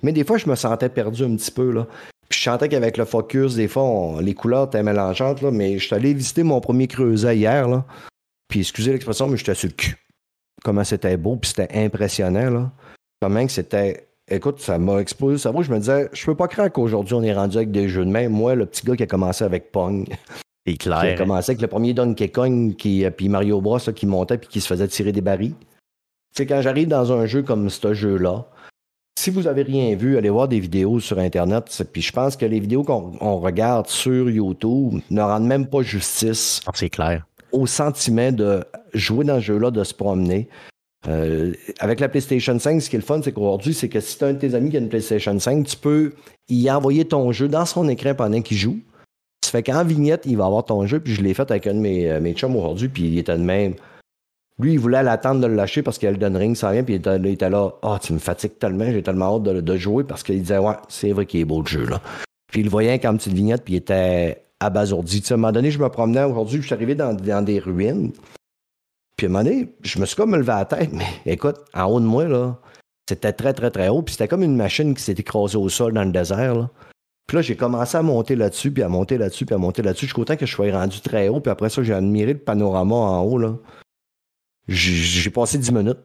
Mais 0.04 0.12
des 0.12 0.24
fois, 0.24 0.38
je 0.38 0.48
me 0.48 0.56
sentais 0.56 0.90
perdu 0.90 1.24
un 1.24 1.36
petit 1.36 1.52
peu. 1.52 1.72
Là. 1.72 1.88
Puis 2.30 2.40
je 2.40 2.44
sentais 2.44 2.70
qu'avec 2.70 2.98
le 2.98 3.06
focus, 3.06 3.56
des 3.56 3.68
fois, 3.68 4.22
les 4.22 4.34
couleurs 4.34 4.68
étaient 4.68 4.84
mélangeantes, 4.84 5.42
là, 5.42 5.50
mais 5.52 5.80
je 5.80 5.86
suis 5.88 5.96
allé 5.96 6.14
visiter 6.14 6.44
mon 6.44 6.62
premier 6.62 6.88
creuset 6.88 7.38
hier. 7.38 7.68
Là. 7.68 7.86
Puis 8.48 8.60
excusez 8.60 8.92
l'expression, 8.92 9.28
mais 9.28 9.38
j'étais 9.38 9.56
sur 9.56 9.70
le 9.70 9.74
cul. 9.74 9.96
Comment 10.64 10.84
c'était 10.84 11.18
beau, 11.18 11.36
puis 11.36 11.50
c'était 11.50 11.70
impressionnant. 11.74 12.50
Là. 12.50 12.72
Comment 13.22 13.46
que 13.46 13.52
c'était. 13.52 14.08
Écoute, 14.30 14.60
ça 14.60 14.78
m'a 14.78 15.00
explosé 15.00 15.38
ça. 15.38 15.54
Je 15.58 15.72
me 15.72 15.80
disais, 15.80 16.10
je 16.12 16.26
peux 16.26 16.36
pas 16.36 16.50
croire 16.50 16.72
qu'aujourd'hui, 16.72 17.14
on 17.14 17.24
est 17.24 17.34
rendu 17.34 17.56
avec 17.58 17.72
des 17.72 17.88
jeux 17.88 18.04
de 18.04 18.12
main. 18.12 18.28
Moi, 18.28 18.56
le 18.56 18.66
petit 18.66 18.86
gars 18.86 18.98
qui 18.98 19.04
a 19.04 19.08
commencé 19.08 19.46
avec 19.46 19.72
Pong, 19.72 20.06
c'est 20.68 20.78
clair. 20.78 21.02
Qui 21.02 21.08
a 21.08 21.16
commencé 21.16 21.52
avec 21.52 21.62
le 21.62 21.68
premier 21.68 21.94
Donkey 21.94 22.30
Kong, 22.30 22.76
qui, 22.76 23.06
euh, 23.06 23.10
puis 23.10 23.30
Mario 23.30 23.62
Bros, 23.62 23.80
qui 23.80 24.06
montait 24.06 24.38
puis 24.38 24.50
qui 24.50 24.62
se 24.62 24.68
faisait 24.68 24.88
tirer 24.88 25.12
des 25.12 25.22
barils. 25.22 25.56
C'est 26.36 26.46
quand 26.46 26.62
j'arrive 26.62 26.90
dans 26.90 27.12
un 27.12 27.26
jeu 27.26 27.42
comme 27.42 27.70
ce 27.70 27.94
jeu-là, 27.94 28.46
si 29.18 29.32
vous 29.32 29.48
avez 29.48 29.64
rien 29.64 29.96
vu, 29.96 30.18
allez 30.18 30.30
voir 30.30 30.48
des 30.48 30.60
vidéos 30.60 31.00
sur 31.00 31.18
Internet. 31.18 31.84
Puis 31.92 32.02
je 32.02 32.12
pense 32.12 32.36
que 32.36 32.46
les 32.46 32.60
vidéos 32.60 32.84
qu'on 32.84 33.40
regarde 33.40 33.88
sur 33.88 34.30
YouTube 34.30 35.02
ne 35.10 35.22
rendent 35.22 35.48
même 35.48 35.68
pas 35.68 35.82
justice. 35.82 36.62
Ah, 36.68 36.72
c'est 36.76 36.90
clair. 36.90 37.26
Au 37.52 37.66
sentiment 37.66 38.32
de 38.32 38.64
jouer 38.94 39.26
dans 39.26 39.38
ce 39.38 39.46
jeu-là, 39.46 39.72
de 39.72 39.84
se 39.84 39.94
promener. 39.94 40.48
Euh, 41.08 41.54
avec 41.80 42.00
la 42.00 42.10
PlayStation 42.10 42.60
5, 42.60 42.82
ce 42.82 42.90
qui 42.90 42.96
est 42.96 43.00
le 43.00 43.06
fun, 43.06 43.22
c'est 43.24 43.32
qu'aujourd'hui, 43.32 43.74
c'est 43.74 43.90
que 43.90 44.00
si 44.00 44.18
tu 44.18 44.24
as 44.24 44.28
un 44.28 44.34
de 44.34 44.40
tes 44.40 44.54
amis 44.54 44.70
qui 44.70 44.78
a 44.78 44.80
une 44.80 44.90
PlayStation 44.90 45.40
5, 45.40 45.66
tu 45.66 45.78
peux 45.78 46.14
y 46.50 46.70
envoyer 46.70 47.06
ton 47.06 47.32
jeu 47.32 47.48
dans 47.48 47.66
son 47.66 47.88
écran 47.88 48.14
pendant 48.14 48.42
qu'il 48.42 48.58
joue. 48.58 48.80
Ça 49.44 49.52
fait 49.52 49.64
qu'en 49.64 49.84
vignette, 49.84 50.24
il 50.26 50.38
va 50.38 50.46
avoir 50.46 50.66
ton 50.66 50.86
jeu, 50.86 51.00
puis 51.00 51.14
je 51.14 51.22
l'ai 51.22 51.34
fait 51.34 51.50
avec 51.50 51.68
un 51.68 51.74
de 51.74 51.80
mes, 51.80 52.10
euh, 52.12 52.20
mes 52.20 52.34
chums 52.34 52.56
aujourd'hui, 52.56 52.90
puis 52.90 53.04
il 53.04 53.18
était 53.18 53.38
de 53.38 53.44
même. 53.44 53.76
Lui, 54.60 54.74
il 54.74 54.80
voulait 54.80 55.04
l'attendre 55.04 55.40
de 55.40 55.48
le 55.48 55.54
lâcher 55.54 55.84
parce 55.84 55.98
qu'il 55.98 56.08
y 56.08 56.10
a 56.10 56.12
le 56.12 56.18
Elden 56.18 56.36
Ring 56.36 56.56
sans 56.56 56.70
rien, 56.70 56.84
puis 56.84 56.96
il 56.96 57.28
était, 57.28 57.50
là, 57.50 57.74
ah, 57.84 57.94
oh, 57.94 57.98
tu 58.02 58.14
me 58.14 58.20
fatigues 58.20 58.58
tellement, 58.58 58.86
j'ai 58.92 59.04
tellement 59.04 59.36
hâte 59.36 59.44
de, 59.44 59.78
jouer 59.78 60.04
parce 60.04 60.24
qu'il 60.24 60.42
disait, 60.42 60.58
ouais, 60.58 60.74
c'est 60.90 61.12
vrai 61.12 61.26
qu'il 61.28 61.42
est 61.42 61.46
beau 61.46 61.62
le 61.62 61.68
jeu, 61.68 61.86
là. 61.86 62.02
Puis 62.52 62.62
il 62.62 62.64
le 62.64 62.70
voyait 62.70 62.98
comme 62.98 63.18
petite 63.18 63.34
vignette, 63.34 63.64
puis 63.64 63.76
il 63.76 63.78
était 63.78 64.44
abasourdi. 64.60 65.22
Tu 65.22 65.28
sais, 65.28 65.34
à 65.34 65.36
un 65.36 65.38
moment 65.38 65.52
donné, 65.52 65.70
je 65.70 65.80
me 65.80 65.90
promenais 65.90 66.24
aujourd'hui, 66.24 66.62
je 66.62 66.66
suis 66.66 66.74
arrivé 66.74 66.96
dans, 66.96 67.14
dans, 67.14 67.44
des 67.44 67.60
ruines. 67.60 68.12
Puis 69.16 69.28
à 69.28 69.30
un 69.30 69.34
moment 69.34 69.44
donné, 69.44 69.74
je 69.84 70.00
me 70.00 70.06
suis 70.06 70.16
comme 70.16 70.36
levé 70.36 70.48
la 70.48 70.66
tête, 70.66 70.92
mais 70.92 71.06
écoute, 71.26 71.58
en 71.74 71.86
haut 71.86 72.00
de 72.00 72.06
moi, 72.06 72.26
là, 72.26 72.58
c'était 73.08 73.34
très, 73.34 73.54
très, 73.54 73.70
très 73.70 73.90
haut, 73.90 74.02
puis 74.02 74.14
c'était 74.14 74.28
comme 74.28 74.44
une 74.44 74.56
machine 74.56 74.96
qui 74.96 75.04
s'est 75.04 75.14
écrasée 75.14 75.58
au 75.58 75.70
sol 75.70 75.94
dans 75.94 76.04
le 76.04 76.12
désert, 76.12 76.56
là. 76.56 76.70
Puis 77.28 77.36
là, 77.36 77.42
j'ai 77.42 77.58
commencé 77.58 77.98
à 77.98 78.02
monter 78.02 78.36
là-dessus, 78.36 78.72
puis 78.72 78.84
à 78.84 78.90
monter 78.90 79.18
là-dessus, 79.18 79.46
puis 79.46 79.54
à 79.54 79.58
monter 79.58 79.82
là-dessus. 79.82 80.06
Je 80.06 80.12
suis 80.12 80.16
content 80.16 80.38
que 80.38 80.46
je 80.46 80.52
sois 80.54 80.72
rendu 80.72 81.02
très 81.02 81.28
haut, 81.28 81.42
puis 81.42 81.52
après 81.52 81.70
ça, 81.70 81.84
j'ai 81.84 81.94
admiré 81.94 82.34
le 82.34 82.40
panorama 82.40 82.96
en 82.96 83.22
haut. 83.24 83.38
là. 83.38 83.56
J'ai 84.68 85.30
passé 85.30 85.58
10 85.58 85.72
minutes. 85.74 86.00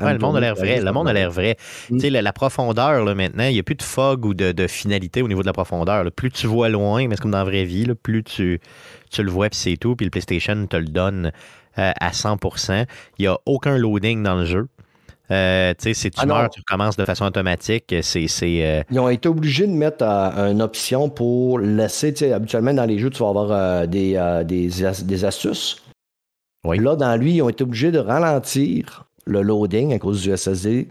Ouais, 0.00 0.12
le 0.14 0.18
monde 0.18 0.36
a 0.36 0.40
l'air 0.40 0.54
vrai. 0.54 0.80
Le 0.80 0.92
monde 0.92 1.08
a 1.08 1.12
l'air 1.12 1.30
vrai. 1.30 1.56
Mm. 1.90 1.96
Tu 1.96 2.00
sais, 2.00 2.10
la, 2.10 2.32
profondeur, 2.32 3.04
là, 3.04 3.14
maintenant, 3.14 3.44
il 3.44 3.52
n'y 3.52 3.58
a 3.58 3.62
plus 3.62 3.74
de 3.74 3.82
fog 3.82 4.24
ou 4.24 4.32
de, 4.32 4.66
finalité 4.66 5.20
au 5.20 5.28
niveau 5.28 5.42
de 5.42 5.46
la 5.46 5.52
profondeur. 5.52 6.10
Plus 6.12 6.30
tu 6.30 6.46
vois 6.46 6.70
loin, 6.70 7.06
mais 7.06 7.16
c'est 7.16 7.22
comme 7.22 7.30
dans 7.30 7.38
la 7.38 7.44
vraie 7.44 7.64
vie, 7.64 7.86
plus 8.02 8.24
tu, 8.24 8.60
tu 9.10 9.22
le 9.22 9.30
vois, 9.30 9.50
puis 9.50 9.58
c'est 9.58 9.76
tout. 9.76 9.94
Puis 9.94 10.06
le 10.06 10.10
PlayStation 10.10 10.66
te 10.66 10.76
le 10.76 10.86
donne 10.86 11.32
euh, 11.78 11.92
à 12.00 12.10
100% 12.10 12.86
Il 13.18 13.22
n'y 13.22 13.28
a 13.28 13.38
aucun 13.44 13.76
loading 13.76 14.22
dans 14.22 14.36
le 14.36 14.46
jeu. 14.46 14.68
Euh, 15.30 15.72
tu 15.78 15.84
sais, 15.84 15.94
si 15.94 16.10
tu 16.10 16.20
ah 16.20 16.26
meurs, 16.26 16.50
tu 16.50 16.60
recommences 16.60 16.96
de 16.96 17.04
façon 17.04 17.24
automatique. 17.24 17.94
C'est, 18.02 18.26
euh, 18.42 18.82
Ils 18.90 19.00
ont 19.00 19.08
été 19.08 19.28
obligés 19.28 19.66
de 19.66 19.72
mettre 19.72 20.02
une 20.02 20.60
option 20.60 21.08
pour 21.08 21.58
laisser, 21.58 22.32
habituellement 22.32 22.74
dans 22.74 22.84
les 22.84 22.98
jeux, 22.98 23.10
tu 23.10 23.22
vas 23.22 23.28
avoir 23.28 23.86
des, 23.86 24.42
des, 24.44 25.24
astuces. 25.24 25.82
Là, 26.64 26.96
dans 26.96 27.16
lui, 27.16 27.34
ils 27.34 27.42
ont 27.42 27.48
été 27.48 27.64
obligés 27.64 27.90
de 27.90 27.98
ralentir 27.98 29.04
le 29.24 29.42
loading 29.42 29.94
à 29.94 29.98
cause 29.98 30.22
du 30.22 30.36
SSD 30.36 30.88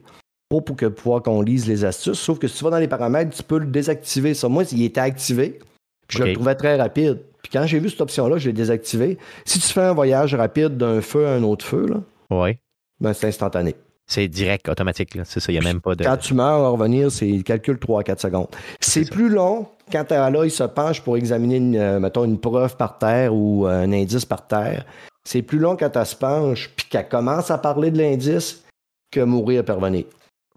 pour, 0.49 0.65
pour 0.65 0.75
que 0.75 0.85
pouvoir 0.85 1.23
qu'on 1.23 1.41
lise 1.41 1.67
les 1.67 1.85
astuces. 1.85 2.19
Sauf 2.19 2.39
que 2.39 2.47
si 2.47 2.57
tu 2.57 2.63
vas 2.63 2.71
dans 2.71 2.79
les 2.79 2.87
paramètres, 2.87 3.35
tu 3.35 3.43
peux 3.43 3.59
le 3.59 3.67
désactiver. 3.67 4.33
Ça, 4.33 4.49
moi, 4.49 4.63
il 4.71 4.83
était 4.83 4.99
activé. 4.99 5.59
je 6.09 6.23
le 6.23 6.33
trouvais 6.33 6.55
très 6.55 6.75
rapide. 6.75 7.19
Puis 7.41 7.51
quand 7.51 7.65
j'ai 7.65 7.79
vu 7.79 7.89
cette 7.89 8.01
option-là, 8.01 8.37
je 8.37 8.47
l'ai 8.47 8.53
désactivé. 8.53 9.17
Si 9.45 9.59
tu 9.59 9.67
fais 9.67 9.81
un 9.81 9.93
voyage 9.93 10.35
rapide 10.35 10.77
d'un 10.77 11.01
feu 11.01 11.25
à 11.25 11.31
un 11.31 11.43
autre 11.43 11.65
feu, 11.65 11.87
là, 11.87 12.37
ouais. 12.37 12.59
ben, 12.99 13.13
c'est 13.13 13.27
instantané. 13.27 13.75
C'est 14.11 14.27
direct, 14.27 14.67
automatique. 14.67 15.17
C'est 15.23 15.39
ça, 15.39 15.53
il 15.53 15.57
n'y 15.57 15.65
a 15.65 15.69
même 15.69 15.79
pas 15.79 15.95
de. 15.95 16.03
Quand 16.03 16.17
tu 16.17 16.33
meurs, 16.33 16.65
à 16.65 16.67
revenir, 16.67 17.09
c'est 17.09 17.29
il 17.29 17.45
calcule 17.45 17.79
3 17.79 18.01
à 18.01 18.03
4 18.03 18.19
secondes. 18.19 18.47
C'est 18.81 19.09
plus 19.09 19.29
long 19.29 19.67
quand 19.89 20.11
là, 20.11 20.43
il 20.43 20.51
se 20.51 20.65
penche 20.65 20.99
pour 20.99 21.15
examiner, 21.15 21.55
une, 21.55 21.77
euh, 21.77 21.97
mettons, 21.97 22.25
une 22.25 22.37
preuve 22.37 22.75
par 22.75 22.97
terre 22.97 23.33
ou 23.33 23.65
euh, 23.65 23.83
un 23.85 23.93
indice 23.93 24.25
par 24.25 24.47
terre. 24.47 24.85
C'est 25.23 25.41
plus 25.41 25.59
long 25.59 25.77
quand 25.77 25.95
elle 25.95 26.05
se 26.05 26.17
penche 26.17 26.71
puis 26.75 26.87
qu'elle 26.89 27.07
commence 27.07 27.51
à 27.51 27.57
parler 27.57 27.89
de 27.89 27.99
l'indice 27.99 28.65
que 29.11 29.21
mourir 29.21 29.63
à 29.65 29.73
revenir. 29.73 30.03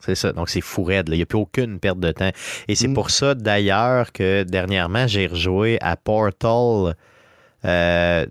C'est 0.00 0.16
ça. 0.16 0.32
Donc, 0.32 0.48
c'est 0.48 0.61
fou 0.61 0.82
raide. 0.82 1.09
Il 1.12 1.16
n'y 1.16 1.22
a 1.22 1.26
plus 1.26 1.38
aucune 1.38 1.78
perte 1.78 2.00
de 2.00 2.11
temps. 2.11 2.30
Et 2.66 2.74
c'est 2.74 2.88
mm. 2.88 2.94
pour 2.94 3.11
ça, 3.11 3.36
d'ailleurs, 3.36 4.11
que 4.11 4.42
dernièrement, 4.42 5.07
j'ai 5.07 5.28
rejoué 5.28 5.78
à 5.80 5.96
Portal 5.96 6.96
2 7.62 7.68
euh, 7.68 8.26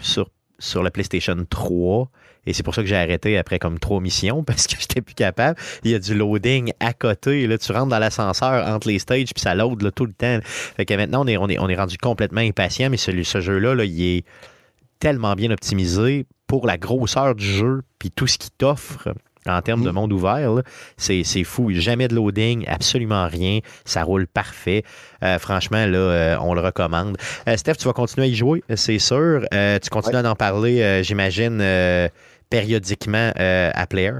sur, 0.00 0.30
sur 0.58 0.82
la 0.82 0.90
PlayStation 0.90 1.36
3. 1.50 2.08
Et 2.46 2.52
c'est 2.52 2.62
pour 2.62 2.74
ça 2.74 2.82
que 2.82 2.88
j'ai 2.88 2.96
arrêté 2.96 3.38
après 3.38 3.58
comme 3.58 3.78
trois 3.78 4.00
missions 4.00 4.44
parce 4.46 4.66
que 4.66 4.76
j'étais 4.78 5.00
plus 5.00 5.14
capable. 5.14 5.58
Il 5.84 5.90
y 5.90 5.94
a 5.94 5.98
du 5.98 6.14
loading 6.14 6.72
à 6.80 6.92
côté. 6.92 7.46
Là, 7.46 7.58
tu 7.58 7.72
rentres 7.72 7.88
dans 7.88 7.98
l'ascenseur 7.98 8.66
entre 8.66 8.88
les 8.88 8.98
stages 8.98 9.32
puis 9.34 9.42
ça 9.42 9.54
load 9.54 9.82
là, 9.82 9.90
tout 9.90 10.06
le 10.06 10.12
temps. 10.12 10.38
Fait 10.44 10.84
que 10.84 10.94
maintenant, 10.94 11.24
on 11.24 11.26
est, 11.26 11.36
on 11.36 11.48
est, 11.48 11.58
on 11.58 11.68
est 11.68 11.76
rendu 11.76 11.98
complètement 11.98 12.40
impatient, 12.40 12.90
mais 12.90 12.96
ce, 12.96 13.10
ce 13.22 13.40
jeu-là, 13.40 13.74
là, 13.74 13.84
il 13.84 14.02
est 14.02 14.24
tellement 14.98 15.34
bien 15.34 15.50
optimisé 15.50 16.26
pour 16.46 16.66
la 16.66 16.78
grosseur 16.78 17.34
du 17.34 17.44
jeu 17.44 17.82
puis 17.98 18.10
tout 18.10 18.26
ce 18.26 18.38
qu'il 18.38 18.52
t'offre 18.52 19.08
en 19.48 19.62
termes 19.62 19.84
de 19.84 19.90
mm. 19.90 19.94
monde 19.94 20.12
ouvert. 20.12 20.50
C'est, 20.96 21.22
fou. 21.44 21.70
Jamais 21.72 22.08
de 22.08 22.14
loading, 22.14 22.64
absolument 22.66 23.28
rien. 23.28 23.60
Ça 23.84 24.02
roule 24.02 24.26
parfait. 24.26 24.82
Euh, 25.22 25.38
franchement, 25.38 25.86
là, 25.86 25.98
euh, 25.98 26.36
on 26.40 26.54
le 26.54 26.60
recommande. 26.60 27.16
Euh, 27.48 27.56
Steph, 27.56 27.74
tu 27.74 27.84
vas 27.84 27.92
continuer 27.92 28.26
à 28.26 28.30
y 28.30 28.34
jouer, 28.34 28.62
c'est 28.74 28.98
sûr. 28.98 29.42
tu 29.50 29.90
continues 29.90 30.16
à 30.16 30.30
en 30.30 30.34
parler, 30.34 31.02
j'imagine, 31.02 31.58
périodiquement 32.50 33.32
à 33.36 33.86
Player? 33.86 34.12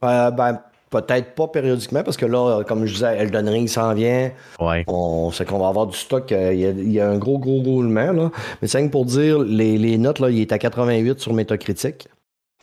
ben, 0.00 0.60
peut-être 0.90 1.34
pas 1.34 1.48
périodiquement, 1.48 2.02
parce 2.04 2.16
que 2.16 2.26
là, 2.26 2.62
comme 2.64 2.86
je 2.86 2.94
disais, 2.94 3.16
Elden 3.16 3.48
Ring 3.48 3.68
s'en 3.68 3.94
vient. 3.94 4.30
Ouais. 4.60 4.84
On 4.86 5.30
sait 5.32 5.44
qu'on 5.44 5.58
va 5.58 5.68
avoir 5.68 5.86
du 5.86 5.96
stock. 5.96 6.30
Il 6.30 6.92
y, 6.92 7.00
a, 7.00 7.08
un 7.08 7.18
gros, 7.18 7.38
gros 7.38 7.62
roulement. 7.62 8.12
Là. 8.12 8.30
Mais 8.62 8.68
c'est 8.68 8.88
pour 8.88 9.04
dire, 9.04 9.38
les, 9.40 9.76
les 9.78 9.98
notes, 9.98 10.20
là, 10.20 10.30
il 10.30 10.40
est 10.40 10.52
à 10.52 10.58
88 10.58 11.18
sur 11.18 11.32
Metacritic 11.32 12.08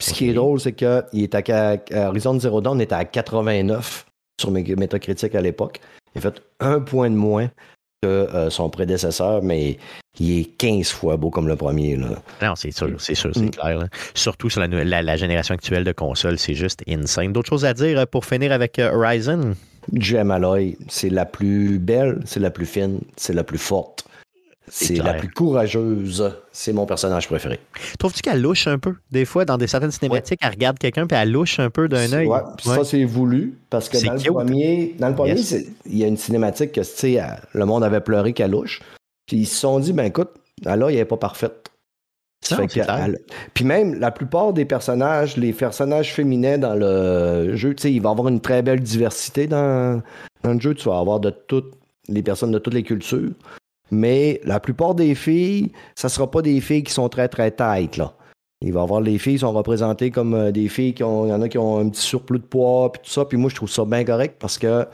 ce 0.01 0.13
qui 0.13 0.29
est 0.29 0.33
drôle, 0.33 0.59
c'est 0.59 0.73
qu'il 0.73 1.03
est 1.13 1.49
à, 1.49 1.77
Horizon 2.09 2.39
Zero 2.39 2.61
Dawn 2.61 2.81
était 2.81 2.95
à 2.95 3.05
89 3.05 4.05
sur 4.39 4.51
Metacritic 4.51 5.35
à 5.35 5.41
l'époque. 5.41 5.79
Il 6.15 6.19
a 6.19 6.21
fait 6.21 6.41
un 6.59 6.79
point 6.79 7.09
de 7.09 7.15
moins 7.15 7.49
que 8.01 8.07
euh, 8.07 8.49
son 8.49 8.69
prédécesseur, 8.71 9.43
mais 9.43 9.77
il 10.19 10.39
est 10.39 10.45
15 10.57 10.89
fois 10.89 11.17
beau 11.17 11.29
comme 11.29 11.47
le 11.47 11.55
premier. 11.55 11.95
Là. 11.95 12.07
Non, 12.41 12.55
c'est 12.55 12.71
sûr, 12.71 12.89
c'est 12.97 13.13
sûr, 13.13 13.29
c'est 13.31 13.41
mm. 13.41 13.51
clair. 13.51 13.87
Surtout 14.15 14.49
sur 14.49 14.59
la, 14.61 15.17
génération 15.17 15.53
actuelle 15.53 15.83
de 15.83 15.91
consoles, 15.91 16.39
c'est 16.39 16.55
juste 16.55 16.81
insane. 16.89 17.31
D'autres 17.31 17.49
choses 17.49 17.63
à 17.65 17.75
dire 17.75 17.99
euh, 17.99 18.05
pour 18.07 18.25
finir 18.25 18.51
avec 18.53 18.79
euh, 18.79 18.91
Horizon? 18.91 19.55
Gem 19.93 20.31
Alloy, 20.31 20.77
c'est 20.87 21.11
la 21.11 21.25
plus 21.25 21.77
belle, 21.77 22.19
c'est 22.25 22.39
la 22.39 22.49
plus 22.49 22.65
fine, 22.65 23.01
c'est 23.17 23.33
la 23.33 23.43
plus 23.43 23.59
forte. 23.59 24.05
C'est 24.74 24.95
la 24.95 25.15
plus 25.15 25.30
courageuse. 25.30 26.34
C'est 26.53 26.72
mon 26.72 26.86
personnage 26.86 27.28
préféré. 27.28 27.59
Trouves-tu 27.99 28.22
qu'elle 28.22 28.41
louche 28.41 28.67
un 28.67 28.80
peu? 28.80 28.95
Des 29.11 29.26
fois, 29.26 29.43
dans 29.43 29.57
des 29.57 29.67
certaines 29.67 29.91
cinématiques, 29.91 30.39
elle 30.41 30.51
regarde 30.51 30.80
quelqu'un 30.80 31.05
puis 31.05 31.17
elle 31.17 31.30
louche 31.30 31.59
un 31.59 31.69
peu 31.69 31.89
d'un 31.89 32.11
œil? 32.13 32.28
Ouais. 32.28 32.39
Ça, 32.63 32.86
c'est 32.86 33.03
voulu. 33.03 33.57
Parce 33.69 33.89
que 33.89 34.03
dans 34.05 34.13
le, 34.13 34.32
premier, 34.32 34.95
dans 34.97 35.09
le 35.09 35.15
premier, 35.15 35.36
il 35.86 35.97
y 35.97 36.05
a 36.05 36.07
une 36.07 36.15
cinématique 36.15 36.72
que 36.72 36.82
le 36.82 37.65
monde 37.65 37.84
avait 37.84 37.99
pleuré 37.99 38.32
qu'elle 38.32 38.51
louche. 38.51 38.82
Puis 39.28 39.38
ils 39.38 39.45
se 39.45 39.57
sont 39.57 39.80
dit, 39.80 39.91
ben 39.91 40.05
écoute, 40.05 40.30
là, 40.63 40.78
il 40.89 40.95
n'est 40.95 41.05
pas 41.05 41.17
parfaite. 41.17 41.69
Puis 43.53 43.65
même, 43.65 43.99
la 43.99 44.11
plupart 44.11 44.53
des 44.53 44.65
personnages, 44.65 45.36
les 45.36 45.51
personnages 45.51 46.13
féminins 46.13 46.57
dans 46.57 46.76
le 46.76 47.55
jeu, 47.55 47.76
il 47.84 48.01
va 48.01 48.09
y 48.09 48.11
avoir 48.11 48.30
une 48.30 48.39
très 48.41 48.61
belle 48.61 48.80
diversité 48.80 49.47
dans, 49.47 50.01
dans 50.43 50.53
le 50.53 50.59
jeu. 50.59 50.74
Tu 50.74 50.88
vas 50.88 50.97
avoir 50.97 51.19
de 51.19 51.30
toutes 51.30 51.74
les 52.07 52.24
personnes 52.24 52.51
de 52.51 52.59
toutes 52.59 52.74
les 52.74 52.84
cultures. 52.84 53.32
Mais 53.91 54.39
la 54.43 54.59
plupart 54.59 54.95
des 54.95 55.15
filles, 55.15 55.71
ça 55.95 56.07
ne 56.07 56.11
sera 56.11 56.31
pas 56.31 56.41
des 56.41 56.61
filles 56.61 56.83
qui 56.83 56.93
sont 56.93 57.09
très, 57.09 57.27
très 57.27 57.51
tight, 57.51 57.97
là. 57.97 58.15
Il 58.61 58.73
va 58.73 58.81
y 58.81 58.83
avoir 58.83 59.01
les 59.01 59.17
filles 59.17 59.33
qui 59.33 59.39
sont 59.39 59.51
représentées 59.51 60.11
comme 60.11 60.35
euh, 60.35 60.51
des 60.51 60.69
filles 60.69 60.93
qui 60.93 61.03
ont. 61.03 61.25
Il 61.25 61.29
y 61.29 61.33
en 61.33 61.41
a 61.41 61.49
qui 61.49 61.57
ont 61.57 61.79
un 61.79 61.89
petit 61.89 62.01
surplus 62.01 62.39
de 62.39 62.43
poids, 62.43 62.91
puis 62.91 63.01
tout 63.03 63.09
ça. 63.09 63.25
Puis 63.25 63.37
moi, 63.37 63.49
je 63.49 63.55
trouve 63.55 63.69
ça 63.69 63.85
bien 63.85 64.05
correct 64.05 64.35
parce 64.39 64.59
que 64.59 64.85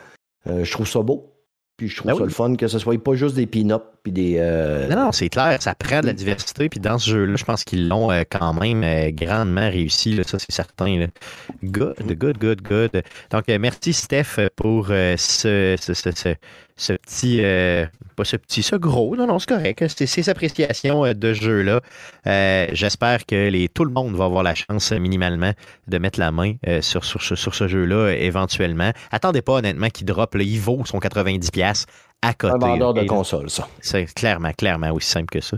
euh, 0.47 0.63
je 0.63 0.71
trouve 0.71 0.87
ça 0.87 1.01
beau. 1.01 1.33
Puis 1.75 1.89
je 1.89 1.97
trouve 1.97 2.11
ben 2.11 2.17
ça 2.17 2.23
le 2.23 2.29
fun 2.29 2.55
que 2.55 2.67
ce 2.67 2.79
soit 2.79 2.97
pas 2.97 3.13
juste 3.13 3.35
des 3.35 3.45
pin-ups 3.45 3.83
des. 4.11 4.37
Euh, 4.39 4.87
non, 4.87 5.05
non, 5.05 5.11
c'est 5.11 5.29
clair, 5.29 5.61
ça 5.61 5.75
prend 5.75 6.01
de 6.01 6.07
la 6.07 6.13
diversité. 6.13 6.69
Puis 6.69 6.79
dans 6.79 6.97
ce 6.97 7.09
jeu-là, 7.11 7.35
je 7.35 7.43
pense 7.43 7.63
qu'ils 7.63 7.87
l'ont 7.87 8.09
quand 8.29 8.53
même 8.53 9.11
grandement 9.11 9.69
réussi. 9.69 10.19
ça, 10.25 10.39
c'est 10.39 10.51
certain. 10.51 11.07
Good, 11.63 12.17
good, 12.17 12.37
good, 12.37 12.61
good. 12.61 13.03
Donc, 13.31 13.45
merci 13.47 13.93
Steph 13.93 14.39
pour 14.55 14.87
ce, 14.87 15.75
ce, 15.79 15.93
ce, 15.93 16.35
ce 16.77 16.93
petit, 16.93 17.39
euh, 17.41 17.85
pas 18.15 18.23
ce 18.23 18.37
petit, 18.37 18.61
ce 18.61 18.75
gros, 18.75 19.15
non, 19.15 19.27
non, 19.27 19.39
c'est 19.39 19.49
correct. 19.49 19.83
C'est 19.87 20.05
ses 20.05 20.29
appréciations 20.29 21.05
euh, 21.05 21.13
de 21.13 21.33
jeu-là. 21.33 21.81
Euh, 22.27 22.67
j'espère 22.71 23.25
que 23.25 23.67
tout 23.67 23.83
le 23.83 23.91
monde 23.91 24.15
va 24.15 24.25
avoir 24.25 24.43
la 24.43 24.53
chance 24.53 24.91
minimalement 24.91 25.51
de 25.87 25.97
mettre 25.97 26.19
la 26.19 26.31
main 26.31 26.53
sur, 26.81 27.03
sur, 27.03 27.21
sur, 27.21 27.55
ce 27.55 27.67
jeu-là 27.67 28.11
éventuellement. 28.11 28.91
Attendez 29.11 29.41
pas 29.41 29.53
honnêtement 29.53 29.89
qu'il 29.89 30.05
drop, 30.05 30.35
il 30.39 30.59
vaut 30.59 30.83
son 30.85 30.99
90$ 30.99 31.85
à 32.27 32.33
côté. 32.33 32.53
Un 32.53 32.57
vendeur 32.57 32.93
de 32.93 33.03
console, 33.03 33.49
ça. 33.49 33.67
C'est 33.79 34.05
clairement, 34.13 34.51
clairement 34.51 34.91
aussi 34.91 35.09
simple 35.09 35.29
que 35.31 35.41
ça. 35.41 35.57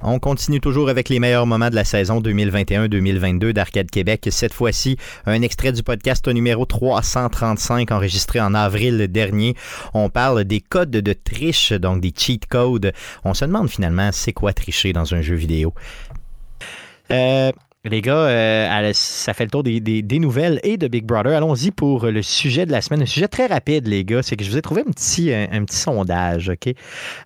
On 0.00 0.20
continue 0.20 0.60
toujours 0.60 0.88
avec 0.88 1.08
les 1.08 1.18
meilleurs 1.18 1.46
moments 1.46 1.70
de 1.70 1.74
la 1.74 1.84
saison 1.84 2.20
2021-2022 2.20 3.52
d'Arcade 3.52 3.90
Québec. 3.90 4.28
Cette 4.30 4.54
fois-ci, 4.54 4.96
un 5.26 5.42
extrait 5.42 5.72
du 5.72 5.82
podcast 5.82 6.28
numéro 6.28 6.64
335 6.66 7.90
enregistré 7.90 8.40
en 8.40 8.54
avril 8.54 9.08
dernier. 9.08 9.56
On 9.94 10.08
parle 10.08 10.44
des 10.44 10.60
codes 10.60 10.90
de 10.90 11.12
triche, 11.12 11.72
donc 11.72 12.00
des 12.00 12.12
cheat 12.16 12.46
codes. 12.46 12.92
On 13.24 13.34
se 13.34 13.44
demande 13.44 13.68
finalement 13.68 14.10
c'est 14.12 14.32
quoi 14.32 14.52
tricher 14.52 14.92
dans 14.92 15.14
un 15.14 15.20
jeu 15.20 15.34
vidéo? 15.34 15.74
Euh, 17.10 17.50
les 17.84 18.02
gars, 18.02 18.26
euh, 18.26 18.90
ça 18.92 19.34
fait 19.34 19.44
le 19.44 19.50
tour 19.50 19.62
des, 19.62 20.02
nouvelles 20.18 20.58
et 20.64 20.76
de 20.76 20.88
Big 20.88 21.04
Brother. 21.04 21.36
Allons-y 21.36 21.70
pour 21.70 22.06
le 22.06 22.22
sujet 22.22 22.66
de 22.66 22.72
la 22.72 22.80
semaine. 22.80 23.02
Un 23.02 23.06
sujet 23.06 23.28
très 23.28 23.46
rapide, 23.46 23.86
les 23.86 24.04
gars. 24.04 24.22
C'est 24.22 24.36
que 24.36 24.44
je 24.44 24.50
vous 24.50 24.56
ai 24.58 24.62
trouvé 24.62 24.82
un 24.82 24.90
petit, 24.90 25.32
sondage. 25.70 26.48
OK? 26.48 26.74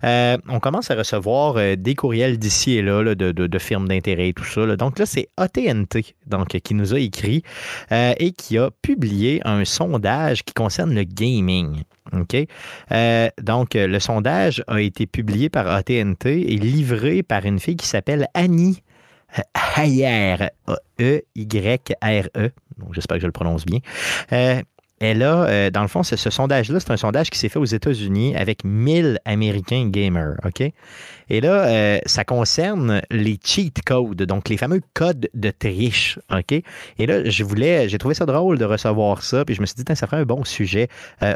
Euh, 0.03 0.37
on 0.47 0.59
commence 0.59 0.91
à 0.91 0.95
recevoir 0.95 1.55
euh, 1.57 1.75
des 1.75 1.95
courriels 1.95 2.37
d'ici 2.37 2.73
et 2.73 2.83
là, 2.83 3.15
de, 3.15 3.59
firmes 3.59 3.87
d'intérêt 3.87 4.29
et 4.29 4.33
tout 4.33 4.43
ça. 4.43 4.75
Donc 4.75 4.99
là, 4.99 5.07
c'est 5.07 5.29
ATNT 5.37 6.13
donc, 6.27 6.49
qui 6.49 6.75
nous 6.75 6.93
a 6.93 6.99
écrit 6.99 7.43
et 7.91 8.31
qui 8.31 8.57
a 8.57 8.69
publié 8.81 9.41
un 9.45 9.65
sondage 9.65 10.43
qui 10.43 10.53
concerne 10.53 10.93
le 10.93 11.03
gaming. 11.03 11.83
Donc, 12.11 12.35
le 13.73 13.99
sondage 13.99 14.63
a 14.67 14.81
été 14.81 15.07
publié 15.07 15.49
par 15.49 15.67
ATNT 15.67 16.25
et 16.25 16.57
livré 16.57 17.23
par 17.23 17.45
une 17.45 17.59
fille 17.59 17.75
qui 17.75 17.87
s'appelle 17.87 18.27
Annie 18.33 18.83
Hayer, 19.77 20.49
E-Y-R-E. 20.99 22.51
J'espère 22.91 23.17
que 23.17 23.21
je 23.21 23.27
le 23.27 23.31
prononce 23.31 23.65
bien. 23.65 23.79
Euh, 24.31 24.61
et 25.01 25.13
là, 25.13 25.45
euh, 25.45 25.69
dans 25.69 25.81
le 25.81 25.87
fond, 25.89 26.01
ce 26.03 26.15
sondage-là, 26.15 26.79
c'est 26.79 26.91
un 26.91 26.97
sondage 26.97 27.29
qui 27.29 27.37
s'est 27.37 27.49
fait 27.49 27.59
aux 27.59 27.65
États-Unis 27.65 28.35
avec 28.37 28.63
1000 28.63 29.19
Américains 29.25 29.89
gamers, 29.89 30.35
OK? 30.45 30.61
Et 31.29 31.41
là, 31.41 31.65
euh, 31.65 31.99
ça 32.05 32.23
concerne 32.23 33.01
les 33.11 33.37
cheat 33.43 33.81
codes, 33.83 34.23
donc 34.23 34.47
les 34.47 34.55
fameux 34.55 34.81
codes 34.93 35.29
de 35.33 35.51
triche, 35.51 36.19
OK? 36.31 36.53
Et 36.53 37.05
là, 37.05 37.27
je 37.29 37.43
voulais, 37.43 37.89
j'ai 37.89 37.97
trouvé 37.97 38.15
ça 38.15 38.25
drôle 38.25 38.57
de 38.57 38.65
recevoir 38.65 39.23
ça, 39.23 39.43
puis 39.43 39.55
je 39.55 39.61
me 39.61 39.65
suis 39.65 39.75
dit, 39.75 39.83
ça 39.93 40.07
ferait 40.07 40.21
un 40.21 40.25
bon 40.25 40.45
sujet 40.45 40.87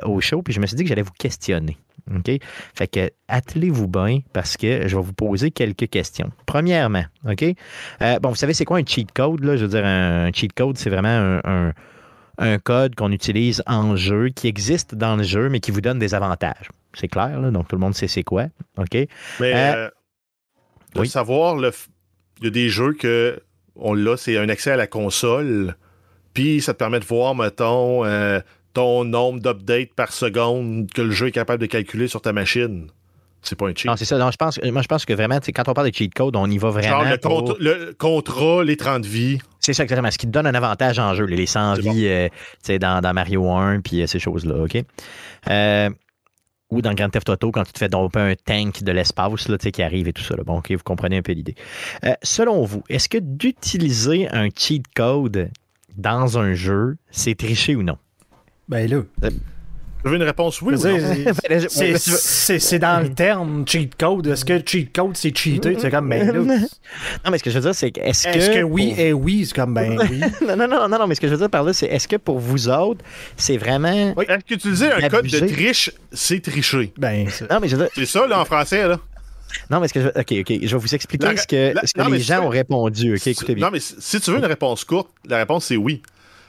au 0.04 0.22
show, 0.22 0.42
puis 0.42 0.54
je 0.54 0.62
me 0.62 0.66
suis 0.66 0.78
dit 0.78 0.84
que 0.84 0.90
j'allais 0.90 1.02
vous 1.02 1.12
questionner. 1.18 1.78
OK? 2.16 2.40
Fait 2.74 2.88
que 2.88 3.10
attelez-vous 3.28 3.88
bien 3.88 4.20
parce 4.34 4.58
que 4.58 4.88
je 4.88 4.96
vais 4.96 5.02
vous 5.02 5.14
poser 5.14 5.52
quelques 5.52 5.90
questions. 5.90 6.32
Premièrement, 6.46 7.06
OK? 7.28 7.44
Euh, 8.02 8.20
bon, 8.20 8.30
vous 8.30 8.36
savez, 8.36 8.54
c'est 8.54 8.66
quoi 8.66 8.78
un 8.78 8.86
cheat 8.86 9.12
code? 9.12 9.44
Là? 9.44 9.56
Je 9.56 9.64
veux 9.64 9.70
dire, 9.70 9.86
un 9.86 10.32
cheat 10.32 10.54
code, 10.54 10.78
c'est 10.78 10.90
vraiment 10.90 11.40
un, 11.44 11.74
code 12.64 12.94
qu'on 12.96 13.12
utilise 13.12 13.64
en 13.66 13.96
jeu, 13.96 14.30
qui 14.30 14.48
existe 14.48 14.94
dans 14.94 15.16
le 15.16 15.24
jeu, 15.24 15.50
mais 15.50 15.60
qui 15.60 15.72
vous 15.72 15.82
donne 15.82 15.98
des 15.98 16.14
avantages. 16.14 16.70
C'est 16.94 17.08
clair, 17.08 17.40
là? 17.42 17.52
donc 17.52 17.68
tout 17.68 17.76
le 17.76 17.80
monde 17.80 17.96
sait 17.96 18.08
c'est 18.08 18.24
quoi. 18.24 18.46
OK? 18.78 18.94
Mais 19.40 19.54
euh, 19.54 19.90
euh 20.98 21.06
savoir, 21.06 21.58
il 21.58 22.44
y 22.44 22.48
a 22.48 22.50
des 22.52 22.70
jeux 22.70 22.94
que 22.94 23.40
on 23.76 23.94
l'a, 23.94 24.18
c'est 24.18 24.38
un 24.38 24.50
accès 24.50 24.72
à 24.72 24.76
la 24.76 24.88
console 24.88 25.76
puis 26.38 26.62
ça 26.62 26.76
te 26.76 26.78
permet 26.78 27.00
de 27.00 27.06
voir, 27.06 27.34
mettons, 27.34 28.06
euh, 28.06 28.40
ton 28.78 29.04
nombre 29.04 29.40
d'updates 29.40 29.96
par 29.96 30.12
seconde 30.12 30.92
que 30.94 31.02
le 31.02 31.10
jeu 31.10 31.30
est 31.30 31.32
capable 31.32 31.60
de 31.60 31.66
calculer 31.66 32.08
sur 32.08 32.22
ta 32.22 32.32
machine. 32.32 32.86
C'est 33.42 33.58
pas 33.58 33.66
un 33.66 33.74
cheat. 33.74 33.86
Non, 33.88 33.96
c'est 33.98 34.06
ça. 34.06 34.20
Non, 34.20 34.30
je 34.30 34.38
pense, 34.38 34.60
moi, 34.72 34.84
je 34.84 34.88
pense 34.88 35.04
que 35.04 35.14
vraiment, 35.14 35.40
quand 35.44 35.68
on 35.68 35.74
parle 35.74 35.90
de 35.90 35.96
cheat 35.96 36.14
code, 36.14 36.36
on 36.36 36.48
y 36.48 36.60
va 36.60 36.70
vraiment. 36.70 37.04
Genre 37.04 37.12
le, 37.12 37.18
pour... 37.18 37.58
le 37.60 37.96
contrat, 37.98 38.64
les 38.64 38.78
30 38.78 39.04
vies. 39.04 39.40
C'est 39.60 39.74
ça, 39.74 39.82
exactement. 39.82 40.12
Ce 40.12 40.20
qui 40.20 40.28
te 40.28 40.32
donne 40.32 40.46
un 40.46 40.54
avantage 40.54 41.00
en 41.00 41.16
jeu, 41.16 41.26
les 41.26 41.48
100 41.48 41.74
vies 41.80 42.08
euh, 42.08 42.78
dans, 42.78 43.02
dans, 43.02 43.14
Mario 43.16 43.50
1, 43.50 43.82
puis 43.82 44.04
euh, 44.04 44.06
ces 44.06 44.20
choses-là, 44.20 44.64
OK? 44.64 44.78
Euh, 45.50 45.90
ou 46.70 46.84
dans 46.84 46.94
Grand 46.94 47.10
Theft 47.10 47.30
Auto, 47.30 47.50
quand 47.50 47.64
tu 47.64 47.74
te 47.74 47.80
fais 47.80 47.90
domper 47.90 48.20
un 48.20 48.36
tank 48.36 48.84
de 48.84 48.92
l'espace 48.92 49.48
là, 49.48 49.58
qui 49.58 49.82
arrive 49.82 50.08
et 50.08 50.14
tout 50.14 50.24
ça. 50.24 50.36
Là. 50.36 50.44
Bon, 50.44 50.60
OK, 50.60 50.72
vous 50.72 50.84
comprenez 50.84 51.18
un 51.18 51.22
peu 51.24 51.32
l'idée. 51.32 51.56
Euh, 52.06 52.14
selon 52.22 52.64
vous, 52.64 52.84
est-ce 52.90 53.10
que 53.10 53.18
d'utiliser 53.18 54.28
un 54.30 54.50
cheat 54.56 54.86
code 54.96 55.50
dans 55.96 56.38
un 56.38 56.54
jeu, 56.54 56.98
c'est 57.10 57.34
tricher 57.34 57.76
ou 57.76 57.82
non? 57.82 57.98
Ben 58.68 58.90
là. 58.90 59.04
Tu 60.04 60.10
veux 60.10 60.16
une 60.16 60.24
réponse 60.24 60.62
oui 60.62 60.76
ou 60.76 60.78
C'est 60.78 62.80
dans 62.80 63.02
le 63.02 63.14
terme 63.14 63.68
cheat 63.68 63.96
code. 63.96 64.28
Est-ce 64.28 64.46
que 64.46 64.62
cheat 64.66 64.96
code, 64.96 65.18
c'est 65.18 65.36
cheater? 65.36 65.76
C'est 65.80 65.90
comme, 65.90 66.08
ben 66.08 66.32
là. 66.32 66.34
Non, 67.26 67.32
mais 67.32 67.40
ce 67.40 67.44
que 67.44 67.50
je 67.50 67.60
veux 67.60 67.64
dire, 67.64 67.76
c'est 67.76 67.92
que. 67.92 68.00
Est-ce 68.02 68.28
que, 68.28 68.60
que 68.60 68.64
oui 68.64 68.94
et 68.98 69.12
oui? 69.12 69.46
C'est 69.46 69.56
comme, 69.56 69.74
ben 69.74 70.00
oui. 70.10 70.22
non, 70.48 70.56
non, 70.56 70.68
non, 70.68 70.88
non, 70.88 71.08
mais 71.08 71.16
ce 71.16 71.22
que 71.22 71.28
je 71.28 71.34
veux 71.34 71.40
dire 71.40 71.50
par 71.50 71.64
là, 71.64 71.74
c'est 71.74 71.88
est-ce 71.88 72.08
que 72.08 72.16
pour 72.16 72.40
vous 72.40 72.70
autres, 72.70 73.04
c'est 73.36 73.58
vraiment. 73.58 74.14
Oui, 74.16 74.26
est-ce 74.30 74.46
qu'utiliser 74.46 74.92
un 74.92 75.10
code 75.10 75.28
de 75.28 75.40
triche, 75.48 75.92
c'est 76.12 76.42
tricher? 76.42 76.94
Ben, 76.98 77.28
non, 77.50 77.60
mais 77.60 77.68
je 77.68 77.76
veux 77.76 77.84
dire... 77.84 77.92
C'est 77.96 78.06
ça, 78.06 78.28
là, 78.28 78.40
en 78.40 78.46
français, 78.46 78.88
là. 78.88 79.00
Non, 79.70 79.80
mais 79.80 79.88
ce 79.88 79.94
que 79.94 80.02
je... 80.02 80.08
OK, 80.08 80.34
OK. 80.40 80.60
Je 80.62 80.76
vais 80.76 80.82
vous 80.82 80.96
expliquer 80.96 81.38
ce 81.38 81.48
que, 81.48 81.74
ce 81.86 81.94
que 81.94 82.12
les 82.12 82.20
gens 82.20 82.44
ont 82.44 82.50
répondu. 82.50 83.16
OK, 83.16 83.28
écoutez 83.28 83.56
bien. 83.56 83.66
Non, 83.66 83.72
mais 83.72 83.80
si 83.80 84.20
tu 84.20 84.32
veux 84.32 84.38
une 84.38 84.46
réponse 84.46 84.84
courte, 84.84 85.10
la 85.28 85.38
réponse, 85.38 85.66
c'est 85.66 85.78
oui. 85.78 86.02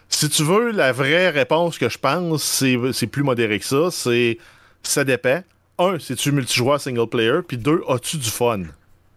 Si 0.09 0.29
tu 0.29 0.43
veux, 0.43 0.71
la 0.71 0.93
vraie 0.93 1.31
réponse 1.31 1.79
que 1.79 1.89
je 1.89 1.99
pense, 1.99 2.43
c'est 2.43 3.07
plus 3.07 3.23
modéré 3.23 3.59
que 3.59 3.65
ça. 3.65 3.91
C'est 3.91 4.39
ça 4.83 5.05
dépend. 5.05 5.43
Un, 5.79 5.99
c'est-tu 5.99 6.33
multijoueur 6.33 6.81
single 6.81 7.09
player? 7.09 7.41
Puis 7.47 7.57
deux, 7.57 7.83
as-tu 7.89 8.17
du 8.17 8.31
fun? 8.31 8.63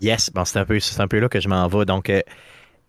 Yes, 0.01 0.31
bon, 0.33 0.45
c'est 0.45 0.59
un, 0.59 0.65
peu, 0.65 0.77
un 0.97 1.07
peu 1.07 1.19
là 1.19 1.29
que 1.29 1.39
je 1.39 1.47
m'en 1.47 1.67
vais. 1.67 1.85
Donc, 1.85 2.09
euh, 2.09 2.21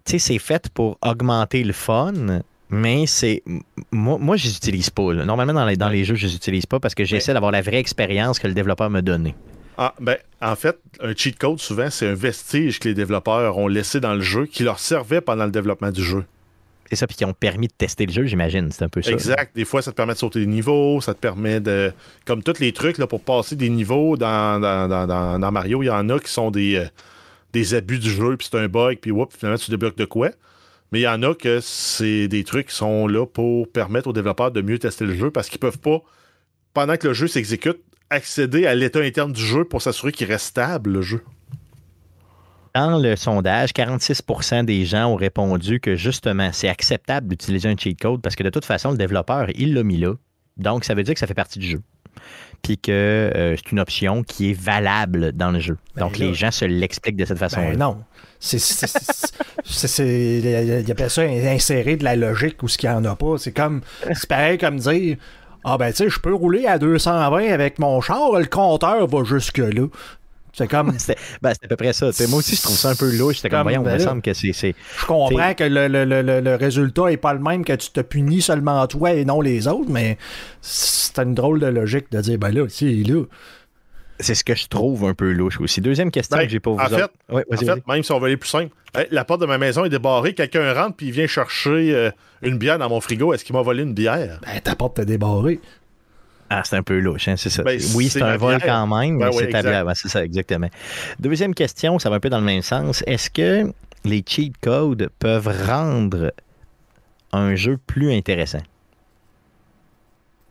tu 0.04 0.12
sais, 0.12 0.18
c'est 0.18 0.38
fait 0.38 0.68
pour 0.70 0.98
augmenter 1.02 1.62
le 1.62 1.72
fun, 1.72 2.40
mais 2.70 3.06
c'est. 3.06 3.42
Moi, 3.90 4.18
moi 4.18 4.36
je 4.36 4.46
les 4.46 4.56
utilise 4.56 4.90
pas. 4.90 5.12
Normalement, 5.14 5.52
dans 5.52 5.66
les, 5.66 5.76
dans 5.76 5.88
les 5.88 6.04
jeux, 6.04 6.14
je 6.14 6.26
les 6.26 6.34
utilise 6.34 6.66
pas 6.66 6.80
parce 6.80 6.94
que 6.94 7.04
j'essaie 7.04 7.32
d'avoir 7.34 7.52
la 7.52 7.62
vraie 7.62 7.78
expérience 7.78 8.38
que 8.38 8.46
le 8.46 8.54
développeur 8.54 8.90
me 8.90 9.00
donnait. 9.00 9.34
Ah, 9.78 9.94
ben, 10.00 10.16
en 10.40 10.54
fait, 10.54 10.78
un 11.00 11.14
cheat 11.14 11.38
code, 11.38 11.58
souvent, 11.58 11.88
c'est 11.88 12.08
un 12.08 12.14
vestige 12.14 12.78
que 12.78 12.88
les 12.88 12.94
développeurs 12.94 13.56
ont 13.58 13.68
laissé 13.68 14.00
dans 14.00 14.14
le 14.14 14.20
jeu 14.20 14.46
qui 14.46 14.64
leur 14.64 14.78
servait 14.78 15.20
pendant 15.20 15.44
le 15.44 15.50
développement 15.50 15.90
du 15.90 16.02
jeu. 16.02 16.24
C'est 16.92 16.96
ça, 16.96 17.06
puis 17.06 17.16
qui 17.16 17.24
ont 17.24 17.32
permis 17.32 17.68
de 17.68 17.72
tester 17.72 18.04
le 18.04 18.12
jeu, 18.12 18.26
j'imagine. 18.26 18.70
C'est 18.70 18.84
un 18.84 18.90
peu 18.90 19.00
ça. 19.00 19.12
Exact. 19.12 19.56
Des 19.56 19.64
fois, 19.64 19.80
ça 19.80 19.92
te 19.92 19.96
permet 19.96 20.12
de 20.12 20.18
sauter 20.18 20.40
des 20.40 20.46
niveaux, 20.46 21.00
ça 21.00 21.14
te 21.14 21.18
permet 21.18 21.58
de. 21.58 21.90
Comme 22.26 22.42
tous 22.42 22.58
les 22.60 22.74
trucs 22.74 22.98
là, 22.98 23.06
pour 23.06 23.22
passer 23.22 23.56
des 23.56 23.70
niveaux 23.70 24.18
dans, 24.18 24.60
dans, 24.60 25.52
Mario, 25.52 25.82
il 25.82 25.86
y 25.86 25.90
en 25.90 26.10
a 26.10 26.18
qui 26.18 26.30
sont 26.30 26.50
des, 26.50 26.76
euh, 26.76 26.84
des 27.54 27.72
abus 27.72 27.98
du 27.98 28.10
jeu, 28.10 28.36
puis 28.36 28.46
c'est 28.50 28.58
un 28.58 28.68
bug, 28.68 28.98
puis 28.98 29.10
finalement, 29.30 29.56
tu 29.56 29.70
débloques 29.70 29.96
de 29.96 30.04
quoi. 30.04 30.32
Mais 30.90 31.00
il 31.00 31.04
y 31.04 31.08
en 31.08 31.22
a 31.22 31.34
que 31.34 31.60
c'est 31.60 32.28
des 32.28 32.44
trucs 32.44 32.68
qui 32.68 32.74
sont 32.74 33.06
là 33.06 33.24
pour 33.24 33.72
permettre 33.72 34.08
aux 34.08 34.12
développeurs 34.12 34.50
de 34.50 34.60
mieux 34.60 34.78
tester 34.78 35.06
le 35.06 35.14
jeu 35.14 35.30
parce 35.30 35.48
qu'ils 35.48 35.60
peuvent 35.60 35.78
pas, 35.78 36.02
pendant 36.74 36.98
que 36.98 37.08
le 37.08 37.14
jeu 37.14 37.26
s'exécute, 37.26 37.78
accéder 38.10 38.66
à 38.66 38.74
l'état 38.74 39.00
interne 39.00 39.32
du 39.32 39.40
jeu 39.42 39.64
pour 39.64 39.80
s'assurer 39.80 40.12
qu'il 40.12 40.26
reste 40.26 40.48
stable, 40.48 40.90
le 40.92 41.00
jeu. 41.00 41.22
Dans 42.74 42.98
le 42.98 43.16
sondage, 43.16 43.72
46% 43.72 44.64
des 44.64 44.84
gens 44.84 45.06
ont 45.06 45.16
répondu 45.16 45.78
que 45.80 45.94
justement, 45.94 46.50
c'est 46.52 46.68
acceptable 46.68 47.28
d'utiliser 47.28 47.68
un 47.68 47.76
cheat 47.76 48.00
code 48.00 48.22
parce 48.22 48.34
que 48.34 48.42
de 48.42 48.50
toute 48.50 48.64
façon, 48.64 48.92
le 48.92 48.96
développeur, 48.96 49.48
il 49.54 49.74
l'a 49.74 49.82
mis 49.82 49.98
là. 49.98 50.14
Donc, 50.56 50.84
ça 50.84 50.94
veut 50.94 51.02
dire 51.02 51.14
que 51.14 51.20
ça 51.20 51.26
fait 51.26 51.34
partie 51.34 51.58
du 51.58 51.66
jeu. 51.66 51.82
Puis 52.62 52.78
que 52.78 52.92
euh, 52.92 53.56
c'est 53.56 53.72
une 53.72 53.80
option 53.80 54.22
qui 54.22 54.50
est 54.50 54.52
valable 54.52 55.32
dans 55.32 55.50
le 55.50 55.58
jeu. 55.58 55.76
Ben 55.96 56.02
Donc, 56.02 56.18
les 56.18 56.32
gens 56.32 56.50
se 56.50 56.64
l'expliquent 56.64 57.16
de 57.16 57.24
cette 57.24 57.38
façon-là. 57.38 57.72
Ben 57.72 57.78
non. 57.78 57.98
C'est, 58.38 58.58
il 60.38 60.90
appelle 60.90 61.10
ça 61.10 61.22
insérer 61.22 61.96
de 61.96 62.04
la 62.04 62.16
logique 62.16 62.62
ou 62.62 62.68
ce 62.68 62.78
qu'il 62.78 62.88
n'y 62.90 62.94
en 62.94 63.04
a 63.04 63.16
pas. 63.16 63.38
C'est 63.38 63.52
comme, 63.52 63.82
c'est 64.12 64.28
pareil 64.28 64.58
comme 64.58 64.76
dire, 64.76 65.16
ah 65.64 65.78
ben 65.78 65.90
tu 65.90 65.98
sais, 65.98 66.10
je 66.10 66.18
peux 66.18 66.34
rouler 66.34 66.66
à 66.66 66.78
220 66.78 67.52
avec 67.52 67.78
mon 67.78 68.00
char, 68.00 68.32
le 68.38 68.46
compteur 68.46 69.06
va 69.06 69.24
jusque-là. 69.24 69.86
C'est 70.52 70.68
comme. 70.68 70.92
Ben, 71.42 71.52
c'est 71.54 71.64
à 71.64 71.68
peu 71.68 71.76
près 71.76 71.92
ça. 71.92 72.10
moi 72.28 72.38
aussi, 72.38 72.56
je 72.56 72.62
trouve 72.62 72.76
ça 72.76 72.90
un 72.90 72.94
peu 72.94 73.10
louche. 73.16 73.36
C'était 73.36 73.48
comme, 73.48 73.62
voyons, 73.62 73.84
il 73.86 73.92
me 73.92 73.98
semble 73.98 74.22
que 74.22 74.32
c'est. 74.34 74.52
Je 74.52 75.06
comprends 75.06 75.54
que 75.54 75.64
le, 75.64 75.88
le, 75.88 76.04
le, 76.04 76.40
le 76.40 76.54
résultat 76.54 77.06
n'est 77.06 77.16
pas 77.16 77.34
le 77.34 77.40
même, 77.40 77.64
que 77.64 77.72
tu 77.72 77.90
te 77.90 78.00
punis 78.00 78.42
seulement 78.42 78.86
toi 78.86 79.12
et 79.12 79.24
non 79.24 79.40
les 79.40 79.66
autres, 79.66 79.90
mais 79.90 80.18
c'est 80.60 81.18
une 81.18 81.34
drôle 81.34 81.60
de 81.60 81.66
logique 81.66 82.10
de 82.12 82.20
dire, 82.20 82.38
ben 82.38 82.50
là, 82.50 82.66
si, 82.68 83.02
là. 83.04 83.24
C'est 84.20 84.34
ce 84.36 84.44
que 84.44 84.54
je 84.54 84.68
trouve 84.68 85.04
un 85.04 85.14
peu 85.14 85.32
louche 85.32 85.60
aussi. 85.60 85.80
Deuxième 85.80 86.12
question 86.12 86.36
ben, 86.36 86.44
que 86.44 86.50
j'ai 86.50 86.60
pas 86.60 86.70
vous 86.70 86.78
en 86.78 86.86
fait, 86.86 87.10
en 87.28 87.56
fait 87.56 87.86
même 87.88 88.02
si 88.04 88.12
on 88.12 88.20
va 88.20 88.26
aller 88.28 88.36
plus 88.36 88.50
simple, 88.50 88.70
la 89.10 89.24
porte 89.24 89.40
de 89.40 89.46
ma 89.46 89.58
maison 89.58 89.84
est 89.84 89.88
débarrée, 89.88 90.34
quelqu'un 90.34 90.72
rentre 90.74 90.96
puis 90.96 91.06
il 91.06 91.12
vient 91.12 91.26
chercher 91.26 91.92
euh, 91.92 92.10
une 92.42 92.56
bière 92.56 92.78
dans 92.78 92.88
mon 92.88 93.00
frigo. 93.00 93.32
Est-ce 93.32 93.44
qu'il 93.44 93.56
m'a 93.56 93.62
volé 93.62 93.82
une 93.82 93.94
bière? 93.94 94.38
Ben, 94.46 94.60
ta 94.60 94.76
porte 94.76 95.00
est 95.00 95.06
débarrée. 95.06 95.58
Ah, 96.54 96.62
c'est 96.64 96.76
un 96.76 96.82
peu 96.82 96.98
louche, 96.98 97.28
hein, 97.28 97.36
c'est 97.36 97.48
ça. 97.48 97.62
Ben, 97.62 97.80
oui, 97.94 98.08
c'est 98.10 98.20
un 98.20 98.36
vol 98.36 98.58
quand 98.62 98.86
même, 98.86 99.16
mais 99.16 99.32
c'est 99.32 99.48
ta 99.48 99.62
bière. 99.62 99.86
c'est 99.94 100.08
ça, 100.08 100.22
exactement. 100.22 100.68
Deuxième 101.18 101.54
question, 101.54 101.98
ça 101.98 102.10
va 102.10 102.16
un 102.16 102.20
peu 102.20 102.28
dans 102.28 102.40
le 102.40 102.44
même 102.44 102.60
sens. 102.60 103.02
Est-ce 103.06 103.30
que 103.30 103.72
les 104.04 104.22
cheat 104.26 104.54
codes 104.60 105.08
peuvent 105.18 105.48
rendre 105.66 106.32
un 107.32 107.54
jeu 107.54 107.78
plus 107.86 108.12
intéressant? 108.12 108.62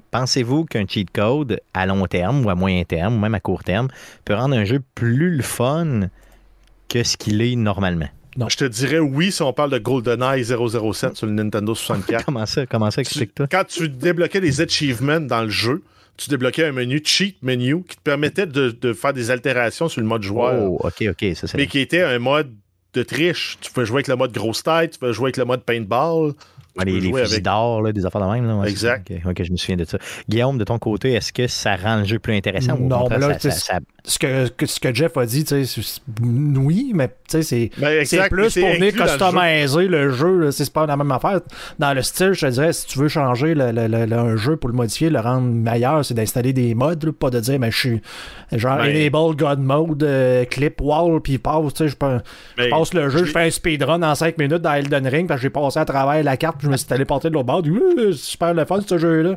Pensez-vous 0.10 0.66
qu'un 0.66 0.86
cheat 0.88 1.12
code 1.12 1.62
à 1.74 1.86
long 1.86 2.06
terme 2.08 2.46
ou 2.46 2.50
à 2.50 2.56
moyen 2.56 2.84
terme 2.84 3.16
ou 3.16 3.20
même 3.20 3.36
à 3.36 3.40
court 3.40 3.64
terme 3.64 3.88
peut 4.26 4.34
rendre 4.34 4.56
un 4.56 4.66
jeu 4.66 4.82
plus 4.96 5.30
le 5.30 5.44
fun 5.44 6.10
que 6.90 7.04
ce 7.04 7.16
qu'il 7.16 7.42
est 7.42 7.56
normalement? 7.56 8.10
Non. 8.38 8.48
Je 8.50 8.58
te 8.58 8.66
dirais 8.66 9.00
oui 9.00 9.32
si 9.32 9.42
on 9.42 9.54
parle 9.54 9.72
de 9.72 9.78
GoldenEye 9.78 10.44
007 10.46 11.18
sur 11.18 11.28
le 11.28 11.34
Nintendo 11.34 11.76
64. 11.76 12.26
comment 12.26 12.46
ça? 12.46 12.66
Comment 12.66 12.92
ça 12.92 13.02
explique-toi? 13.02 13.48
Quand 13.48 13.66
tu 13.66 13.90
débloquais 13.90 14.40
les 14.40 14.62
achievements 14.62 15.20
dans 15.20 15.44
le 15.44 15.50
jeu, 15.50 15.84
tu 16.18 16.30
débloquais 16.30 16.66
un 16.66 16.72
menu 16.72 17.02
cheat 17.04 17.38
menu 17.42 17.84
qui 17.84 17.98
te 17.98 18.02
permettait 18.02 18.46
de, 18.46 18.94
faire 18.94 19.14
des 19.14 19.32
altérations 19.32 19.90
sur 19.90 20.02
le 20.02 20.08
mode 20.08 20.24
joueur. 20.24 20.72
Oh, 20.72 20.80
ok, 20.82 21.10
ok. 21.10 21.36
Ça, 21.36 21.48
mais 21.58 21.68
qui 21.68 21.80
était 21.80 22.04
un 22.04 22.20
mode 22.20 22.54
de 22.94 23.04
triche. 23.04 23.58
Tu 23.62 23.72
peux 23.72 23.86
jouer 23.86 23.98
avec 23.98 24.08
le 24.08 24.16
mode 24.16 24.32
grosse 24.32 24.64
tête, 24.64 24.92
tu 24.92 25.00
peux 25.00 25.12
jouer 25.12 25.26
avec 25.26 25.38
le 25.38 25.46
mode 25.46 25.64
paintball 25.64 26.34
les, 26.86 27.00
les 27.00 27.14
fusils 27.14 27.42
d'or, 27.42 27.92
des 27.92 28.06
affaires 28.06 28.22
de 28.22 28.42
même. 28.42 28.64
exact. 28.66 29.12
ok, 29.26 29.44
je 29.44 29.52
me 29.52 29.58
souviens 29.58 29.78
de 29.78 29.86
ça. 29.86 29.98
Guillaume, 30.30 30.58
de 30.58 30.64
ton 30.64 30.80
côté, 30.80 31.14
est-ce 31.14 31.34
que 31.34 31.48
ça 31.48 31.76
rend 31.76 31.98
le 31.98 32.06
jeu 32.06 32.20
plus 32.20 32.36
intéressant 32.36 32.78
non, 32.78 33.08
mais 33.10 33.18
là, 33.18 33.38
Ce, 34.04 34.18
que, 34.18 34.66
ce 34.66 34.80
que 34.80 34.94
Jeff 34.94 35.18
a 35.18 35.26
dit, 35.26 35.46
oui, 36.56 36.92
mais 36.96 37.10
c'est 37.28 37.72
ben, 37.78 38.04
plus 38.30 38.58
pour 38.60 38.70
venir 38.70 38.94
customiser 38.94 39.88
le 39.88 40.12
jeu. 40.12 40.52
c'est 40.52 40.72
pas 40.72 40.86
la 40.86 40.98
même 40.98 41.12
affaire. 41.12 41.42
Dans 41.80 41.94
le 41.94 42.02
style, 42.02 42.34
je 42.34 42.48
te 42.48 42.52
dirais, 42.52 42.74
si 42.74 42.88
tu 42.88 43.00
veux 43.00 43.08
changer 43.08 43.54
le, 43.54 43.72
le, 43.72 44.14
un 44.14 44.36
jeu 44.36 44.56
pour 44.58 44.70
le 44.70 44.76
modifier, 44.76 45.10
le 45.10 45.20
rendre 45.20 45.48
meilleur, 45.48 46.04
c'est 46.06 46.14
d'installer 46.14 46.54
des 46.54 46.74
modes, 46.74 47.12
pas 47.12 47.30
de 47.30 47.40
dire, 47.40 47.60
mais 47.60 47.72
je 47.72 47.78
suis 47.78 48.02
genre 48.52 48.78
ben, 48.78 48.96
Enable 48.96 49.36
God 49.36 49.60
Mode, 49.60 50.04
euh, 50.04 50.46
Clip 50.46 50.80
Wall, 50.82 51.22
puis 51.22 51.38
passe, 51.38 51.86
je, 51.86 51.96
ben, 52.00 52.22
passe 52.70 52.94
le 52.94 53.10
jeu, 53.10 53.26
je 53.26 53.32
fais 53.32 53.48
un 53.48 53.50
speedrun 53.50 54.02
en 54.04 54.16
5 54.16 54.38
minutes 54.38 54.62
dans 54.62 54.74
Elden 54.74 55.08
Ring, 55.08 55.28
parce 55.28 55.40
que 55.40 55.44
j'ai 55.44 55.50
passé 55.50 55.80
à 55.80 55.86
travers 55.86 56.24
la 56.24 56.38
carte 56.38 56.61
je 56.62 56.70
me 56.70 56.78
suis 56.78 56.88
téléporté 56.88 57.30
de 57.30 57.34
l'autre 57.34 57.46
bord. 57.46 57.64
C'est 57.64 58.14
super 58.14 58.54
le 58.54 58.66
fun, 58.66 58.82
ce 58.82 58.98
jeu-là. 58.98 59.36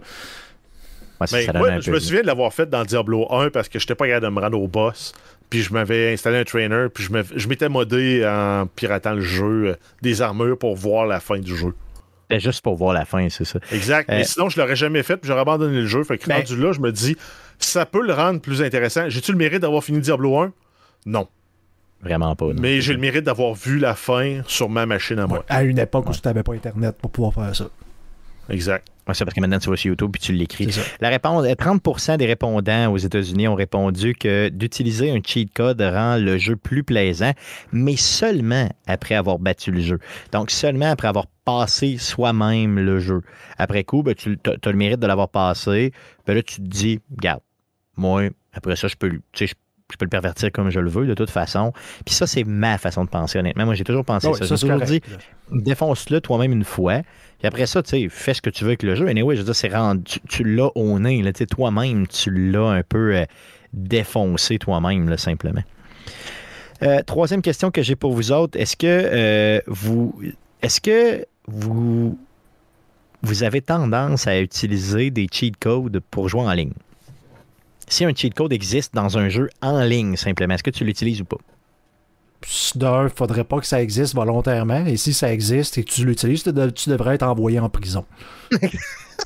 je 1.21 1.91
me 1.91 1.99
souviens 1.99 2.23
de 2.23 2.27
l'avoir 2.27 2.53
fait 2.53 2.69
dans 2.69 2.85
Diablo 2.85 3.27
1 3.31 3.51
parce 3.51 3.69
que 3.69 3.79
j'étais 3.79 3.95
pas 3.95 4.07
capable 4.07 4.27
de 4.27 4.31
me 4.31 4.41
rendre 4.41 4.61
au 4.61 4.69
boss. 4.69 5.13
Puis 5.51 5.63
je 5.63 5.73
m'avais 5.73 6.13
installé 6.13 6.39
un 6.39 6.45
trainer, 6.45 6.87
puis 6.93 7.05
je 7.05 7.49
m'étais 7.49 7.69
modé 7.69 8.27
en 8.27 8.67
piratant 8.67 9.13
le 9.13 9.21
jeu, 9.21 9.69
euh, 9.69 9.75
des 10.03 10.23
armures 10.23 10.59
pour 10.59 10.75
voir 10.75 11.07
la 11.07 11.21
fin 11.21 11.39
du 11.39 11.55
jeu. 11.55 11.75
C'était 12.23 12.41
juste 12.41 12.63
pour 12.63 12.75
voir 12.75 12.95
la 12.95 13.05
fin, 13.05 13.29
c'est 13.29 13.45
ça. 13.45 13.59
Exact. 13.71 14.09
Mais 14.09 14.23
euh, 14.23 14.25
sinon, 14.25 14.49
je 14.49 14.59
l'aurais 14.59 14.77
jamais 14.77 15.03
fait, 15.03 15.19
puis 15.19 15.29
j'aurais 15.29 15.43
abandonné 15.43 15.81
le 15.81 15.87
jeu. 15.87 16.03
Fait 16.03 16.17
que 16.17 16.27
ben 16.27 16.37
rendu 16.37 16.57
là, 16.57 16.73
je 16.73 16.81
me 16.81 16.91
dis, 16.91 17.17
ça 17.59 17.85
peut 17.85 18.05
le 18.05 18.15
rendre 18.15 18.41
plus 18.41 18.63
intéressant. 18.63 19.09
J'ai-tu 19.09 19.33
le 19.33 19.39
mérite 19.39 19.61
d'avoir 19.61 19.85
fini 19.85 20.01
Diablo 20.01 20.39
1? 20.39 20.53
Non. 21.07 21.29
Vraiment 22.05 22.37
pas. 22.37 22.47
Mais 22.61 22.81
j'ai 22.81 22.93
le 22.93 22.99
mérite 22.99 23.25
d'avoir 23.25 23.55
vu 23.55 23.79
la 23.79 23.95
fin 23.95 24.43
sur 24.47 24.69
ma 24.69 24.85
machine 24.85 25.19
à 25.19 25.27
moi. 25.27 25.45
à 25.49 25.63
une 25.63 25.79
époque 25.79 26.09
où 26.11 26.13
tu 26.13 26.21
n'avais 26.25 26.43
pas 26.43 26.53
Internet 26.53 26.97
pour 27.01 27.11
pouvoir 27.11 27.33
faire 27.33 27.57
ça. 27.57 27.65
Exact. 28.51 28.87
c'est 29.13 29.25
parce 29.25 29.35
que 29.35 29.41
maintenant 29.41 29.59
tu 29.59 29.71
vas 29.71 29.77
sur 29.77 29.89
YouTube 29.89 30.11
puis 30.13 30.21
tu 30.21 30.33
l'écris. 30.33 30.69
La 31.01 31.09
réponse, 31.09 31.47
30% 31.47 32.11
euh, 32.13 32.17
des 32.19 32.27
répondants 32.27 32.93
aux 32.93 32.99
États-Unis 32.99 33.49
ont 33.49 33.55
répondu 33.55 34.15
que 34.15 34.51
d'utiliser 34.51 35.11
un 35.11 35.21
cheat 35.25 35.51
code 35.55 35.81
rend 35.81 36.19
le 36.19 36.37
jeu 36.37 36.57
plus 36.57 36.85
plaisant, 36.85 37.33
mais 37.73 37.97
seulement 37.97 38.69
après 38.87 39.15
avoir 39.15 39.39
battu 39.39 39.71
le 39.71 39.81
jeu. 39.81 39.99
Donc 40.33 40.51
seulement 40.51 40.91
après 40.91 41.09
avoir 41.09 41.27
passé 41.47 41.97
soi-même 41.97 42.79
le 42.79 42.99
jeu. 42.99 43.23
Après 43.57 43.85
coup, 43.85 44.03
ben, 44.03 44.15
tu 44.15 44.39
as 44.47 44.71
le 44.71 44.77
mérite 44.77 45.01
de 45.01 45.07
l'avoir 45.07 45.31
passé. 45.31 45.93
Ben 46.27 46.35
là, 46.35 46.43
tu 46.43 46.57
te 46.57 46.61
dis, 46.63 47.01
regarde, 47.17 47.41
moi, 47.97 48.25
après 48.53 48.77
ça, 48.77 48.89
je 48.89 48.97
peux, 48.97 49.11
je 49.35 49.47
peux 49.97 50.05
le 50.05 50.11
pervertir 50.11 50.51
comme 50.53 50.71
je 50.71 50.81
le 50.81 50.91
veux, 50.91 51.07
de 51.07 51.15
toute 51.15 51.31
façon. 51.31 51.73
Puis 52.05 52.15
ça, 52.15 52.27
c'est 52.27 52.45
ma 52.45 52.79
façon 52.79 53.05
de 53.05 53.11
penser, 53.11 53.39
honnêtement. 53.39 53.65
Moi, 53.65 53.75
j'ai 53.75 53.85
toujours 53.85 54.05
pensé 54.05 54.33
ça. 54.33 54.47
ça, 54.47 54.57
J'ai 54.57 54.61
toujours 54.61 54.81
dit, 54.81 55.01
défonce-le 55.51 56.21
toi-même 56.21 56.53
une 56.53 56.65
fois. 56.65 57.01
Puis 57.39 57.49
après 57.49 57.67
ça, 57.67 57.83
tu 57.83 57.91
sais, 57.91 58.09
fais 58.09 58.35
ce 58.35 58.43
que 58.43 58.51
tu 58.51 58.65
veux 58.65 58.71
avec 58.71 58.83
le 58.83 58.95
jeu. 58.95 59.07
Anyway, 59.09 59.37
je 59.37 59.41
veux 59.41 59.47
dire, 59.47 59.55
c'est 59.57 59.75
rendu, 59.75 60.03
tu, 60.05 60.21
tu 60.29 60.45
l'as 60.45 60.71
au 60.75 60.99
nez, 60.99 61.23
là, 61.23 61.33
toi-même, 61.33 62.07
tu 62.07 62.31
l'as 62.31 62.71
un 62.71 62.83
peu 62.83 63.17
euh, 63.17 63.25
défoncé 63.73 64.59
toi-même, 64.59 65.09
là, 65.09 65.17
simplement. 65.17 65.63
Euh, 66.83 67.03
troisième 67.03 67.43
question 67.43 67.71
que 67.71 67.83
j'ai 67.83 67.97
pour 67.97 68.13
vous 68.13 68.33
autres, 68.33 68.59
est-ce 68.59 68.77
que 68.77 68.87
euh, 68.87 69.61
vous 69.67 70.15
est-ce 70.63 70.81
que 70.81 71.25
vous 71.47 72.19
vous 73.23 73.43
avez 73.43 73.61
tendance 73.61 74.27
à 74.27 74.41
utiliser 74.41 75.11
des 75.11 75.27
cheat 75.31 75.57
codes 75.57 76.01
pour 76.11 76.29
jouer 76.29 76.43
en 76.43 76.53
ligne? 76.53 76.73
Si 77.89 78.05
un 78.05 78.15
cheat 78.15 78.35
code 78.35 78.53
existe 78.53 78.95
dans 78.95 79.19
un 79.19 79.29
jeu 79.29 79.49
en 79.63 79.83
ligne, 79.83 80.17
simplement, 80.17 80.55
est-ce 80.55 80.63
que 80.63 80.71
tu 80.71 80.85
l'utilises 80.85 81.21
ou 81.21 81.25
pas? 81.25 81.39
D'un, 82.75 83.09
faudrait 83.09 83.45
pas 83.45 83.59
que 83.59 83.67
ça 83.67 83.81
existe 83.83 84.15
volontairement. 84.15 84.85
Et 84.85 84.99
si 84.99 85.15
ça 85.15 85.33
existe 85.33 85.79
et 85.79 85.85
que 85.85 85.91
tu 85.91 86.05
l'utilises, 86.05 86.43
tu, 86.43 86.53
de- 86.53 86.69
tu 86.69 86.91
devrais 86.91 87.15
être 87.15 87.23
envoyé 87.23 87.59
en 87.59 87.71
prison. 87.71 88.05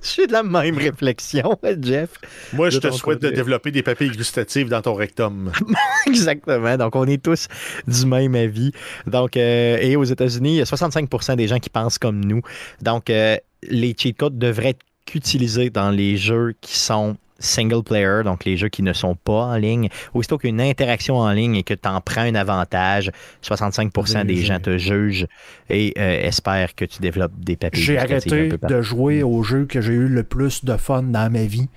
J'ai 0.04 0.26
de 0.28 0.32
la 0.32 0.44
même 0.44 0.76
réflexion, 0.78 1.58
Jeff. 1.82 2.10
Moi, 2.52 2.70
je 2.70 2.78
te 2.78 2.90
souhaite 2.92 3.18
côté. 3.18 3.30
de 3.30 3.34
développer 3.36 3.72
des 3.72 3.82
papilles 3.82 4.10
gustatives 4.10 4.68
dans 4.68 4.82
ton 4.82 4.94
rectum. 4.94 5.50
Exactement. 6.06 6.76
Donc, 6.76 6.94
on 6.94 7.06
est 7.06 7.20
tous 7.20 7.48
du 7.88 8.06
même 8.06 8.36
avis. 8.36 8.70
Donc, 9.06 9.36
euh, 9.36 9.78
et 9.80 9.96
aux 9.96 10.04
États-Unis, 10.04 10.50
il 10.52 10.56
y 10.58 10.60
a 10.60 10.64
65% 10.64 11.34
des 11.36 11.48
gens 11.48 11.58
qui 11.58 11.70
pensent 11.70 11.98
comme 11.98 12.24
nous. 12.24 12.42
Donc, 12.82 13.10
euh, 13.10 13.36
les 13.68 13.96
cheat 13.98 14.16
codes 14.16 14.38
devraient 14.38 14.70
être 14.70 14.84
utilisés 15.14 15.70
dans 15.70 15.90
les 15.90 16.16
jeux 16.16 16.54
qui 16.60 16.78
sont 16.78 17.16
single 17.38 17.82
player, 17.82 18.22
donc 18.24 18.44
les 18.44 18.56
jeux 18.56 18.68
qui 18.68 18.82
ne 18.82 18.92
sont 18.92 19.14
pas 19.14 19.44
en 19.44 19.56
ligne. 19.56 19.88
Aussitôt 20.14 20.38
qu'une 20.38 20.60
interaction 20.60 21.16
en 21.16 21.30
ligne 21.32 21.56
et 21.56 21.62
que 21.62 21.74
tu 21.74 21.88
en 21.88 22.00
prends 22.00 22.22
un 22.22 22.34
avantage, 22.34 23.10
65% 23.42 24.26
des 24.26 24.36
gens 24.36 24.60
te 24.60 24.78
jugent 24.78 25.26
et 25.70 25.94
euh, 25.98 26.26
espèrent 26.26 26.74
que 26.74 26.84
tu 26.84 27.00
développes 27.00 27.38
des 27.38 27.56
papiers. 27.56 27.82
J'ai 27.82 27.98
arrêté 27.98 28.48
de 28.48 28.82
jouer 28.82 29.22
au 29.22 29.42
jeu 29.42 29.66
que 29.66 29.80
j'ai 29.80 29.92
eu 29.92 30.08
le 30.08 30.22
plus 30.22 30.64
de 30.64 30.76
fun 30.76 31.02
dans 31.02 31.30
ma 31.30 31.44
vie 31.44 31.68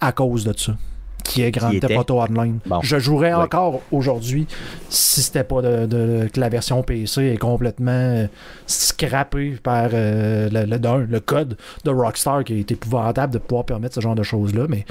à 0.00 0.12
cause 0.12 0.44
de 0.44 0.56
ça. 0.56 0.76
Qui 1.24 1.42
est 1.42 1.50
Grand 1.50 1.70
Theft? 1.70 1.98
Auto 1.98 2.20
Online. 2.20 2.58
Bon. 2.66 2.80
Je 2.82 2.98
jouerais 2.98 3.32
encore 3.32 3.80
aujourd'hui 3.90 4.46
si 4.88 5.22
c'était 5.22 5.44
pas 5.44 5.62
de, 5.62 5.86
de- 5.86 6.28
que 6.32 6.40
la 6.40 6.48
version 6.48 6.82
PC 6.82 7.22
est 7.24 7.36
complètement 7.38 7.90
euh, 7.92 8.26
scrappée 8.66 9.56
par 9.62 9.88
euh, 9.92 10.48
le, 10.50 10.64
le- 10.64 10.78
d'un, 10.78 10.98
le 10.98 11.20
code 11.20 11.56
de 11.84 11.90
Rockstar 11.90 12.44
qui 12.44 12.60
est 12.60 12.70
épouvantable 12.72 13.32
de 13.34 13.38
pouvoir 13.38 13.64
permettre 13.64 13.94
ce 13.94 14.00
genre 14.00 14.14
de 14.14 14.22
choses-là. 14.22 14.66
Mais 14.68 14.84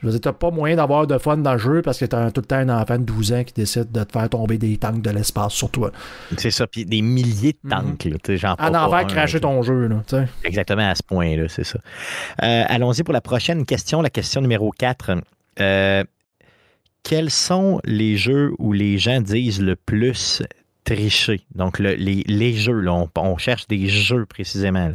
je 0.00 0.06
veux 0.06 0.12
dire, 0.12 0.20
t'as 0.22 0.32
pas 0.32 0.50
moyen 0.50 0.76
d'avoir 0.76 1.06
de 1.06 1.18
fun 1.18 1.36
dans 1.36 1.52
le 1.52 1.58
jeu 1.58 1.82
parce 1.82 1.98
que 1.98 2.06
t'as 2.06 2.30
tout 2.30 2.40
le 2.40 2.46
temps 2.46 2.56
un 2.56 2.68
enfant 2.70 2.96
de 2.98 3.04
12 3.04 3.32
ans 3.34 3.44
qui 3.44 3.52
décide 3.52 3.92
de 3.92 4.02
te 4.02 4.12
faire 4.12 4.28
tomber 4.30 4.56
des 4.56 4.76
tanks 4.78 5.02
de 5.02 5.10
l'espace 5.10 5.52
sur 5.52 5.68
toi. 5.70 5.90
C'est 6.38 6.50
ça, 6.50 6.66
puis 6.66 6.86
des 6.86 7.02
milliers 7.02 7.52
de 7.62 7.68
tanks. 7.68 8.04
là, 8.04 8.16
tu 8.22 8.32
sais, 8.32 8.36
genre 8.38 8.56
En 8.58 8.72
envers 8.74 9.06
cracher 9.06 9.34
là. 9.34 9.40
ton 9.40 9.62
jeu, 9.62 9.88
là. 9.88 10.02
Exactement 10.44 10.88
à 10.88 10.94
ce 10.94 11.02
point-là, 11.02 11.44
c'est 11.48 11.64
ça. 11.64 11.78
Euh, 12.42 12.64
Allons-y 12.68 13.02
pour 13.02 13.12
la 13.12 13.20
prochaine 13.20 13.66
question, 13.66 14.00
la 14.00 14.08
question 14.10 14.40
numéro 14.40 14.70
4. 14.70 15.10
Euh, 15.58 16.04
quels 17.02 17.30
sont 17.30 17.80
les 17.84 18.16
jeux 18.16 18.52
où 18.58 18.72
les 18.72 18.98
gens 18.98 19.20
disent 19.20 19.60
le 19.60 19.74
plus 19.76 20.42
tricher? 20.84 21.40
Donc, 21.54 21.78
le- 21.78 21.94
les, 21.94 22.22
les 22.26 22.52
jeux, 22.52 22.78
là, 22.80 22.92
on, 22.94 23.08
on 23.16 23.36
cherche 23.38 23.66
des 23.68 23.88
jeux 23.88 24.26
précisément. 24.26 24.88
là. 24.88 24.94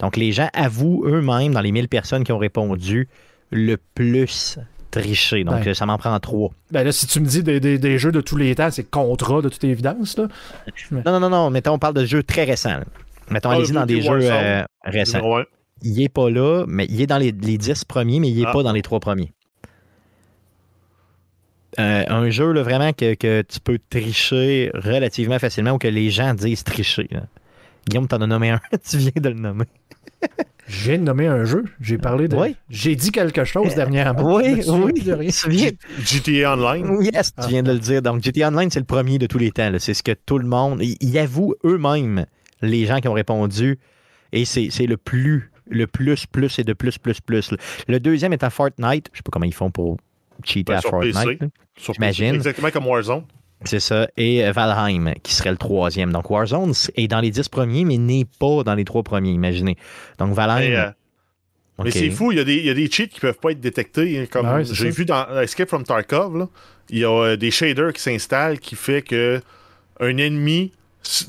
Donc, 0.00 0.16
les 0.16 0.32
gens 0.32 0.48
avouent 0.52 1.04
eux-mêmes, 1.06 1.52
dans 1.52 1.60
les 1.60 1.72
1000 1.72 1.88
personnes 1.88 2.24
qui 2.24 2.32
ont 2.32 2.38
répondu, 2.38 3.08
le 3.50 3.76
plus 3.94 4.58
tricher. 4.90 5.44
Donc, 5.44 5.62
Ben. 5.64 5.68
euh, 5.70 5.74
ça 5.74 5.86
m'en 5.86 5.96
prend 5.98 6.18
trois. 6.20 6.50
Ben 6.70 6.82
là, 6.84 6.92
si 6.92 7.06
tu 7.06 7.20
me 7.20 7.26
dis 7.26 7.42
des, 7.42 7.60
des- 7.60 7.78
des 7.78 7.98
jeux 7.98 8.12
de 8.12 8.20
tous 8.20 8.36
les 8.36 8.54
temps, 8.54 8.70
c'est 8.70 8.84
Contra 8.88 9.40
de 9.42 9.48
toute 9.48 9.64
évidence, 9.64 10.16
là. 10.18 10.28
Non, 10.90 11.02
non, 11.12 11.20
non, 11.20 11.30
non. 11.30 11.50
Mettons, 11.50 11.72
on 11.74 11.78
parle 11.78 11.94
de 11.94 12.04
jeux 12.04 12.22
très 12.22 12.44
récents. 12.44 12.78
là. 12.78 12.84
Mettons, 13.30 13.50
Ah, 13.50 13.54
allez-y 13.56 13.72
dans 13.72 13.84
des 13.86 14.00
jeux 14.02 14.20
euh, 14.22 14.62
récents. 14.84 15.20
Il 15.82 16.02
est 16.02 16.08
pas 16.08 16.28
là, 16.30 16.64
mais 16.66 16.86
il 16.90 17.00
est 17.00 17.06
dans 17.06 17.18
les, 17.18 17.30
les 17.32 17.56
10 17.58 17.84
premiers, 17.84 18.20
mais 18.20 18.30
il 18.30 18.40
est 18.40 18.46
Ah. 18.46 18.52
pas 18.52 18.62
dans 18.62 18.72
les 18.72 18.82
trois 18.82 19.00
premiers. 19.00 19.32
Euh, 21.78 22.04
un 22.08 22.30
jeu 22.30 22.52
là, 22.52 22.62
vraiment 22.62 22.92
que, 22.92 23.14
que 23.14 23.42
tu 23.42 23.60
peux 23.60 23.78
tricher 23.90 24.70
relativement 24.74 25.38
facilement 25.38 25.72
ou 25.72 25.78
que 25.78 25.88
les 25.88 26.10
gens 26.10 26.34
disent 26.34 26.64
tricher. 26.64 27.08
là. 27.10 27.22
Guillaume, 27.88 28.08
t'en 28.08 28.20
as 28.20 28.26
nommé 28.26 28.50
un, 28.50 28.60
tu 28.88 28.98
viens 28.98 29.12
de 29.14 29.28
le 29.28 29.36
nommer. 29.36 29.64
Je 30.66 30.90
viens 30.90 30.98
de 30.98 31.04
nommer 31.04 31.26
un 31.26 31.44
jeu. 31.44 31.64
J'ai 31.80 31.96
parlé 31.96 32.28
de. 32.28 32.36
Oui. 32.36 32.54
J'ai 32.68 32.94
dit 32.94 33.10
quelque 33.10 33.44
chose 33.44 33.74
dernièrement. 33.74 34.40
Je 34.40 34.50
me 34.50 34.84
Oui, 34.84 34.92
oui, 34.94 35.02
de 35.02 35.12
rien. 35.14 35.30
viens. 35.46 35.70
GTA 36.04 36.54
Online. 36.54 37.02
Yes, 37.02 37.34
tu 37.34 37.48
viens 37.48 37.62
de 37.62 37.72
le 37.72 37.78
dire. 37.78 38.02
Donc, 38.02 38.22
GTA 38.22 38.48
Online, 38.48 38.70
c'est 38.70 38.80
le 38.80 38.84
premier 38.84 39.18
de 39.18 39.26
tous 39.26 39.38
les 39.38 39.50
temps. 39.50 39.72
C'est 39.78 39.94
ce 39.94 40.02
que 40.02 40.12
tout 40.12 40.38
le 40.38 40.46
monde. 40.46 40.82
Ils, 40.82 41.18
avouent 41.18 41.54
eux-mêmes, 41.64 42.26
les 42.60 42.84
gens 42.84 42.98
qui 42.98 43.08
ont 43.08 43.14
répondu, 43.14 43.78
et 44.32 44.44
c'est 44.44 44.68
c'est 44.70 44.86
le 44.86 44.98
plus, 44.98 45.50
le 45.70 45.86
plus, 45.86 46.26
plus 46.26 46.58
et 46.58 46.64
de 46.64 46.74
plus, 46.74 46.98
plus, 46.98 47.20
plus. 47.20 47.54
Le 47.86 48.00
deuxième 48.00 48.34
est 48.34 48.42
à 48.42 48.50
Fortnite. 48.50 49.08
Je 49.12 49.18
sais 49.18 49.22
pas 49.22 49.30
comment 49.32 49.46
ils 49.46 49.54
font 49.54 49.70
pour 49.70 49.96
cheater 50.44 50.72
Ben, 50.72 50.78
à 50.78 50.80
sur 50.80 50.90
Fortnite. 50.90 51.40
J'imagine. 51.76 52.34
Exactement 52.34 52.70
comme 52.70 52.86
Warzone. 52.86 53.24
C'est 53.64 53.80
ça. 53.80 54.08
Et 54.16 54.48
Valheim, 54.52 55.14
qui 55.22 55.34
serait 55.34 55.50
le 55.50 55.56
troisième. 55.56 56.12
Donc, 56.12 56.30
Warzone 56.30 56.72
est 56.94 57.08
dans 57.08 57.20
les 57.20 57.30
dix 57.30 57.48
premiers, 57.48 57.84
mais 57.84 57.98
n'est 57.98 58.26
pas 58.38 58.62
dans 58.62 58.74
les 58.74 58.84
trois 58.84 59.02
premiers, 59.02 59.30
imaginez. 59.32 59.76
Donc, 60.18 60.32
Valheim. 60.34 60.60
Mais, 60.70 60.76
euh. 60.76 60.90
Mais 61.84 61.90
c'est 61.92 62.10
fou, 62.10 62.32
il 62.32 62.38
y, 62.38 62.40
a 62.40 62.44
des, 62.44 62.56
il 62.56 62.64
y 62.66 62.70
a 62.70 62.74
des 62.74 62.90
cheats 62.90 63.06
qui 63.06 63.20
peuvent 63.20 63.38
pas 63.38 63.52
être 63.52 63.60
détectés. 63.60 64.18
hein, 64.18 64.26
Comme 64.30 64.48
Ouais, 64.48 64.64
c'est 64.64 64.74
j'ai 64.74 64.90
ça. 64.90 64.96
vu 64.96 65.04
dans 65.04 65.40
Escape 65.40 65.68
from 65.68 65.84
Tarkov, 65.84 66.36
là, 66.36 66.48
il 66.90 66.98
y 66.98 67.04
a 67.04 67.10
euh, 67.10 67.36
des 67.36 67.52
shaders 67.52 67.92
qui 67.92 68.02
s'installent 68.02 68.58
qui 68.58 68.74
fait 68.74 69.02
que 69.02 69.40
un 70.00 70.16
ennemi, 70.16 70.72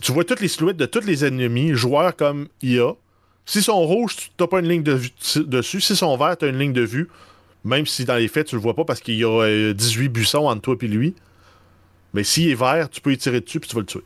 tu 0.01 0.11
vois 0.11 0.23
toutes 0.23 0.41
les 0.41 0.47
silhouettes 0.47 0.77
de 0.77 0.87
tous 0.87 1.05
les 1.05 1.23
ennemis, 1.23 1.73
joueurs 1.75 2.15
comme 2.15 2.47
IA. 2.63 2.93
S'ils 3.45 3.61
sont 3.63 3.79
rouges, 3.79 4.15
tu 4.15 4.29
n'as 4.39 4.47
pas 4.47 4.59
une 4.59 4.67
ligne 4.69 4.83
de 4.83 4.93
vue 4.93 5.11
dessus. 5.45 5.81
S'ils 5.81 5.95
sont 5.95 6.15
verts, 6.17 6.37
tu 6.37 6.45
as 6.45 6.47
une 6.49 6.57
ligne 6.59 6.73
de 6.73 6.81
vue. 6.83 7.09
Même 7.63 7.85
si 7.85 8.05
dans 8.05 8.15
les 8.15 8.27
faits, 8.27 8.47
tu 8.47 8.55
le 8.55 8.61
vois 8.61 8.75
pas 8.75 8.85
parce 8.85 9.01
qu'il 9.01 9.15
y 9.15 9.23
a 9.23 9.43
euh, 9.43 9.73
18 9.73 10.09
buissons 10.09 10.45
entre 10.45 10.61
toi 10.61 10.75
et 10.81 10.87
lui. 10.87 11.15
Mais 12.13 12.23
s'il 12.23 12.49
est 12.49 12.55
vert, 12.55 12.89
tu 12.89 13.01
peux 13.01 13.11
y 13.11 13.17
tirer 13.17 13.41
dessus 13.41 13.59
puis 13.59 13.69
tu 13.69 13.75
vas 13.75 13.81
le 13.81 13.85
tuer. 13.85 14.03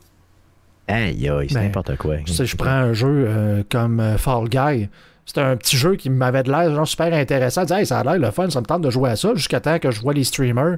Aïe, 0.88 1.28
aïe, 1.28 1.46
c'est 1.48 1.54
Ben, 1.54 1.62
n'importe 1.64 1.96
quoi. 1.96 2.18
Tu 2.18 2.32
sais, 2.32 2.44
je 2.44 2.56
prends 2.56 2.68
un 2.68 2.92
jeu 2.92 3.24
euh, 3.26 3.62
comme 3.70 4.00
euh, 4.00 4.18
Fall 4.18 4.48
Guy. 4.48 4.88
C'était 5.24 5.40
un 5.40 5.56
petit 5.56 5.76
jeu 5.76 5.96
qui 5.96 6.10
m'avait 6.10 6.42
de 6.42 6.50
l'air 6.50 6.74
genre 6.74 6.86
super 6.86 7.12
intéressant. 7.14 7.62
Je 7.62 7.66
disais, 7.68 7.80
Hey, 7.80 7.86
ça 7.86 8.00
a 8.00 8.04
l'air 8.04 8.18
le 8.18 8.30
fun, 8.30 8.50
ça 8.50 8.60
me 8.60 8.66
tente 8.66 8.82
de 8.82 8.90
jouer 8.90 9.10
à 9.10 9.16
ça, 9.16 9.34
jusqu'à 9.34 9.60
temps 9.60 9.78
que 9.78 9.90
je 9.90 10.00
vois 10.02 10.12
les 10.12 10.24
streamers 10.24 10.76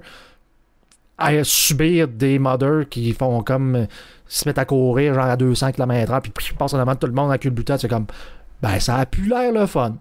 à 1.18 1.42
subir 1.44 2.08
des 2.08 2.38
modders 2.38 2.88
qui 2.88 3.12
font 3.12 3.42
comme 3.42 3.74
euh, 3.74 3.86
se 4.26 4.46
mettent 4.46 4.58
à 4.58 4.64
courir 4.64 5.14
genre 5.14 5.24
à 5.24 5.36
200 5.36 5.72
km/h 5.72 6.20
puis 6.20 6.30
puis 6.30 6.46
ils 6.50 6.56
passent 6.56 6.74
en 6.74 6.78
avant 6.78 6.92
de 6.94 6.98
tout 6.98 7.06
le 7.06 7.12
monde 7.12 7.32
à 7.32 7.38
cul 7.38 7.48
de 7.50 7.54
butin. 7.54 7.78
C'est 7.78 7.88
comme 7.88 8.06
ben 8.62 8.78
ça 8.80 8.96
a 8.96 9.06
pu 9.06 9.22
l'air 9.22 9.52
le 9.52 9.66
fun. 9.66 9.96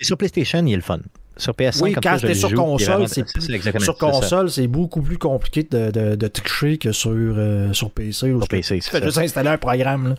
Et 0.00 0.04
Sur 0.04 0.16
PlayStation, 0.16 0.64
il 0.64 0.72
est 0.72 0.76
le 0.76 0.82
fun. 0.82 1.00
Sur 1.36 1.52
PS5, 1.52 1.82
Oui, 1.82 1.92
quand 2.00 2.16
c'était 2.18 2.34
sur 2.34 2.54
console, 2.54 3.08
c'est 3.08 3.24
sur 3.80 3.96
console, 3.98 4.50
c'est 4.50 4.68
beaucoup 4.68 5.02
plus 5.02 5.18
compliqué 5.18 5.64
de, 5.68 5.90
de, 5.90 6.14
de 6.14 6.26
tricher 6.28 6.78
que 6.78 6.92
sur, 6.92 7.10
euh, 7.12 7.72
sur 7.72 7.90
PC. 7.90 8.30
Sur 8.30 8.40
tu 8.42 8.48
PC, 8.48 8.80
fais 8.80 8.80
c'est 8.80 8.98
ça. 9.00 9.04
juste 9.04 9.18
installer 9.18 9.48
un 9.50 9.58
programme. 9.58 10.10
là. 10.10 10.14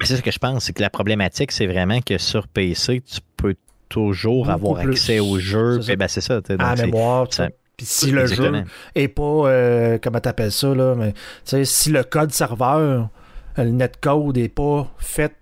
Mais 0.00 0.06
C'est 0.06 0.16
ce 0.16 0.22
que 0.22 0.30
je 0.30 0.38
pense, 0.38 0.64
c'est 0.64 0.72
que 0.72 0.82
la 0.82 0.90
problématique, 0.90 1.50
c'est 1.52 1.66
vraiment 1.66 2.00
que 2.00 2.18
sur 2.18 2.46
PC, 2.48 3.00
tu 3.00 3.18
peux 3.36 3.54
toujours 3.88 4.46
Beaucoup 4.46 4.52
avoir 4.72 4.82
plus. 4.82 4.92
accès 4.92 5.18
au 5.20 5.38
jeu. 5.38 5.80
C'est 5.82 5.96
ben, 5.96 6.08
c'est 6.08 6.20
ça. 6.20 6.40
tu 6.40 6.56
donc 6.56 6.60
à 6.66 6.74
mémoire. 6.76 7.26
ça-. 7.32 7.48
Puis 7.76 7.86
si 7.86 8.10
le 8.12 8.26
jeu 8.26 8.52
est 8.94 9.08
pas, 9.08 9.22
euh, 9.22 9.98
comment 10.00 10.20
t'appelles 10.20 10.52
ça, 10.52 10.72
là, 10.72 10.94
mais 10.96 11.12
tu 11.44 11.64
si 11.64 11.90
le 11.90 12.04
code 12.04 12.30
serveur, 12.32 13.08
le 13.56 13.64
netcode 13.70 14.38
est 14.38 14.48
pas 14.48 14.88
fait 14.98 15.32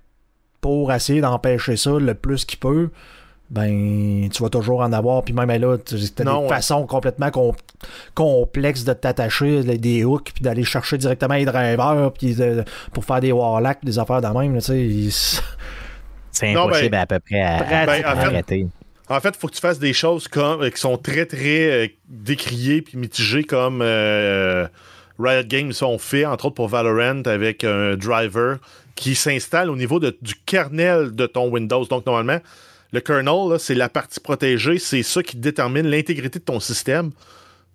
pour 0.63 0.91
essayer 0.93 1.21
d'empêcher 1.21 1.77
ça 1.77 1.91
le 1.99 2.15
plus 2.15 2.45
qu'il 2.47 2.59
peut, 2.59 2.89
ben 3.53 4.29
tu 4.31 4.43
vas 4.43 4.49
toujours 4.49 4.81
en 4.81 4.93
avoir. 4.93 5.23
Puis 5.23 5.33
même 5.35 5.49
là, 5.51 5.77
tu 5.79 5.95
as 5.95 6.25
Non, 6.25 6.39
des 6.39 6.43
ouais. 6.45 6.49
façons 6.49 6.87
complètement 6.87 7.31
com- 7.31 7.53
complexes 8.15 8.85
de 8.85 8.93
t'attacher, 8.95 9.63
des 9.63 10.05
hooks, 10.05 10.33
puis 10.35 10.43
d'aller 10.43 10.65
chercher 10.65 10.99
directement 10.99 11.35
les 11.35 11.45
drivers, 11.45 12.11
puis 12.19 12.35
de- 12.35 12.65
pour 12.93 13.05
faire 13.05 13.21
des 13.21 13.31
warlocks, 13.33 13.85
des 13.85 13.99
affaires 13.99 14.23
de 14.23 14.27
même. 14.29 14.55
là, 14.55 14.61
C'est 16.35 16.53
Non, 16.55 16.65
impossible 16.67 16.91
ben- 16.91 17.01
à 17.01 17.07
peu 17.07 17.19
près 17.21 17.41
à, 17.43 17.63
Ben, 17.87 17.89
à 18.05 18.13
en 18.13 18.17
fait- 18.17 18.27
arrêter. 18.27 18.67
En 19.09 19.21
fait, 19.21 19.31
il 19.35 19.39
faut 19.39 19.49
que 19.49 19.55
tu 19.55 19.61
fasses 19.61 19.79
des 19.79 19.93
choses 19.93 20.27
comme, 20.29 20.63
euh, 20.63 20.71
qui 20.71 20.81
sont 20.81 20.97
très, 20.97 21.27
très 21.27 21.71
euh, 21.71 21.89
décriées 22.09 22.81
puis 22.81 22.97
mitigées 22.97 23.45
comme 23.45 23.81
euh, 23.83 24.67
Riot 25.19 25.43
Games 25.47 25.73
ont 25.83 25.99
fait, 25.99 26.25
entre 26.25 26.47
autres 26.47 26.55
pour 26.55 26.69
Valorant, 26.69 27.21
avec 27.27 27.65
un 27.65 27.97
driver 27.97 28.57
qui 28.95 29.15
s'installe 29.15 29.69
au 29.69 29.77
niveau 29.77 30.01
de- 30.01 30.17
du 30.23 30.35
kernel 30.47 31.15
de 31.15 31.27
ton 31.27 31.51
Windows. 31.51 31.85
Donc, 31.85 32.07
normalement, 32.07 32.39
le 32.93 33.01
kernel, 33.01 33.51
là, 33.51 33.59
c'est 33.59 33.75
la 33.75 33.89
partie 33.89 34.21
protégée, 34.21 34.79
c'est 34.79 35.03
ça 35.03 35.23
qui 35.23 35.37
détermine 35.37 35.87
l'intégrité 35.87 36.39
de 36.39 36.45
ton 36.45 36.61
système. 36.61 37.11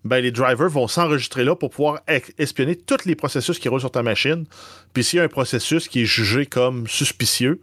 Ben, 0.06 0.20
les 0.20 0.32
drivers 0.32 0.70
vont 0.70 0.88
s'enregistrer 0.88 1.44
là 1.44 1.56
pour 1.56 1.72
pouvoir 1.72 2.00
espionner 2.38 2.76
tous 2.76 3.06
les 3.06 3.16
processus 3.16 3.60
qui 3.60 3.68
roulent 3.68 3.80
sur 3.82 3.92
ta 3.92 4.04
machine. 4.04 4.46
Puis 4.94 5.04
s'il 5.04 5.18
y 5.18 5.20
a 5.20 5.24
un 5.24 5.28
processus 5.28 5.88
qui 5.88 6.04
est 6.04 6.06
jugé 6.06 6.46
comme 6.46 6.88
suspicieux, 6.88 7.62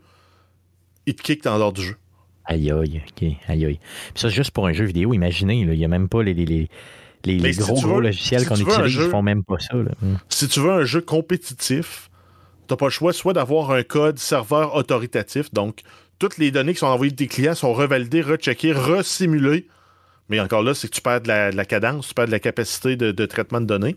il 1.06 1.14
te 1.14 1.22
kick 1.22 1.46
en 1.46 1.56
dehors 1.58 1.72
du 1.72 1.82
jeu. 1.82 1.96
Aïe, 2.46 2.70
aïe, 2.70 3.02
ok, 3.08 3.28
aïe, 3.48 3.64
aïe. 3.64 3.78
Puis 4.12 4.20
ça, 4.20 4.28
c'est 4.28 4.34
juste 4.34 4.50
pour 4.50 4.66
un 4.66 4.72
jeu 4.72 4.84
vidéo, 4.84 5.14
imaginez, 5.14 5.64
là, 5.64 5.72
il 5.72 5.78
n'y 5.78 5.84
a 5.84 5.88
même 5.88 6.08
pas 6.08 6.22
les, 6.22 6.34
les, 6.34 6.44
les- 6.44 6.68
Les, 7.38 7.52
gros, 7.52 7.80
gros 7.80 8.00
logiciels 8.00 8.46
qu'on 8.46 8.56
utilise 8.56 8.98
ne 8.98 9.08
font 9.08 9.22
même 9.22 9.44
pas 9.44 9.58
ça. 9.58 9.74
Mm. 9.76 10.16
Si 10.28 10.48
tu 10.48 10.60
veux 10.60 10.72
un 10.72 10.84
jeu 10.84 11.00
compétitif, 11.00 12.10
tu 12.68 12.72
n'as 12.74 12.76
pas 12.76 12.86
le 12.86 12.90
choix 12.90 13.12
soit 13.14 13.32
d'avoir 13.32 13.70
un 13.70 13.82
code 13.82 14.18
serveur 14.18 14.74
autoritatif, 14.74 15.52
donc 15.54 15.80
toutes 16.24 16.38
les 16.38 16.50
données 16.50 16.72
qui 16.72 16.78
sont 16.78 16.86
envoyées 16.86 17.10
de 17.10 17.16
tes 17.16 17.26
clients 17.26 17.54
sont 17.54 17.74
revalidées, 17.74 18.22
recheckées, 18.22 18.72
resimulées. 18.72 19.66
Mais 20.30 20.40
encore 20.40 20.62
là, 20.62 20.72
c'est 20.72 20.88
que 20.88 20.94
tu 20.94 21.02
perds 21.02 21.20
de 21.20 21.28
la, 21.28 21.64
cadence, 21.66 22.08
tu 22.08 22.14
perds 22.14 22.26
de 22.26 22.30
la 22.30 22.40
capacité 22.40 22.96
de, 22.96 23.26
traitement 23.26 23.60
de 23.60 23.66
données. 23.66 23.96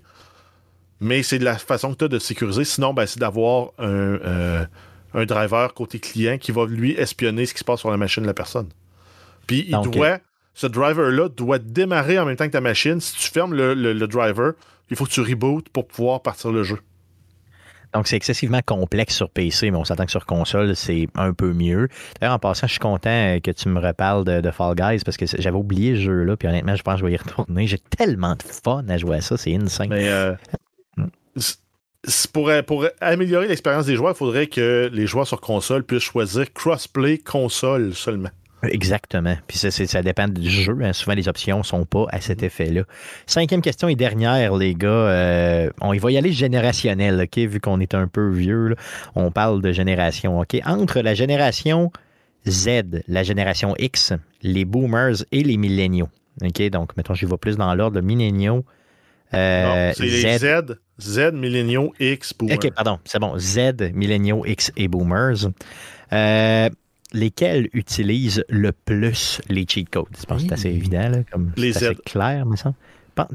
Mais 0.99 1.23
c'est 1.23 1.39
de 1.39 1.45
la 1.45 1.57
façon 1.57 1.93
que 1.93 1.99
tu 1.99 2.05
as 2.05 2.09
de 2.09 2.19
sécuriser. 2.19 2.65
Sinon, 2.65 2.93
ben, 2.93 3.05
c'est 3.05 3.19
d'avoir 3.19 3.69
un, 3.77 3.85
euh, 3.87 4.65
un 5.13 5.25
driver 5.25 5.73
côté 5.73 5.99
client 5.99 6.37
qui 6.37 6.51
va 6.51 6.65
lui 6.65 6.95
espionner 6.95 7.45
ce 7.45 7.53
qui 7.53 7.59
se 7.59 7.63
passe 7.63 7.79
sur 7.79 7.91
la 7.91 7.97
machine 7.97 8.23
de 8.23 8.27
la 8.27 8.33
personne. 8.33 8.67
Puis 9.45 9.65
il 9.69 9.79
doit, 9.79 10.19
ce 10.53 10.67
driver-là 10.67 11.29
doit 11.29 11.59
démarrer 11.59 12.19
en 12.19 12.25
même 12.25 12.35
temps 12.35 12.47
que 12.47 12.51
ta 12.51 12.59
machine. 12.59 12.99
Si 12.99 13.15
tu 13.15 13.29
fermes 13.29 13.53
le, 13.53 14.07
driver, 14.07 14.51
il 14.89 14.97
faut 14.97 15.05
que 15.05 15.11
tu 15.11 15.21
rebootes 15.21 15.69
pour 15.69 15.87
pouvoir 15.87 16.21
partir 16.21 16.51
le 16.51 16.63
jeu. 16.63 16.79
Donc, 17.97 18.07
c'est 18.07 18.15
excessivement 18.15 18.59
complexe 18.63 19.15
sur 19.15 19.27
PC, 19.27 19.71
mais 19.71 19.77
on 19.77 19.83
s'attend 19.83 20.05
que 20.05 20.11
sur 20.11 20.27
console, 20.27 20.75
c'est 20.75 21.07
un 21.15 21.33
peu 21.33 21.51
mieux. 21.51 21.87
D'ailleurs, 22.21 22.35
en 22.35 22.39
passant, 22.39 22.67
je 22.67 22.73
suis 22.73 22.79
content 22.79 23.39
que 23.43 23.49
tu 23.49 23.69
me 23.69 23.79
reparles 23.79 24.23
de, 24.23 24.51
Fall 24.51 24.75
Guys 24.75 24.99
parce 25.03 25.17
que 25.17 25.25
j'avais 25.25 25.57
oublié 25.57 25.95
ce 25.95 26.01
jeu-là, 26.01 26.37
puis 26.37 26.47
honnêtement, 26.47 26.75
je 26.75 26.83
pense 26.83 26.93
que 26.93 26.99
je 26.99 27.05
vais 27.05 27.13
y 27.13 27.17
retourner. 27.17 27.65
J'ai 27.65 27.79
tellement 27.79 28.35
de 28.35 28.43
fun 28.43 28.85
à 28.87 28.97
jouer 28.99 29.17
à 29.17 29.21
ça, 29.21 29.35
c'est 29.35 29.55
insane. 29.55 29.89
Mais 29.89 30.09
euh, 30.09 30.35
pour, 32.33 32.51
pour 32.67 32.85
améliorer 33.01 33.47
l'expérience 33.47 33.87
des 33.87 33.95
joueurs, 33.95 34.13
il 34.13 34.17
faudrait 34.17 34.45
que 34.45 34.91
les 34.93 35.07
joueurs 35.07 35.25
sur 35.25 35.41
console 35.41 35.83
puissent 35.83 36.03
choisir 36.03 36.53
crossplay 36.53 37.17
console 37.17 37.95
seulement. 37.95 38.29
Exactement. 38.63 39.35
Puis 39.47 39.57
ça, 39.57 39.69
ça 39.71 40.01
dépend 40.01 40.27
du 40.27 40.49
jeu. 40.49 40.77
Hein. 40.81 40.93
Souvent, 40.93 41.15
les 41.15 41.27
options 41.27 41.59
ne 41.59 41.63
sont 41.63 41.85
pas 41.85 42.05
à 42.09 42.21
cet 42.21 42.41
effet-là. 42.41 42.83
Cinquième 43.27 43.61
question 43.61 43.87
et 43.87 43.95
dernière, 43.95 44.55
les 44.55 44.73
gars. 44.73 44.87
Euh, 44.87 45.69
on 45.81 45.95
va 45.95 46.11
y 46.11 46.17
aller 46.17 46.31
générationnel, 46.31 47.21
OK? 47.21 47.37
Vu 47.37 47.59
qu'on 47.59 47.79
est 47.79 47.93
un 47.93 48.07
peu 48.07 48.29
vieux, 48.31 48.75
on 49.15 49.31
parle 49.31 49.61
de 49.61 49.71
génération, 49.71 50.39
OK? 50.39 50.57
Entre 50.65 51.01
la 51.01 51.13
génération 51.13 51.91
Z, 52.47 53.03
la 53.07 53.23
génération 53.23 53.75
X, 53.77 54.13
les 54.41 54.65
boomers 54.65 55.23
et 55.31 55.43
les 55.43 55.57
milléniaux. 55.57 56.09
OK? 56.43 56.69
Donc, 56.69 56.95
mettons, 56.97 57.13
je 57.13 57.25
vais 57.25 57.37
plus 57.37 57.57
dans 57.57 57.73
l'ordre, 57.75 58.01
milléniaux. 58.01 58.65
Euh, 59.33 59.91
c'est 59.95 60.03
les 60.03 60.37
Z, 60.37 60.79
Z, 60.99 61.31
milléniaux, 61.33 61.93
X, 61.99 62.33
boomers. 62.33 62.55
OK, 62.55 62.71
pardon, 62.73 62.99
c'est 63.05 63.19
bon. 63.19 63.37
Z, 63.37 63.91
milléniaux, 63.93 64.45
X 64.45 64.71
et 64.77 64.87
boomers. 64.87 65.51
Euh, 66.13 66.69
lesquels 67.13 67.69
utilisent 67.73 68.43
le 68.49 68.71
plus 68.71 69.41
les 69.49 69.65
cheat 69.67 69.89
codes? 69.89 70.05
Je 70.19 70.25
pense 70.25 70.43
que 70.43 70.49
c'est 70.49 70.53
assez 70.53 70.69
évident, 70.69 71.09
là, 71.09 71.17
comme 71.31 71.51
les 71.57 71.73
Z. 71.73 71.95
clair, 72.05 72.45
mais 72.45 72.57
ça. 72.57 72.73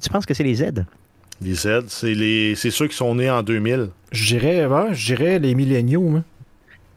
Tu 0.01 0.11
penses 0.11 0.27
que 0.27 0.35
c'est 0.35 0.45
les 0.45 0.57
Z? 0.57 0.85
Les 1.41 1.55
Z, 1.55 1.87
c'est 1.89 2.15
les 2.15 2.55
c'est 2.55 2.71
ceux 2.71 2.87
qui 2.87 2.97
sont 2.97 3.15
nés 3.15 3.31
en 3.31 3.43
2000. 3.43 3.91
Je 4.13 4.27
dirais, 4.27 4.67
ouais, 4.67 5.39
les 5.39 5.55
milléniaux. 5.55 6.17
Hein. 6.17 6.25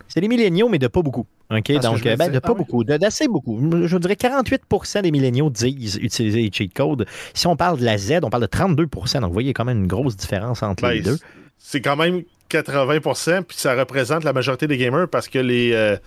C'est 0.07 0.21
les 0.21 0.28
milléniaux, 0.28 0.69
mais 0.69 0.78
de 0.78 0.88
pas 0.88 1.01
beaucoup. 1.01 1.26
OK? 1.51 1.71
Donc, 1.82 2.03
ben, 2.03 2.32
de 2.32 2.39
pas 2.39 2.49
ah 2.51 2.53
beaucoup, 2.53 2.84
d'assez 2.84 3.28
beaucoup. 3.28 3.59
Je 3.86 3.97
dirais 3.97 4.15
48% 4.15 5.01
des 5.01 5.11
milléniaux 5.11 5.49
disent 5.49 5.97
utiliser 5.97 6.41
les 6.41 6.51
cheat 6.51 6.73
codes. 6.73 7.05
Si 7.34 7.47
on 7.47 7.55
parle 7.55 7.80
de 7.80 7.86
la 7.86 7.97
Z, 7.97 8.19
on 8.23 8.30
parle 8.30 8.43
de 8.43 8.47
32% 8.47 9.19
Donc, 9.19 9.28
vous 9.28 9.34
voyez, 9.34 9.53
quand 9.53 9.65
même 9.65 9.80
une 9.80 9.88
grosse 9.88 10.15
différence 10.15 10.63
entre 10.63 10.84
ben, 10.84 10.91
les 10.91 11.01
deux. 11.01 11.19
C'est 11.57 11.82
quand 11.82 11.95
même 11.95 12.23
80% 12.49 13.43
puis 13.43 13.57
ça 13.57 13.76
représente 13.76 14.23
la 14.23 14.34
majorité 14.34 14.67
des 14.67 14.78
gamers 14.78 15.07
parce 15.07 15.28
que 15.28 15.39
les, 15.39 15.71
euh, 15.73 15.97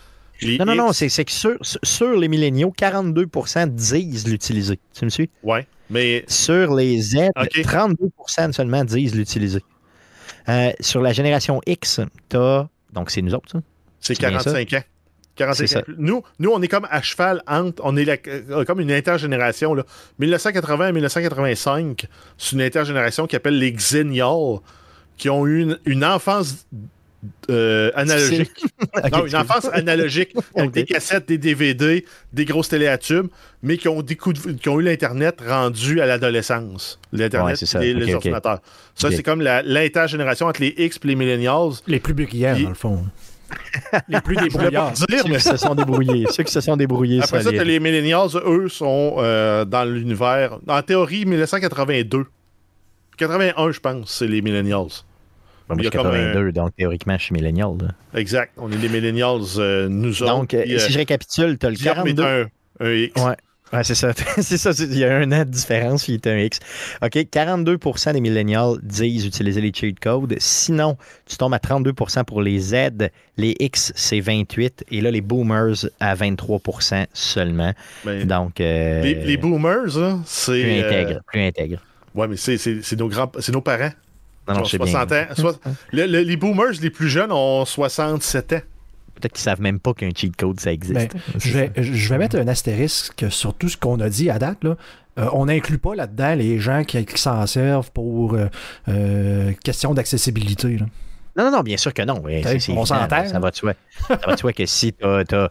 non, 0.43 0.64
non, 0.64 0.74
non, 0.74 0.93
c'est 0.93 1.09
que 1.09 1.32
sur, 1.32 1.57
sur, 1.62 2.16
les 2.16 2.28
milléniaux, 2.28 2.72
42% 2.76 3.68
disent 3.74 4.26
l'utiliser. 4.26 4.78
Tu 4.95 5.05
me 5.05 5.11
suis? 5.11 5.30
Oui, 5.43 5.61
mais... 5.91 6.24
Sur 6.28 6.74
les 6.74 7.01
Z, 7.01 7.16
32% 7.36 8.53
seulement 8.53 8.84
disent 8.84 9.14
l'utiliser. 9.14 9.62
Euh, 10.49 10.70
sur 10.80 11.01
la 11.01 11.12
génération 11.12 11.61
X, 11.66 12.01
t'as... 12.28 12.66
Donc, 12.93 13.11
c'est 13.11 13.22
nous 13.22 13.34
autres, 13.34 13.51
ça? 13.51 13.59
C'est 14.01 14.16
45 14.16 14.72
ans. 14.74 14.82
45 15.36 15.84
Nous, 15.99 16.22
nous, 16.39 16.51
on 16.51 16.61
est 16.62 16.68
comme 16.68 16.86
à 16.91 17.03
cheval 17.03 17.43
entre... 17.47 17.82
On 17.84 17.97
est 17.97 18.28
euh, 18.28 18.64
comme 18.64 18.80
une 18.80 18.91
intergénération. 18.91 19.74
Là. 19.74 19.84
1980 20.18 20.93
1985, 20.93 22.07
c'est 22.36 22.53
une 22.53 22.62
intergénération 22.62 23.26
qui 23.26 23.36
appelle 23.36 23.59
les 23.59 23.72
Xennials, 23.72 24.61
qui 25.16 25.30
ont 25.30 25.47
eu 25.47 25.62
une, 25.62 25.78
une 25.84 26.05
enfance 26.05 26.66
euh, 27.51 27.91
analogique. 27.95 28.64
non, 29.12 29.26
une 29.26 29.37
enfance 29.37 29.66
analogique. 29.72 30.35
avec 30.57 30.70
des 30.72 30.85
cassettes, 30.85 31.29
des 31.29 31.39
DVD, 31.39 32.05
des 32.33 32.45
grosses 32.45 32.68
télé 32.68 32.87
à 32.87 32.99
tubes, 32.99 33.29
mais 33.62 33.76
qui 33.76 33.89
ont, 33.89 34.03
qui 34.03 34.68
ont 34.68 34.81
eu 34.81 34.83
l'Internet 34.83 35.41
rendu 35.47 36.01
à 36.01 36.07
l'adolescence. 36.07 36.99
L'Internet 37.12 37.62
et 37.81 37.95
les 37.95 38.14
ordinateurs. 38.14 38.61
Ça, 38.95 39.11
c'est 39.11 39.22
comme 39.22 39.43
l'intergénération 39.43 40.47
entre 40.47 40.61
les 40.61 40.74
X 40.76 40.99
et 41.03 41.09
les 41.09 41.14
millennials. 41.14 41.72
Les 41.87 42.01
plus 42.01 42.14
bruyants, 42.14 42.59
dans 42.59 42.68
le 42.68 42.74
fond. 42.74 43.05
les 44.09 44.20
plus 44.20 44.37
débrouillards. 44.37 44.93
Dire, 44.93 45.24
mais... 45.29 45.39
Ceux 45.39 45.53
qui 45.53 45.59
se 45.59 45.66
sont 45.66 45.74
débrouillés. 45.74 46.26
Ceux 46.31 46.43
qui 46.43 46.53
se 46.53 46.61
sont 46.61 46.76
débrouillés. 46.76 47.22
Après 47.22 47.43
ça, 47.43 47.51
les 47.51 47.81
millennials, 47.81 48.29
eux, 48.45 48.68
sont 48.68 49.16
euh, 49.18 49.64
dans 49.64 49.85
l'univers. 49.85 50.59
En 50.66 50.83
théorie, 50.83 51.24
1982. 51.24 52.26
81, 53.16 53.72
je 53.72 53.81
pense, 53.81 54.11
c'est 54.11 54.29
les 54.29 54.43
millennials. 54.43 55.03
Moi, 55.69 55.79
je 55.83 55.89
82, 55.89 56.53
donc 56.53 56.75
théoriquement, 56.77 57.16
je 57.19 57.25
suis 57.25 57.35
millénial. 57.35 57.77
Exact. 58.14 58.53
On 58.57 58.71
est 58.73 58.77
des 58.77 58.89
millennials, 58.89 59.43
euh, 59.59 59.89
nous 59.89 60.23
autres. 60.23 60.35
Donc, 60.35 60.55
euh, 60.55 60.64
si 60.79 60.93
je 60.93 60.99
récapitule, 60.99 61.59
tu 61.59 61.66
as 61.66 61.71
le 61.71 61.77
42. 61.77 62.23
Un, 62.23 62.47
un 62.81 62.93
X. 62.93 63.23
Ouais. 63.23 63.37
Ouais, 63.73 63.85
c'est 63.85 63.95
ça. 63.95 64.12
c'est 64.39 64.57
ça. 64.57 64.71
Il 64.79 64.97
y 64.97 65.05
a 65.05 65.14
un 65.14 65.31
an 65.33 65.41
de 65.41 65.51
différence, 65.51 66.05
puis 66.05 66.14
il 66.14 66.16
est 66.16 66.27
un 66.27 66.39
X. 66.39 66.59
OK, 67.03 67.12
42% 67.12 68.12
des 68.12 68.21
millennials 68.21 68.79
disent 68.83 69.27
utiliser 69.27 69.61
les 69.61 69.73
cheat 69.73 70.01
codes. 70.01 70.35
Sinon, 70.39 70.97
tu 71.27 71.37
tombes 71.37 71.55
à 71.55 71.59
32% 71.59 72.25
pour 72.25 72.41
les 72.41 72.59
Z. 72.59 72.75
Les 73.37 73.55
X, 73.61 73.93
c'est 73.95 74.21
28. 74.21 74.87
Et 74.91 75.01
là, 75.01 75.11
les 75.11 75.21
boomers 75.21 75.87
à 76.01 76.14
23% 76.14 77.07
seulement. 77.12 77.73
Ben, 78.05 78.27
Donc. 78.27 78.61
Euh, 78.61 79.03
les, 79.03 79.37
boomers, 79.37 80.23
c'est. 80.25 80.62
Plus 80.62 80.81
intègre. 80.81 81.21
Plus 81.27 81.41
intègre. 81.43 81.83
Ouais, 82.14 82.27
mais 82.27 82.37
c'est 82.37 82.97
nos, 82.97 83.09
grands, 83.09 83.31
nos 83.53 83.61
parents. 83.61 83.93
Non, 84.49 84.63
les 85.93 86.37
boomers 86.37 86.81
les 86.81 86.91
plus 86.91 87.09
jeunes 87.09 87.33
ont 87.33 87.65
67 87.65 88.53
ans. 88.53 88.61
Peut-être 89.15 89.33
qu'ils 89.33 89.43
savent 89.43 89.61
même 89.61 89.81
pas 89.81 89.95
qu'un 89.95 90.11
cheat 90.15 90.37
code, 90.37 90.61
ça 90.61 90.73
existe. 90.73 90.95
Ben, 90.95 91.09
je, 91.39 91.51
vais, 91.51 91.73
je, 91.77 92.09
vais, 92.09 92.19
mettre 92.19 92.37
un 92.37 92.47
astérisque 92.47 93.27
sur 93.31 93.53
tout 93.53 93.69
ce 93.69 93.77
qu'on 93.77 93.99
a 93.99 94.09
dit 94.09 94.31
à 94.31 94.39
date. 94.39 94.63
Là. 94.63 94.77
Euh, 95.19 95.29
on 95.33 95.47
n'inclut 95.47 95.79
pas 95.79 95.95
là-dedans 95.95 96.35
les 96.37 96.59
gens 96.61 96.85
qui, 96.85 97.05
s'en 97.17 97.45
servent 97.47 97.91
pour 97.91 98.35
euh, 98.35 98.47
euh, 98.89 99.53
question 99.65 99.93
d'accessibilité. 99.93 100.79
Non, 101.37 101.45
non, 101.45 101.51
non, 101.51 101.61
bien 101.63 101.77
sûr 101.77 101.93
que 101.93 102.03
non. 102.03 102.23
on 102.69 102.85
s'entend. 102.85 103.27
Ça 103.27 103.41
va 103.41 103.51
de 103.51 103.57
soi. 103.57 103.75
ça 104.09 104.19
va 104.25 104.35
de 104.35 104.39
soi 104.39 104.53
que 104.53 104.67
si 104.67 104.93
tu 104.93 105.05
as, 105.05 105.49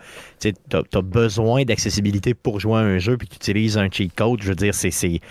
as, 0.74 1.02
besoin 1.02 1.64
d'accessibilité 1.66 2.34
pour 2.34 2.62
jouer 2.62 2.76
à 2.76 2.84
un 2.84 3.00
jeu 3.00 3.18
puis 3.18 3.28
que 3.28 3.34
tu 3.34 3.52
utilises 3.52 3.78
un 3.78 3.90
cheat 3.90 4.16
code, 4.16 4.42
je 4.42 4.50
veux 4.50 4.56
dire, 4.56 4.74
c'est 4.74 5.22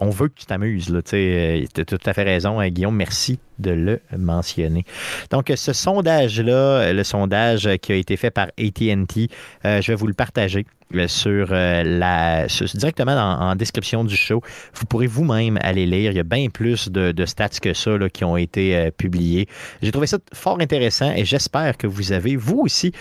on 0.00 0.10
veut 0.10 0.28
que 0.28 0.34
tu 0.34 0.46
t'amuses. 0.46 0.86
Tu 1.04 1.66
as 1.76 1.84
tout 1.84 1.98
à 2.04 2.12
fait 2.12 2.22
raison, 2.22 2.60
hein, 2.60 2.68
Guillaume. 2.68 2.96
Merci 2.96 3.38
de 3.58 3.70
le 3.70 4.00
mentionner. 4.16 4.84
Donc, 5.30 5.52
ce 5.54 5.72
sondage-là, 5.72 6.92
le 6.92 7.04
sondage 7.04 7.68
qui 7.80 7.92
a 7.92 7.96
été 7.96 8.16
fait 8.16 8.30
par 8.30 8.48
ATT, 8.58 9.30
euh, 9.64 9.80
je 9.80 9.92
vais 9.92 9.94
vous 9.94 10.06
le 10.06 10.14
partager 10.14 10.66
euh, 10.94 11.08
sur 11.08 11.48
euh, 11.50 11.82
la 11.82 12.46
directement 12.74 13.12
en, 13.14 13.56
description 13.56 14.04
du 14.04 14.16
show. 14.16 14.42
Vous 14.74 14.84
pourrez 14.86 15.06
vous-même 15.06 15.58
aller 15.62 15.86
lire. 15.86 16.12
Il 16.12 16.16
y 16.16 16.20
a 16.20 16.24
bien 16.24 16.48
plus 16.48 16.88
de, 16.90 17.26
stats 17.26 17.48
que 17.60 17.72
ça 17.72 17.90
qui 18.12 18.24
ont 18.24 18.36
été 18.36 18.90
publiés. 18.92 19.48
J'ai 19.82 19.90
trouvé 19.90 20.06
ça 20.06 20.18
fort 20.32 20.60
intéressant 20.60 21.12
et 21.12 21.24
j'espère 21.24 21.76
que 21.76 21.86
vous 21.86 22.12
avez, 22.12 22.36
vous 22.36 22.60
aussi, 22.60 22.92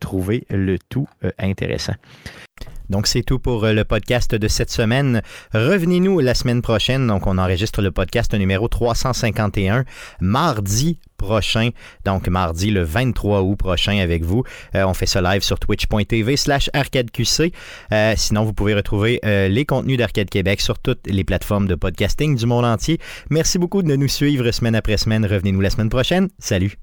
trouvé 0.00 0.44
le 0.50 0.78
tout 0.88 1.08
intéressant. 1.38 1.94
Donc, 2.90 3.06
c'est 3.06 3.22
tout 3.22 3.38
pour 3.38 3.64
euh, 3.64 3.72
le 3.72 3.84
podcast 3.84 4.34
de 4.34 4.48
cette 4.48 4.70
semaine. 4.70 5.22
Revenez-nous 5.54 6.20
la 6.20 6.34
semaine 6.34 6.62
prochaine. 6.62 7.06
Donc, 7.06 7.26
on 7.26 7.38
enregistre 7.38 7.82
le 7.82 7.90
podcast 7.90 8.34
numéro 8.34 8.68
351 8.68 9.84
mardi 10.20 10.98
prochain. 11.16 11.70
Donc, 12.04 12.28
mardi 12.28 12.70
le 12.70 12.82
23 12.82 13.42
août 13.42 13.56
prochain 13.56 13.98
avec 13.98 14.24
vous. 14.24 14.44
Euh, 14.74 14.84
on 14.84 14.94
fait 14.94 15.06
ça 15.06 15.20
live 15.20 15.42
sur 15.42 15.58
twitch.tv 15.58 16.36
slash 16.36 16.70
arcadeqc. 16.72 17.52
Euh, 17.92 18.14
sinon, 18.16 18.44
vous 18.44 18.52
pouvez 18.52 18.74
retrouver 18.74 19.20
les 19.22 19.64
contenus 19.64 19.98
d'Arcade 19.98 20.30
Québec 20.30 20.60
sur 20.60 20.78
toutes 20.78 21.06
les 21.06 21.24
plateformes 21.24 21.66
de 21.66 21.74
podcasting 21.74 22.36
du 22.36 22.46
monde 22.46 22.64
entier. 22.64 22.98
Merci 23.30 23.58
beaucoup 23.58 23.82
de 23.82 23.94
nous 23.94 24.08
suivre 24.08 24.50
semaine 24.50 24.74
après 24.74 24.96
semaine. 24.96 25.24
Revenez-nous 25.24 25.60
la 25.60 25.70
semaine 25.70 25.90
prochaine. 25.90 26.28
Salut! 26.38 26.76